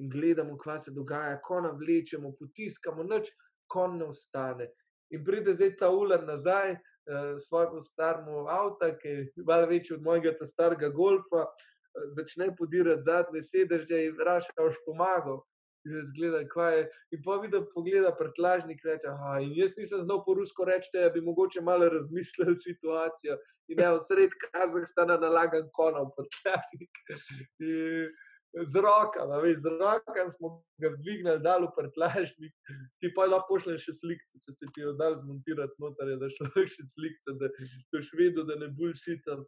In 0.00 0.08
gledamo, 0.10 0.56
kaj 0.56 0.78
se 0.86 0.92
dogaja, 0.96 1.40
ko 1.44 1.60
nam 1.60 1.76
vlečemo, 1.78 2.32
potiskamo, 2.38 3.04
noč, 3.04 3.28
ko 3.68 3.86
ne 3.92 4.06
ostane. 4.10 4.70
In 5.10 5.24
pride 5.24 5.54
zdaj 5.54 5.74
ta 5.76 5.90
ular 5.90 6.24
nazaj, 6.26 6.72
uh, 6.72 7.34
svojemu 7.48 7.82
staremu 7.82 8.46
avtu, 8.48 8.92
ki 9.02 9.08
je 9.08 9.44
malo 9.46 9.66
večji 9.66 9.96
od 9.96 10.02
mojega 10.02 10.32
starega 10.46 10.88
golfa, 10.88 11.44
uh, 11.44 11.68
začne 12.16 12.48
podirati 12.56 13.02
zadnje 13.02 13.42
sedeže 13.42 14.04
in 14.06 14.14
vpraša, 14.14 14.54
kaj 14.56 14.70
boš 14.70 14.80
pomagal. 14.86 15.42
In 15.88 16.02
zgleda, 16.04 16.42
kaj 16.48 16.74
je. 16.76 16.80
In 17.16 17.22
pa 17.24 17.38
vidi, 17.40 17.60
pogleda 17.74 18.10
prtlažnik, 18.16 18.82
reče, 18.84 19.08
ah, 19.08 19.38
in 19.40 19.54
jaz 19.56 19.78
nisem 19.78 20.02
znal 20.04 20.20
po 20.26 20.34
rusko 20.36 20.66
reči, 20.68 20.90
da 20.92 21.08
bi 21.14 21.22
mogoče 21.24 21.62
malo 21.64 21.88
razmislil 21.88 22.52
situacijo. 22.66 23.38
In 23.72 23.80
ne, 23.80 23.92
v 23.96 24.02
sred 24.04 24.34
Kazahstana 24.42 25.16
nalagan 25.20 25.70
konov 25.72 26.12
prtlažnik. 26.18 27.00
In, 27.70 28.10
z 28.50 28.74
rokami, 28.82 29.42
veš, 29.42 29.58
z 29.62 29.66
rokami 29.78 30.30
smo 30.30 30.48
ga 30.82 30.90
dvignili, 30.98 31.38
dal 31.38 31.64
v 31.68 31.72
prtlažnik, 31.76 32.54
ki 32.98 33.12
pa 33.14 33.28
lahko 33.30 33.54
pošlje 33.54 33.78
še 33.78 33.94
slike, 33.94 34.40
če 34.42 34.54
se 34.54 34.66
ti 34.74 34.82
je 34.82 34.94
dal 34.98 35.14
zmontirati 35.20 35.78
noter, 35.78 36.16
da 36.18 36.30
šlo 36.34 36.50
še 36.66 36.86
slike, 36.90 37.36
da 37.38 37.50
boš 37.94 38.10
vedel, 38.18 38.42
da 38.48 38.58
ne 38.58 38.68
boš 38.74 39.04
šitam. 39.06 39.44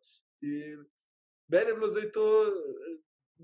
Meni 1.50 1.72
je 1.72 1.74
bilo 1.74 1.90
zdaj 1.90 2.08
to, 2.14 2.26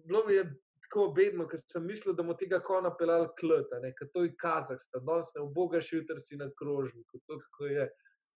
bilo 0.07 0.23
mi 0.29 0.39
je 0.39 0.47
tako 0.89 1.11
bedno, 1.17 1.45
ker 1.49 1.61
sem 1.61 1.85
mislil, 1.85 2.15
da 2.17 2.25
bomo 2.25 2.37
tega 2.39 2.59
kona 2.65 2.91
pelali 2.97 3.29
kleta, 3.41 3.81
ker 3.99 4.09
to 4.15 4.25
je 4.25 4.33
Kazahstan, 4.41 5.05
danes 5.05 5.35
ne 5.37 5.45
obogaš 5.45 5.93
jutri 5.93 6.21
si 6.21 6.41
na 6.41 6.49
krožniku, 6.59 7.21
to 7.27 7.39
tako 7.45 7.71
je. 7.75 7.91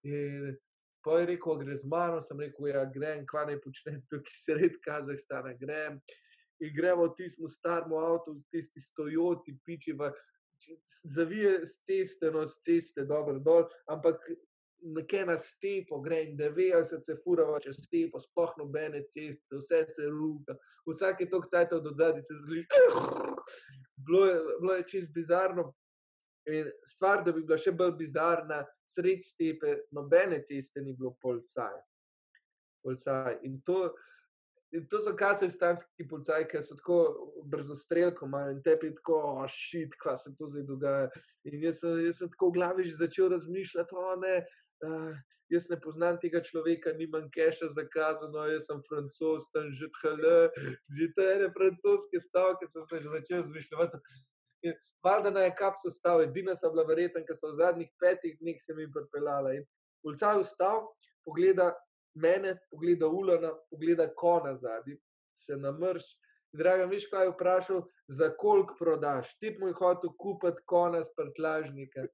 In, 0.05 0.53
Pa 1.03 1.17
je 1.19 1.27
rekel, 1.27 1.57
gre 1.59 1.77
z 1.77 1.89
mano, 1.91 2.21
sem 2.23 2.39
rekel, 2.39 2.69
ja, 2.71 2.85
grem, 2.87 3.25
kva 3.27 3.41
ne 3.49 3.57
počnem, 3.59 3.97
tukaj 4.11 4.37
sred 4.37 4.77
Kazahstana, 4.85 5.51
grem 5.59 5.99
in 6.63 6.71
gremo 6.77 7.09
v 7.09 7.17
tistem 7.19 7.49
starem 7.51 7.95
avtu, 7.99 8.37
v 8.37 8.43
tisti 8.55 8.81
stojoti, 8.81 9.57
piči, 9.67 9.97
zavije 11.03 11.67
z 11.67 11.79
ceste, 11.87 12.31
no 12.31 12.47
z 12.47 12.61
ceste, 12.63 13.05
dobro 13.05 13.41
dol, 13.43 13.67
ampak 13.91 14.23
nekaj 14.83 15.27
na 15.27 15.37
stepo, 15.39 16.01
gre 16.01 16.23
in 16.25 16.37
90 16.39 17.01
se 17.01 17.17
furava 17.25 17.61
čez 17.63 17.79
stepo, 17.85 18.21
sploh 18.21 18.55
nobene 18.59 19.05
ceste, 19.09 19.57
vse 19.57 19.85
se 19.89 20.09
ruka, 20.11 20.57
vsake 20.89 21.29
tok 21.31 21.49
cajt 21.51 21.73
od 21.79 21.91
zadnji 21.97 22.21
se 22.21 22.35
zli. 22.47 22.65
Bilo 23.97 24.27
je, 24.27 24.41
bilo 24.61 24.75
je 24.75 24.89
čist 24.89 25.15
bizarno. 25.15 25.73
In 26.51 26.71
stvar, 26.87 27.23
da 27.25 27.33
bi 27.33 27.45
bila 27.47 27.59
še 27.59 27.71
bolj 27.71 27.93
bizarna, 28.01 28.65
sred 28.89 29.23
stepe, 29.23 29.77
nobene 29.95 30.41
ceste 30.43 30.83
ni 30.83 30.95
bilo 30.95 31.15
policaj. 31.23 31.77
policaj. 32.83 33.39
In 33.47 33.61
to, 33.63 33.93
In 34.73 34.87
to 34.89 35.01
so 35.05 35.13
kazahstanski 35.13 36.07
policajci, 36.09 36.49
ki 36.49 36.61
so 36.65 36.77
tako 36.79 36.99
brzo 37.45 37.75
streljko, 37.77 38.25
imajo 38.27 38.55
in 38.55 38.63
tebi 38.65 38.89
tako, 38.97 39.45
šit, 39.53 39.93
kaj 40.01 40.17
se 40.17 40.33
to 40.39 40.49
zdaj 40.49 40.65
dogaja. 40.65 41.11
In 41.45 41.59
jaz 41.67 41.83
sem, 41.83 41.99
jaz 42.07 42.23
sem 42.23 42.31
tako 42.33 42.49
v 42.49 42.57
glavi 42.57 42.87
že 42.89 42.95
začel 42.97 43.29
razmišljati, 43.35 43.99
o 44.01 44.15
ne. 44.23 44.39
Uh, 44.83 45.15
jaz 45.53 45.69
ne 45.71 45.77
poznam 45.81 46.19
tega 46.21 46.41
človeka, 46.43 46.93
nimam 46.97 47.29
keša 47.31 47.69
za 47.75 47.85
kazano, 47.93 48.47
jaz 48.51 48.67
sem 48.67 48.81
francos, 48.89 49.49
tam 49.53 49.69
že 49.71 49.89
tkale, 49.99 50.51
že 50.97 51.09
te 51.17 51.27
ene 51.37 51.51
francoske 51.53 52.21
stavke 52.21 52.69
sem 52.69 52.87
se 52.89 53.03
začel 53.09 53.45
zmišljati. 53.51 54.01
Valjda 55.05 55.31
na 55.31 55.41
je 55.41 55.55
kapsu 55.59 55.91
stal, 55.91 56.23
edina 56.23 56.55
so 56.57 56.71
bila 56.71 56.87
verjetna, 56.87 57.25
ker 57.27 57.37
so 57.37 57.51
v 57.51 57.59
zadnjih 57.59 57.91
petih 58.01 58.37
dneh 58.39 58.61
se 58.63 58.75
mi 58.75 58.87
pripeljala. 58.87 59.57
In 59.59 59.65
policaj 60.03 60.39
vstal, 60.45 60.85
pogleda 61.27 61.73
mene, 62.15 62.55
pogleda 62.71 63.09
ulana, 63.11 63.51
pogleda 63.71 64.07
kona 64.15 64.55
zadnji, 64.63 64.95
se 65.35 65.59
namrš. 65.59 66.07
Draga, 66.55 66.85
veš, 66.87 67.09
kaj 67.11 67.27
je 67.27 67.33
vprašal, 67.33 67.83
za 68.09 68.29
koliko 68.39 68.77
prodaš? 68.79 69.33
Ti 69.41 69.57
moj 69.59 69.73
hotel 69.73 70.13
kupiti 70.21 70.63
kona 70.69 71.01
s 71.03 71.11
prtlažnika. 71.17 72.07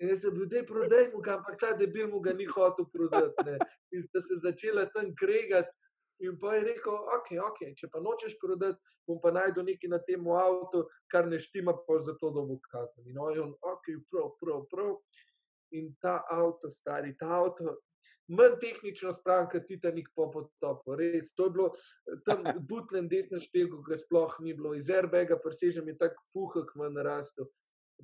In 0.00 0.08
jaz 0.08 0.24
sem 0.24 0.34
bil, 0.34 0.48
da 0.48 0.56
je 0.56 0.66
prodaj 0.66 1.08
mu 1.12 1.20
ampak 1.20 1.60
ta 1.60 1.72
debil 1.76 2.08
mu 2.08 2.20
ga 2.20 2.32
ni 2.32 2.46
hotel 2.46 2.86
prodati. 2.92 3.58
In 3.92 4.02
sta 4.02 4.20
se 4.20 4.40
začela 4.42 4.86
tam 4.94 5.14
kregati. 5.14 5.70
In 6.22 6.38
pa 6.38 6.54
je 6.54 6.62
rekel, 6.64 6.94
ok, 6.94 7.30
ok, 7.42 7.60
če 7.74 7.88
pa 7.90 7.98
nočeš 7.98 8.36
prodati, 8.38 8.78
bom 9.08 9.18
pa 9.18 9.32
najdel 9.34 9.64
nekaj 9.66 9.90
na 9.90 9.98
tem 10.06 10.26
avtu, 10.30 10.84
kar 11.10 11.26
ne 11.26 11.38
štima, 11.42 11.74
pa 11.86 11.98
za 11.98 12.14
to, 12.20 12.30
da 12.30 12.44
bo 12.46 12.60
kazal. 12.62 13.02
In 13.10 13.18
on, 13.18 13.56
ok, 13.58 13.88
prav, 14.10 14.28
prav, 14.38 14.60
prav. 14.70 14.92
In 15.74 15.88
ta 16.04 16.20
avto, 16.30 16.70
stari, 16.70 17.16
ta 17.18 17.40
avto, 17.40 17.74
manj 18.30 18.54
tehnično 18.60 19.12
spravljen, 19.12 19.50
kot 19.50 19.66
Titanik 19.66 20.12
po 20.14 20.28
potopu. 20.30 20.94
Res, 21.00 21.32
to 21.34 21.48
je 21.48 21.54
bilo 21.56 21.68
tam 22.28 22.46
butlen 22.68 23.08
desni 23.10 23.40
špeg, 23.42 23.72
ki 23.72 23.82
ga 23.90 23.98
sploh 23.98 24.38
ni 24.44 24.54
bilo, 24.54 24.76
iz 24.78 24.90
Airbaga 24.94 25.40
presežem 25.42 25.88
je 25.90 25.98
tako 25.98 26.22
puhek 26.32 26.70
v 26.76 26.90
narastu. 26.94 27.48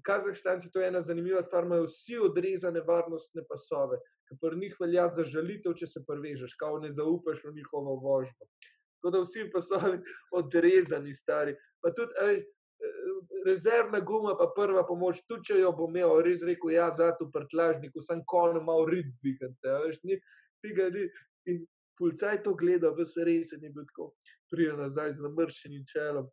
Kazahstanci, 0.03 0.71
to 0.73 0.81
je 0.81 0.89
ena 0.89 1.01
zanimiva 1.01 1.43
stvar, 1.43 1.65
imajo 1.65 1.89
vsi 1.89 2.19
odrezane 2.23 2.81
varnostne 2.87 3.43
pasove, 3.49 3.99
ki 4.29 4.37
pa 4.41 4.51
njih 4.55 4.77
velja 4.81 5.09
za 5.09 5.25
žalitev, 5.25 5.75
če 5.75 5.87
se 5.87 6.05
prvežeš, 6.07 6.55
kao 6.61 6.79
ne 6.79 6.93
zaupaš 6.93 7.43
v 7.45 7.55
njihovo 7.57 7.97
vožnjo. 8.05 8.47
Tako 8.99 9.11
da 9.15 9.25
vsi 9.25 9.49
pasovi 9.53 9.99
odrezani, 10.41 11.15
stari. 11.15 11.57
Pa 11.83 11.93
tudi, 11.95 12.15
ej, 12.25 12.41
rezervna 13.47 14.01
guma, 14.01 14.37
pa 14.39 14.49
prva 14.57 14.85
pomoč, 14.87 15.23
tudi 15.29 15.51
če 15.51 15.61
jo 15.61 15.73
bo 15.77 15.89
imel, 15.91 16.19
res 16.25 16.43
rekel, 16.47 16.73
ja, 16.75 16.89
za 16.95 17.11
to 17.19 17.29
prtlažnik, 17.35 17.95
sem 18.05 18.23
konj 18.27 18.61
malo 18.65 18.87
rid 18.91 19.11
dvigati, 19.19 19.75
veš, 19.87 20.01
ni 20.05 20.19
tega 20.65 20.89
ni. 20.95 21.09
In 21.49 21.65
policaj 21.99 22.43
to 22.45 22.55
gleda, 22.59 22.93
vse 22.95 23.25
res 23.27 23.53
je 23.55 23.59
bil 23.63 23.87
tako, 23.89 24.13
prija 24.53 24.77
nazaj 24.79 25.17
z 25.17 25.25
namršenim 25.25 25.87
čelom 25.89 26.29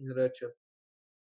in 0.00 0.12
reče, 0.16 0.50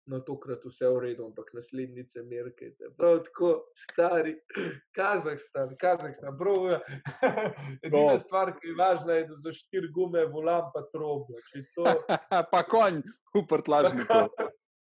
no, 0.07 0.19
tokrat 0.19 0.65
vse 0.65 0.87
v 0.87 0.99
redu, 1.03 1.25
ampak 1.25 1.51
naslednjice 1.53 2.23
merkajte. 2.23 2.91
Prav 2.97 3.19
tako, 3.25 3.51
stari, 3.75 4.35
Kazahstan, 4.97 5.75
Kazahstan, 5.79 6.37
prav. 6.37 6.79
Edina 7.83 8.13
no. 8.13 8.19
stvar, 8.19 8.53
ki 8.59 8.71
je 8.71 8.75
važna, 8.79 9.19
je, 9.19 9.27
da 9.27 9.39
so 9.39 9.53
štiri 9.53 9.91
gume, 9.93 10.25
volam 10.31 10.71
pa 10.73 10.85
trobno. 10.93 11.39
To... 11.75 11.85
pa 12.51 12.63
konj, 12.63 13.01
uprtlažnik. 13.35 14.07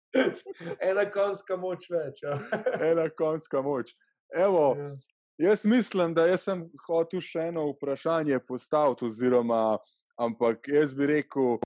Ena 0.88 1.04
konska 1.12 1.56
moč 1.60 1.90
več. 1.92 2.22
Ja. 2.24 2.38
Ena 2.80 3.08
konska 3.08 3.62
moč. 3.62 3.96
Evo, 4.34 4.74
ja. 4.78 4.94
Jaz 5.38 5.66
mislim, 5.68 6.14
da 6.16 6.24
jaz 6.24 6.46
sem 6.48 6.62
hotel 6.86 7.20
še 7.20 7.50
eno 7.50 7.66
vprašanje 7.74 8.38
postaviti, 8.48 9.04
oziroma, 9.04 9.76
ampak 10.16 10.70
jaz 10.72 10.94
bi 10.96 11.10
rekel, 11.10 11.58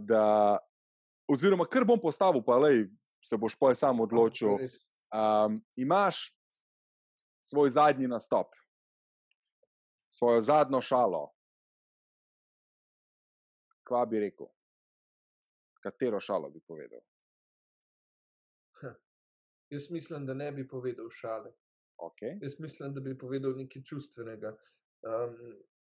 da 0.00 0.22
oziroma 1.28 1.66
kar 1.66 1.84
bom 1.84 2.00
postavil, 2.00 2.42
pa 2.44 2.58
lej, 2.58 2.86
se 3.24 3.36
boš 3.36 3.56
pa 3.58 3.74
sam 3.74 4.00
odločil. 4.00 4.58
Um, 5.12 5.60
imaš 5.76 6.32
svoj 7.40 7.70
zadnji 7.70 8.08
nastop, 8.08 8.54
svojo 10.08 10.40
zadnjo 10.40 10.80
šalo. 10.80 11.30
Kva 13.84 14.06
bi 14.06 14.20
rekel? 14.20 14.46
Katero 15.82 16.20
šalo 16.20 16.50
bi 16.50 16.60
povedal? 16.60 17.00
Ha. 18.80 18.94
Jaz 19.70 19.90
mislim, 19.90 20.26
da 20.26 20.34
ne 20.34 20.52
bi 20.52 20.68
povedal 20.68 21.10
šale. 21.10 21.52
Okay. 21.98 22.38
Jaz 22.42 22.58
mislim, 22.60 22.94
da 22.94 23.00
bi 23.00 23.18
povedal 23.18 23.56
nekaj 23.56 23.82
čustvenega. 23.82 24.56
Um, 25.02 25.36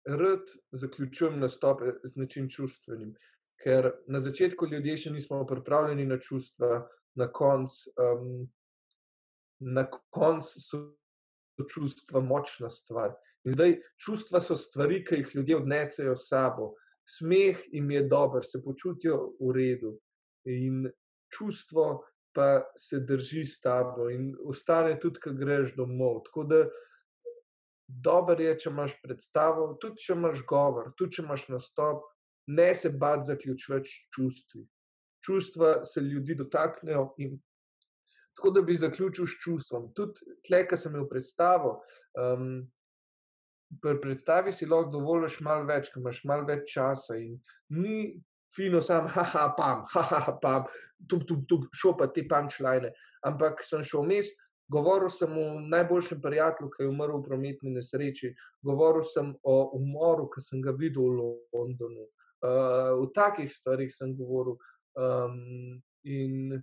rad 0.05 0.45
zaključujem 0.71 1.39
nastope 1.39 1.91
z 2.03 2.15
nečim 2.15 2.49
čustvenim 2.49 3.15
ker 3.63 3.91
na 4.07 4.19
začetku 4.19 4.67
ljudje 4.71 4.97
še 4.97 5.11
nismo 5.11 5.41
pripravljeni 5.47 6.05
na 6.07 6.19
čustva, 6.19 6.85
na 7.19 7.27
koncu 7.31 7.91
um, 7.99 8.47
konc 10.09 10.45
so 10.45 10.79
čustva 11.67 12.21
močna 12.23 12.69
stvar. 12.71 13.17
In 13.43 13.55
zdaj 13.55 13.79
čustva 13.99 14.39
so 14.39 14.55
stvari, 14.55 15.03
ki 15.03 15.21
jih 15.21 15.35
ljudje 15.35 15.57
odnesejo 15.57 16.15
s 16.15 16.29
sabo. 16.29 16.73
Smeh 17.09 17.59
jim 17.73 17.91
je 17.91 18.03
dober, 18.07 18.45
se 18.45 18.61
počutijo 18.63 19.33
v 19.39 19.51
redu. 19.55 19.97
In 20.45 20.87
čustvo 21.33 22.05
pa 22.35 22.63
se 22.77 22.99
drži 22.99 23.43
s 23.45 23.59
tabo 23.61 24.09
in 24.09 24.35
ostane 24.45 24.99
tudi, 24.99 25.19
ko 25.19 25.33
greš 25.33 25.73
domov. 25.75 26.21
Tako 26.29 26.43
da 26.43 26.61
dobro 27.87 28.37
je, 28.43 28.53
če 28.59 28.69
imaš 28.69 28.95
predstavo, 29.01 29.73
tudi 29.81 30.05
če 30.05 30.13
imaš 30.13 30.45
govor, 30.47 30.93
tudi 30.97 31.17
če 31.17 31.25
imaš 31.25 31.47
nastop, 31.49 32.05
ne 32.49 32.73
se 32.75 32.89
bati 32.89 33.27
zaključovati 33.27 33.89
čustvi. 34.15 34.65
Čustva 35.25 35.85
se 35.85 36.01
ljudi 36.01 36.35
dotaknejo 36.35 37.13
in 37.17 37.37
tako 38.35 38.51
da 38.55 38.61
bi 38.61 38.75
zaključil 38.75 39.25
s 39.25 39.37
čustvom. 39.43 39.91
Tudi 39.93 40.37
tle, 40.47 40.63
ki 40.67 40.77
sem 40.77 40.95
imel 40.95 41.07
predstavo. 41.09 41.79
Um, 42.17 42.67
Pri 43.81 43.99
predstavi 44.01 44.49
si 44.51 44.65
lahko 44.65 44.89
dovoliš 44.95 45.35
malo 45.45 45.67
več, 45.69 45.91
ker 45.93 46.01
imaš 46.01 46.23
malo 46.25 46.47
več 46.47 46.71
časa. 46.73 47.19
In 47.21 47.35
ni 47.69 48.15
fino, 48.55 48.81
sam, 48.81 49.05
haha, 49.13 49.43
pam, 49.57 49.83
haha, 49.91 50.33
pam, 50.41 50.63
tu, 51.05 51.19
tu, 51.21 51.43
tu, 51.45 51.59
šopa 51.77 52.07
te 52.09 52.23
punčline. 52.25 52.89
Ampak 53.29 53.61
sem 53.61 53.83
šel 53.85 54.07
vmes, 54.07 54.31
govoril 54.73 55.11
sem 55.13 55.37
o 55.37 55.59
najboljšem 55.69 56.21
prijatelju, 56.21 56.71
ki 56.73 56.83
je 56.83 56.89
umrl 56.89 57.19
v 57.19 57.27
prometni 57.27 57.75
nesreči, 57.75 58.33
govoril 58.65 59.05
sem 59.05 59.35
o 59.43 59.59
umoru, 59.77 60.25
ki 60.33 60.41
sem 60.41 60.65
ga 60.65 60.73
videl 60.73 61.13
v 61.19 61.29
Londonu. 61.53 62.09
Uh, 62.39 62.95
v 63.01 63.09
takih 63.15 63.51
stvarih 63.51 63.91
sem 63.91 64.15
govoril. 64.15 64.57
Um, 64.95 65.81
in 66.03 66.61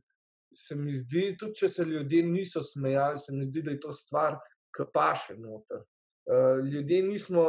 se 0.57 0.77
mi 0.77 0.95
zdi, 0.97 1.35
tudi 1.39 1.61
če 1.61 1.69
se 1.69 1.85
ljudje 1.85 2.23
niso 2.25 2.63
smejali, 2.65 3.19
se 3.19 3.35
mi 3.37 3.45
zdi, 3.45 3.63
da 3.63 3.75
je 3.75 3.81
to 3.81 3.93
stvar, 3.93 4.39
ki 4.73 4.89
paše 4.93 5.37
noter. 5.37 5.85
Uh, 6.27 6.65
ljudje 6.65 7.03
nismo, 7.03 7.45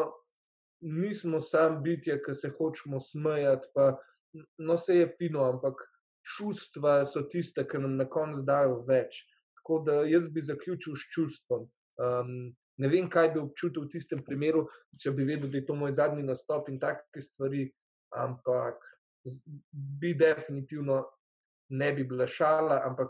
nismo 0.83 1.39
sam 1.39 1.81
bitje, 1.83 2.19
ki 2.23 2.35
se 2.35 2.51
hočemo 2.57 2.99
smejati, 2.99 3.71
pa 3.73 3.93
no, 4.59 4.77
se 4.77 4.99
je 4.99 5.07
fino, 5.17 5.47
ampak 5.47 5.81
čustva 6.35 7.05
so 7.05 7.23
tiste, 7.31 7.63
ki 7.67 7.79
nam 7.79 7.95
na 7.97 8.05
koncu 8.09 8.43
dajo 8.45 8.81
več. 8.87 9.23
Tako 9.61 9.81
da 9.87 10.01
jaz 10.07 10.29
bi 10.33 10.43
zaključil 10.43 10.95
s 10.95 11.11
čustvom. 11.15 11.67
Um, 11.97 12.33
ne 12.77 12.89
vem, 12.91 13.09
kaj 13.09 13.31
bi 13.33 13.41
občutil 13.41 13.87
v 13.87 13.91
tistem 13.95 14.21
primeru, 14.23 14.67
če 14.99 15.15
bi 15.15 15.25
vedel, 15.25 15.49
da 15.49 15.57
je 15.57 15.65
to 15.65 15.75
moj 15.75 15.95
zadnji 15.95 16.27
nastop 16.27 16.69
in 16.69 16.79
take 16.79 17.23
stvari, 17.23 17.65
ampak 18.15 18.83
bi 19.99 20.13
definitivno 20.13 21.03
ne 21.69 21.93
bi 21.93 22.03
bila 22.03 22.27
šala, 22.27 22.81
ampak 22.85 23.09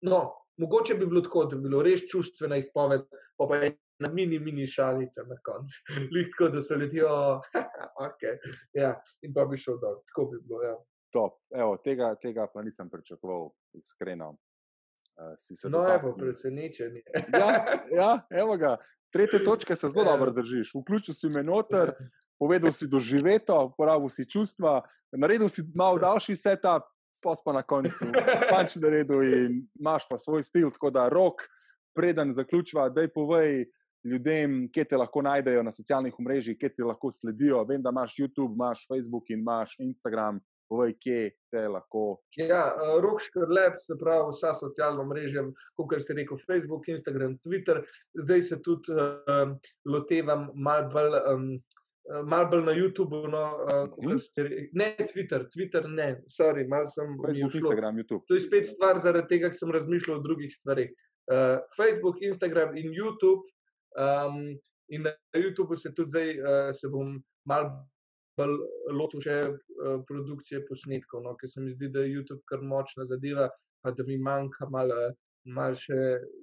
no, 0.00 0.32
mogoče 0.56 0.94
bi 0.94 1.06
bilo 1.06 1.20
tako, 1.20 1.44
da 1.44 1.56
bi 1.56 1.62
bilo 1.62 1.82
res 1.82 2.04
čustvena 2.10 2.56
izpoved, 2.56 3.06
pa 3.36 3.46
pa 3.48 3.56
je 3.56 3.76
na 4.00 4.08
mini, 4.12 4.38
mini 4.38 4.66
šalice 4.66 5.22
na 5.28 5.36
koncu. 5.44 5.80
Lihko, 6.14 6.48
da 6.48 6.62
so 6.62 6.74
ljudje, 6.74 7.04
ok, 8.06 8.22
ja, 8.72 8.94
in 9.22 9.34
pa 9.34 9.44
bi 9.44 9.56
šel 9.56 9.80
dol, 9.80 10.00
tako 10.08 10.30
bi 10.30 10.40
bilo. 10.44 10.62
Ja. 10.62 10.76
Top. 11.12 11.40
Evo, 11.50 11.76
tega, 11.76 12.14
tega 12.22 12.46
pa 12.54 12.62
nisem 12.62 12.88
pričakoval, 12.88 13.50
iskreno. 13.74 14.36
Uh, 15.20 15.70
no, 15.70 15.82
evo, 15.94 16.14
presenečen. 16.16 16.96
ja, 17.32 17.48
ja, 18.00 18.20
evo 18.30 18.56
ga. 18.56 18.76
Tretje 19.12 19.44
točke 19.44 19.76
se 19.76 19.88
zelo 19.88 20.04
dobro 20.04 20.30
držiš. 20.30 20.70
Vključil 20.74 21.14
si 21.14 21.28
me 21.34 21.42
noter, 21.42 21.92
povedal 22.40 22.72
si 22.72 22.88
doživeto, 22.88 23.68
uporabil 23.68 24.08
si 24.08 24.24
čustva, 24.24 24.80
naredil 25.12 25.52
si 25.52 25.62
malo 25.76 26.00
daljši 26.00 26.36
setup, 26.36 26.88
pa 27.20 27.36
pa 27.44 27.52
na 27.52 27.62
koncu 27.62 28.08
pač 28.52 28.80
na 28.80 28.88
redu 28.88 29.20
in 29.20 29.60
imaš 29.76 30.08
pa 30.08 30.16
svoj 30.16 30.42
stil. 30.42 30.72
Tako 30.72 30.90
da 30.90 31.08
rok, 31.12 31.44
preden 31.92 32.32
zaključiva, 32.32 32.88
da 32.88 33.04
je 33.04 33.12
povej 33.12 33.66
ljudem, 34.04 34.70
kje 34.72 34.84
te 34.84 34.96
lahko 34.96 35.22
najdejo 35.22 35.62
na 35.62 35.72
socialnih 35.72 36.14
mrežah, 36.16 36.56
kje 36.56 36.72
ti 36.74 36.86
lahko 36.86 37.10
sledijo. 37.12 37.64
Vem, 37.68 37.82
da 37.82 37.92
imaš 37.92 38.16
YouTube, 38.16 38.54
imaš 38.54 38.86
Facebook 38.88 39.28
in 39.30 39.44
imaš 39.44 39.76
Instagram. 39.78 40.40
Povej, 40.70 40.94
kje 41.02 41.20
te 41.50 41.64
lahko. 41.68 42.20
Ja, 42.38 42.70
rok 43.02 43.18
škrlep, 43.20 43.80
se 43.82 43.96
pravi, 43.98 44.30
vsa 44.30 44.52
socialna 44.54 45.02
mreža, 45.04 45.42
kot 45.74 45.96
se 45.98 46.14
reče, 46.14 46.38
Facebook, 46.46 46.86
Instagram, 46.88 47.34
Twitter. 47.42 47.82
Zdaj 48.14 48.42
se 48.42 48.60
tudi 48.62 48.94
uh, 48.94 49.50
lotevam 49.84 50.48
malo 50.54 50.88
bolj. 50.94 51.18
Um, 51.34 51.48
malo 52.26 52.48
bolj 52.50 52.64
na 52.66 52.72
YouTubu, 52.74 53.20
no, 53.30 53.42
uh, 53.70 54.16
ste, 54.22 54.48
ne 54.72 54.96
Twitter, 55.12 55.46
Twitter 55.52 55.86
ne, 55.88 56.08
sorry, 56.28 56.66
malo 56.68 56.86
sem 56.90 57.14
Facebook, 57.26 57.54
Instagram, 57.54 58.00
YouTube. 58.02 58.24
To 58.28 58.34
je 58.34 58.40
spet 58.46 58.66
stvar 58.66 58.98
zaradi 58.98 59.36
tega, 59.36 59.50
ker 59.52 59.58
sem 59.58 59.70
razmišljal 59.74 60.18
o 60.18 60.24
drugih 60.24 60.50
stvarih. 60.54 60.90
Uh, 61.30 61.60
Facebook, 61.76 62.18
Instagram 62.22 62.76
in 62.76 62.90
YouTube. 62.96 63.46
Um, 63.98 64.58
in 64.90 65.06
na 65.06 65.14
YouTubu 65.36 65.76
se 65.76 65.94
tudi 65.94 66.10
zdaj, 66.10 66.30
uh, 66.40 66.74
se 66.74 66.90
bom 66.90 67.14
malo 67.46 67.86
bolj 68.38 68.58
lotil 68.96 69.22
še 69.22 69.36
uh, 69.50 69.98
produkcije 70.08 70.64
posnetkov, 70.68 71.24
no, 71.26 71.36
ker 71.38 71.50
se 71.50 71.62
mi 71.62 71.74
zdi, 71.74 71.90
da 71.94 72.02
je 72.04 72.14
YouTube 72.16 72.42
kar 72.50 72.62
močna 72.62 73.06
zadeva, 73.06 73.50
pa 73.84 73.94
da 73.94 74.06
mi 74.06 74.18
manjka 74.18 74.70
malo. 74.70 75.10
Malo 75.48 75.72
še 75.72 75.96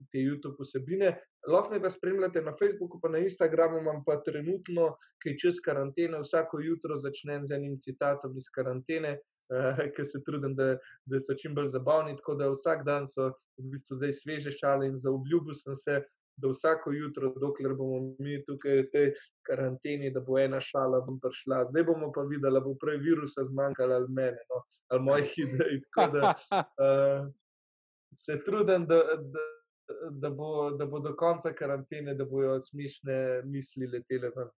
te 0.09 0.23
YouTube 0.23 0.57
vsebine. 0.57 1.11
Lahko 1.47 1.73
me 1.73 1.81
pa 1.81 1.89
spremljate 1.89 2.41
na 2.41 2.53
Facebooku, 2.59 2.99
pa 3.01 3.09
na 3.09 3.17
Instagramu, 3.17 3.77
imam 3.77 4.03
pa 4.05 4.17
trenutno, 4.23 4.89
ki 5.23 5.37
čez 5.39 5.61
karantene, 5.65 6.19
vsako 6.19 6.59
jutro 6.59 6.97
začnem 6.99 7.45
z 7.45 7.55
enim 7.55 7.77
citatom 7.79 8.35
iz 8.37 8.49
karantene, 8.55 9.15
eh, 9.55 9.81
ki 9.95 10.05
se 10.05 10.23
trudim, 10.27 10.55
da, 10.55 10.75
da 11.05 11.19
so 11.23 11.37
čim 11.39 11.55
bolj 11.55 11.71
zabavni. 11.71 12.17
Tako 12.19 12.35
da 12.35 12.51
vsak 12.51 12.83
dan 12.85 13.07
so 13.07 13.31
v 13.57 13.71
bistvu 13.71 13.99
zdaj 14.01 14.13
sveže 14.13 14.51
šale 14.51 14.91
in 14.91 14.99
zaobljubil 14.99 15.55
sem 15.55 15.75
se. 15.75 16.01
Da 16.37 16.51
vsako 16.51 16.91
jutro, 16.93 17.31
dokler 17.41 17.73
bomo 17.73 18.13
mi 18.21 18.35
tukaj 18.45 18.83
v 18.83 18.89
tej 18.93 19.07
karanteni, 19.47 20.11
da 20.13 20.21
bo 20.21 20.35
ena 20.37 20.59
šala 20.61 20.99
bom 21.01 21.15
prišla. 21.17 21.63
Zdaj 21.71 21.85
bomo 21.87 22.11
pa 22.13 22.27
videli, 22.29 22.53
da 22.53 22.61
bo 22.61 22.75
prej 22.77 22.99
virusa 23.01 23.45
zmanjkalo 23.47 23.95
ali 23.95 24.13
mene, 24.19 24.43
no, 24.51 24.61
ali 24.91 25.01
mojih 25.01 25.33
idej. 25.47 25.79
Tako 25.87 26.11
da 26.13 26.35
uh, 26.59 27.25
se 28.23 28.37
trudim, 28.45 28.85
da, 28.85 29.01
da, 29.17 29.47
da, 30.11 30.29
bo, 30.29 30.71
da 30.71 30.85
bo 30.85 30.99
do 30.99 31.15
konca 31.15 31.53
karantene, 31.53 32.13
da 32.13 32.25
bojo 32.25 32.59
smešne 32.59 33.41
misli 33.45 33.87
letele 33.87 34.31
ven. 34.35 34.49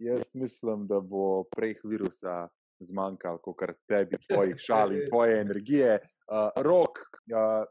Jaz 0.00 0.30
mislim, 0.34 0.86
da 0.86 1.00
bo 1.00 1.44
prej 1.56 1.74
virusa 1.84 2.48
zmanjkalo, 2.80 3.38
kot 3.38 3.62
tebi, 3.88 4.16
tvojih 4.28 4.56
šal 4.58 4.92
in 4.92 5.06
tvoje 5.08 5.40
energije. 5.40 5.98
Uh, 6.30 6.62
rok, 6.62 6.98
uh, 7.32 7.66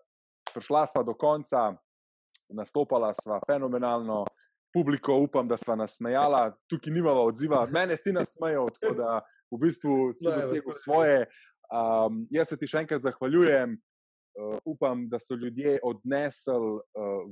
prišla 0.54 0.86
sva 0.86 1.04
do 1.04 1.14
konca, 1.14 1.72
nastopala 2.54 3.14
sva 3.14 3.40
fenomenalno. 3.48 4.26
Publiko, 4.74 5.16
upam, 5.18 5.48
da 5.50 5.58
sva 5.58 5.74
nasmejala, 5.76 6.52
tukaj 6.70 6.94
nimamo 6.94 7.24
odziva, 7.26 7.64
mene 7.74 7.96
si 7.98 8.12
nasmejal, 8.14 8.68
tako 8.76 8.92
da 9.00 9.16
v 9.50 9.58
bistvu 9.64 9.96
si 10.14 10.28
dosegel 10.30 10.76
svoje. 10.78 11.24
Um, 11.74 12.28
jaz 12.30 12.52
se 12.52 12.58
ti 12.58 12.70
še 12.70 12.84
enkrat 12.84 13.02
zahvaljujem, 13.02 13.74
upam, 14.66 15.10
da 15.10 15.20
so 15.20 15.36
ljudje 15.36 15.80
odnesli 15.84 16.54
uh, 16.54 16.82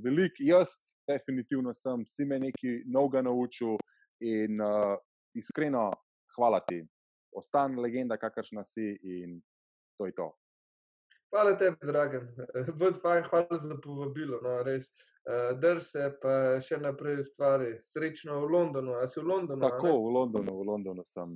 veliko. 0.03 0.39
Jaz, 0.39 0.67
definitivno, 1.07 1.73
sem 1.73 2.05
si 2.05 2.25
me 2.25 2.39
nekaj 2.39 2.81
novega 2.85 3.21
naučil 3.21 3.77
in 4.19 4.61
uh, 4.61 4.97
iskreno, 5.35 5.91
hvala 6.35 6.59
ti. 6.59 6.83
Ostan 7.37 7.79
legenda, 7.79 8.17
kakršna 8.17 8.63
si 8.63 8.95
in 9.03 9.41
to 9.97 10.05
je 10.05 10.13
to. 10.13 10.31
Hvala 11.29 11.57
tebi, 11.57 11.77
dragi. 11.83 12.17
Hvala 13.29 13.57
za 13.59 13.75
povabilo. 13.83 14.39
No, 14.41 14.63
res. 14.63 14.91
Drž 15.59 15.83
se 15.83 16.05
pa 16.21 16.33
še 16.63 16.77
naprej 16.79 17.23
stvari. 17.27 17.73
Srečno 17.83 18.39
v 18.45 18.51
Londonu. 18.53 18.95
A 18.95 19.07
si 19.07 19.19
v 19.19 19.27
Londonu? 19.27 19.59
Tako, 19.61 19.91
v 20.07 20.13
Londonu, 20.15 20.53
v 20.61 20.67
Londonu 20.71 21.03
sem. 21.05 21.35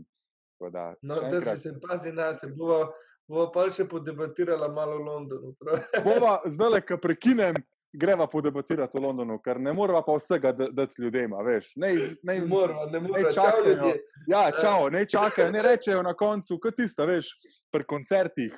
Da, 0.72 0.91
no, 1.01 1.15
drži 1.26 1.55
se, 1.57 1.72
pazi 1.82 2.11
nas, 2.13 2.43
bo 2.53 2.86
Bova 3.32 3.48
pa 3.52 3.68
še 3.72 3.86
podebatirala 3.88 4.68
malo 4.76 4.98
v 5.00 5.06
Londonu. 5.06 5.54
Bova, 6.08 6.42
zdaj, 6.46 6.82
ko 6.84 6.98
prekinem, 7.00 7.56
greva 7.96 8.28
podebatirati 8.28 8.98
v 9.00 9.04
Londonu, 9.06 9.38
ker 9.44 9.60
ne 9.60 9.72
moramo 9.76 10.04
pa 10.04 10.18
vsega 10.20 10.52
dati 10.52 11.00
ljudem. 11.02 11.38
Ne, 11.40 11.60
ne, 11.80 11.92
ne 12.28 12.36
moramo, 12.44 12.90
ne. 12.92 13.00
Ne 13.08 13.24
čakajo, 13.32 13.94
ja, 14.28 14.44
čau, 14.52 14.90
ne 14.92 15.06
čakajo, 15.08 15.52
ne 15.52 15.64
rečejo 15.64 16.02
na 16.04 16.14
koncu, 16.18 16.60
kot 16.60 16.76
tisto, 16.76 17.08
veš, 17.08 17.32
pri 17.72 17.88
koncertih. 17.88 18.58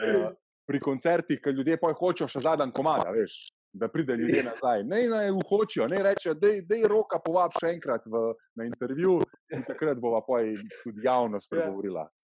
Uh, 0.00 0.30
pri 0.64 0.80
koncertih, 0.80 1.40
ki 1.42 1.52
ljudje 1.52 1.76
pa 1.76 1.92
hočejo 1.92 2.30
še 2.32 2.40
zadnji 2.46 2.72
komada, 2.72 3.12
veš, 3.12 3.36
da 3.76 3.90
pride 3.92 4.16
ljudje 4.16 4.46
nazaj. 4.48 4.86
Ne, 4.88 5.02
ne, 5.12 5.20
hočejo, 5.48 5.90
ne 5.92 6.00
rečejo, 6.08 6.38
da 6.40 6.80
je 6.80 6.88
roka 6.88 7.20
povab 7.20 7.52
še 7.60 7.74
enkrat 7.76 8.08
v, 8.08 8.24
na 8.56 8.64
intervju 8.68 9.20
in 9.52 9.68
takrat 9.68 10.00
bova 10.00 10.24
pa 10.24 10.40
tudi 10.80 11.04
javno 11.04 11.40
spregovorila. 11.40 12.08
Ja. 12.08 12.21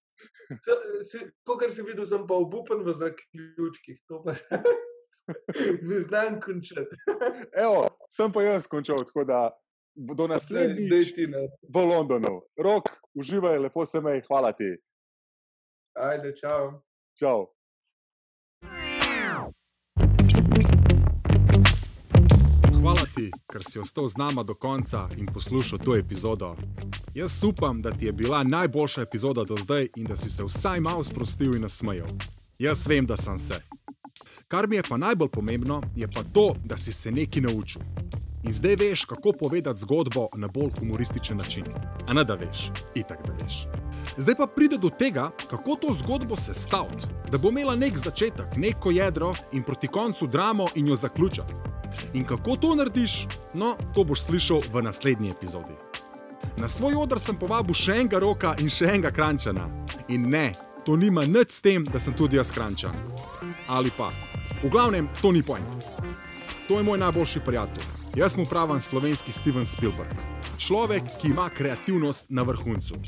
Kot 1.47 1.65
si 1.73 1.83
videl, 1.83 2.07
sem 2.07 2.27
pa 2.27 2.35
obupen 2.35 2.83
v 2.87 2.95
zaključkih. 2.95 4.01
ne 5.91 6.01
znam 6.01 6.41
končati. 6.41 6.97
Evo, 7.65 7.89
sem 8.11 8.33
pa 8.33 8.43
jaz 8.43 8.67
končal, 8.67 9.05
tako 9.05 9.25
da 9.25 9.51
do 9.95 10.27
naslednjič 10.31 11.15
v 11.75 11.85
Londonu. 11.85 12.43
Rok, 12.57 12.91
uživaj, 13.15 13.59
lepo 13.59 13.87
se 13.87 14.01
mej, 14.01 14.23
hvala 14.29 14.53
ti. 14.53 14.77
Ajde, 15.99 16.35
čau. 16.37 16.79
Čau. 17.19 17.58
Hvala 22.89 23.05
ti, 23.15 23.29
ker 23.53 23.61
si 23.61 23.77
ostal 23.77 24.09
z 24.09 24.17
nama 24.17 24.43
do 24.43 24.55
konca 24.55 25.09
in 25.17 25.27
poslušal 25.27 25.79
to 25.79 25.97
epizodo. 25.97 26.57
Jaz 27.15 27.45
upam, 27.45 27.83
da 27.83 27.91
ti 27.91 28.07
je 28.07 28.13
bila 28.13 28.43
najboljša 28.43 29.03
epizoda 29.03 29.45
do 29.45 29.57
zdaj 29.57 29.89
in 29.97 30.07
da 30.07 30.17
si 30.17 30.31
se 30.31 30.45
vsaj 30.45 30.81
malo 30.81 31.05
sprostil 31.05 31.55
in 31.55 31.63
nasmejal. 31.63 32.09
Jaz 32.59 32.87
vem, 32.89 33.07
da 33.07 33.17
sem 33.17 33.39
se. 33.39 33.61
Kar 34.49 34.69
mi 34.69 34.77
je 34.77 34.83
pa 34.89 34.97
najbolj 34.97 35.29
pomembno, 35.29 35.83
je 35.97 36.09
pa 36.09 36.23
to, 36.33 36.55
da 36.65 36.77
si 36.77 36.93
se 36.93 37.13
nekaj 37.13 37.43
naučil. 37.43 37.83
In 38.43 38.53
zdaj 38.53 38.77
veš, 38.77 39.05
kako 39.05 39.33
povedati 39.33 39.81
zgodbo 39.81 40.29
na 40.37 40.49
bolj 40.49 40.71
humorističen 40.79 41.37
način. 41.37 41.65
A 42.09 42.13
ne 42.13 42.25
da 42.25 42.35
veš, 42.35 42.71
itak 42.95 43.27
da 43.27 43.45
veš. 43.45 43.67
Zdaj 44.17 44.35
pa 44.35 44.47
pride 44.47 44.79
do 44.79 44.89
tega, 44.91 45.31
kako 45.51 45.77
to 45.77 45.93
zgodbo 45.93 46.37
sestaviti. 46.37 47.05
da 47.31 47.39
bo 47.39 47.49
imela 47.49 47.77
nek 47.77 47.99
začetek, 47.99 48.57
neko 48.57 48.91
jedro 48.91 49.35
in 49.53 49.63
proti 49.63 49.89
koncu 49.89 50.27
dramo 50.27 50.67
in 50.75 50.89
jo 50.89 50.97
zaključati. 50.97 51.78
In 52.15 52.25
kako 52.25 52.57
to 52.57 52.75
narediš, 52.75 53.27
no, 53.55 53.77
to 53.95 54.05
boš 54.05 54.29
slišal 54.29 54.63
v 54.73 54.83
naslednji 54.83 55.31
epizodi. 55.31 55.75
Na 56.57 56.69
svoj 56.69 56.95
odr 56.95 57.21
sem 57.21 57.37
povabil 57.39 57.75
še 57.75 58.01
enega 58.03 58.19
roka 58.23 58.55
in 58.59 58.71
še 58.71 58.89
enega 58.91 59.11
krančana. 59.15 59.69
In 60.09 60.31
ne, 60.31 60.53
to 60.87 60.97
nima 60.97 61.27
nič 61.27 61.59
s 61.59 61.63
tem, 61.63 61.85
da 61.85 62.01
sem 62.01 62.15
tudi 62.15 62.39
jaz 62.39 62.51
krančan. 62.55 62.97
Ali 63.69 63.93
pa, 63.95 64.11
v 64.63 64.71
glavnem, 64.73 65.11
to 65.23 65.33
ni 65.33 65.43
point. 65.43 65.67
To 66.69 66.79
je 66.79 66.85
moj 66.85 66.99
najboljši 66.99 67.41
prijatelj. 67.45 67.85
Jaz 68.17 68.37
mu 68.37 68.45
pravim 68.45 68.81
slovenski 68.81 69.33
Steven 69.33 69.65
Spielberg. 69.65 70.17
Človek, 70.59 71.03
ki 71.21 71.31
ima 71.31 71.49
kreativnost 71.49 72.31
na 72.31 72.43
vrhuncu. 72.43 72.99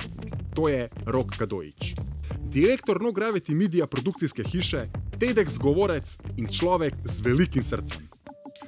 To 0.55 0.69
je 0.69 0.89
Rok 1.07 1.35
Kadojič. 1.39 1.95
Direktor 2.51 3.03
No 3.03 3.11
Gravity 3.13 3.55
Media 3.55 3.87
produkcijske 3.87 4.45
hiše, 4.45 4.87
TEDx 5.19 5.59
govorec 5.59 6.19
in 6.37 6.49
človek 6.49 6.95
z 7.05 7.21
velikim 7.21 7.63
srcem. 7.63 8.20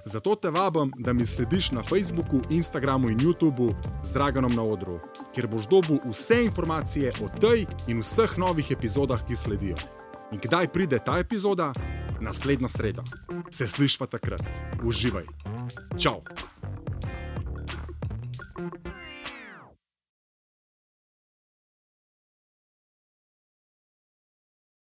Zato 0.04 0.34
te 0.34 0.50
vabim, 0.50 0.92
da 0.98 1.12
mi 1.12 1.26
slediš 1.26 1.70
na 1.70 1.82
Facebooku, 1.82 2.40
Instagramu 2.50 3.10
in 3.10 3.18
YouTubu 3.18 3.74
z 4.02 4.12
Draganom 4.12 4.54
na 4.54 4.62
odru, 4.62 5.00
kjer 5.34 5.46
boš 5.46 5.68
dobil 5.70 5.98
vse 6.10 6.44
informacije 6.44 7.12
o 7.22 7.28
tej 7.40 7.66
in 7.86 8.02
vseh 8.02 8.38
novih 8.38 8.70
epizodah, 8.70 9.22
ki 9.26 9.36
sledijo. 9.36 9.76
In 10.32 10.40
kdaj 10.42 10.72
pride 10.72 10.98
ta 10.98 11.18
epizoda? 11.18 11.72
Naslednjo 12.20 12.68
sredo. 12.68 13.02
Se 13.50 13.68
slišva 13.68 14.06
takrat. 14.06 14.42
Uživaj. 14.82 15.24
Čau! 15.98 16.22
thank 18.56 18.86
you 18.86 18.92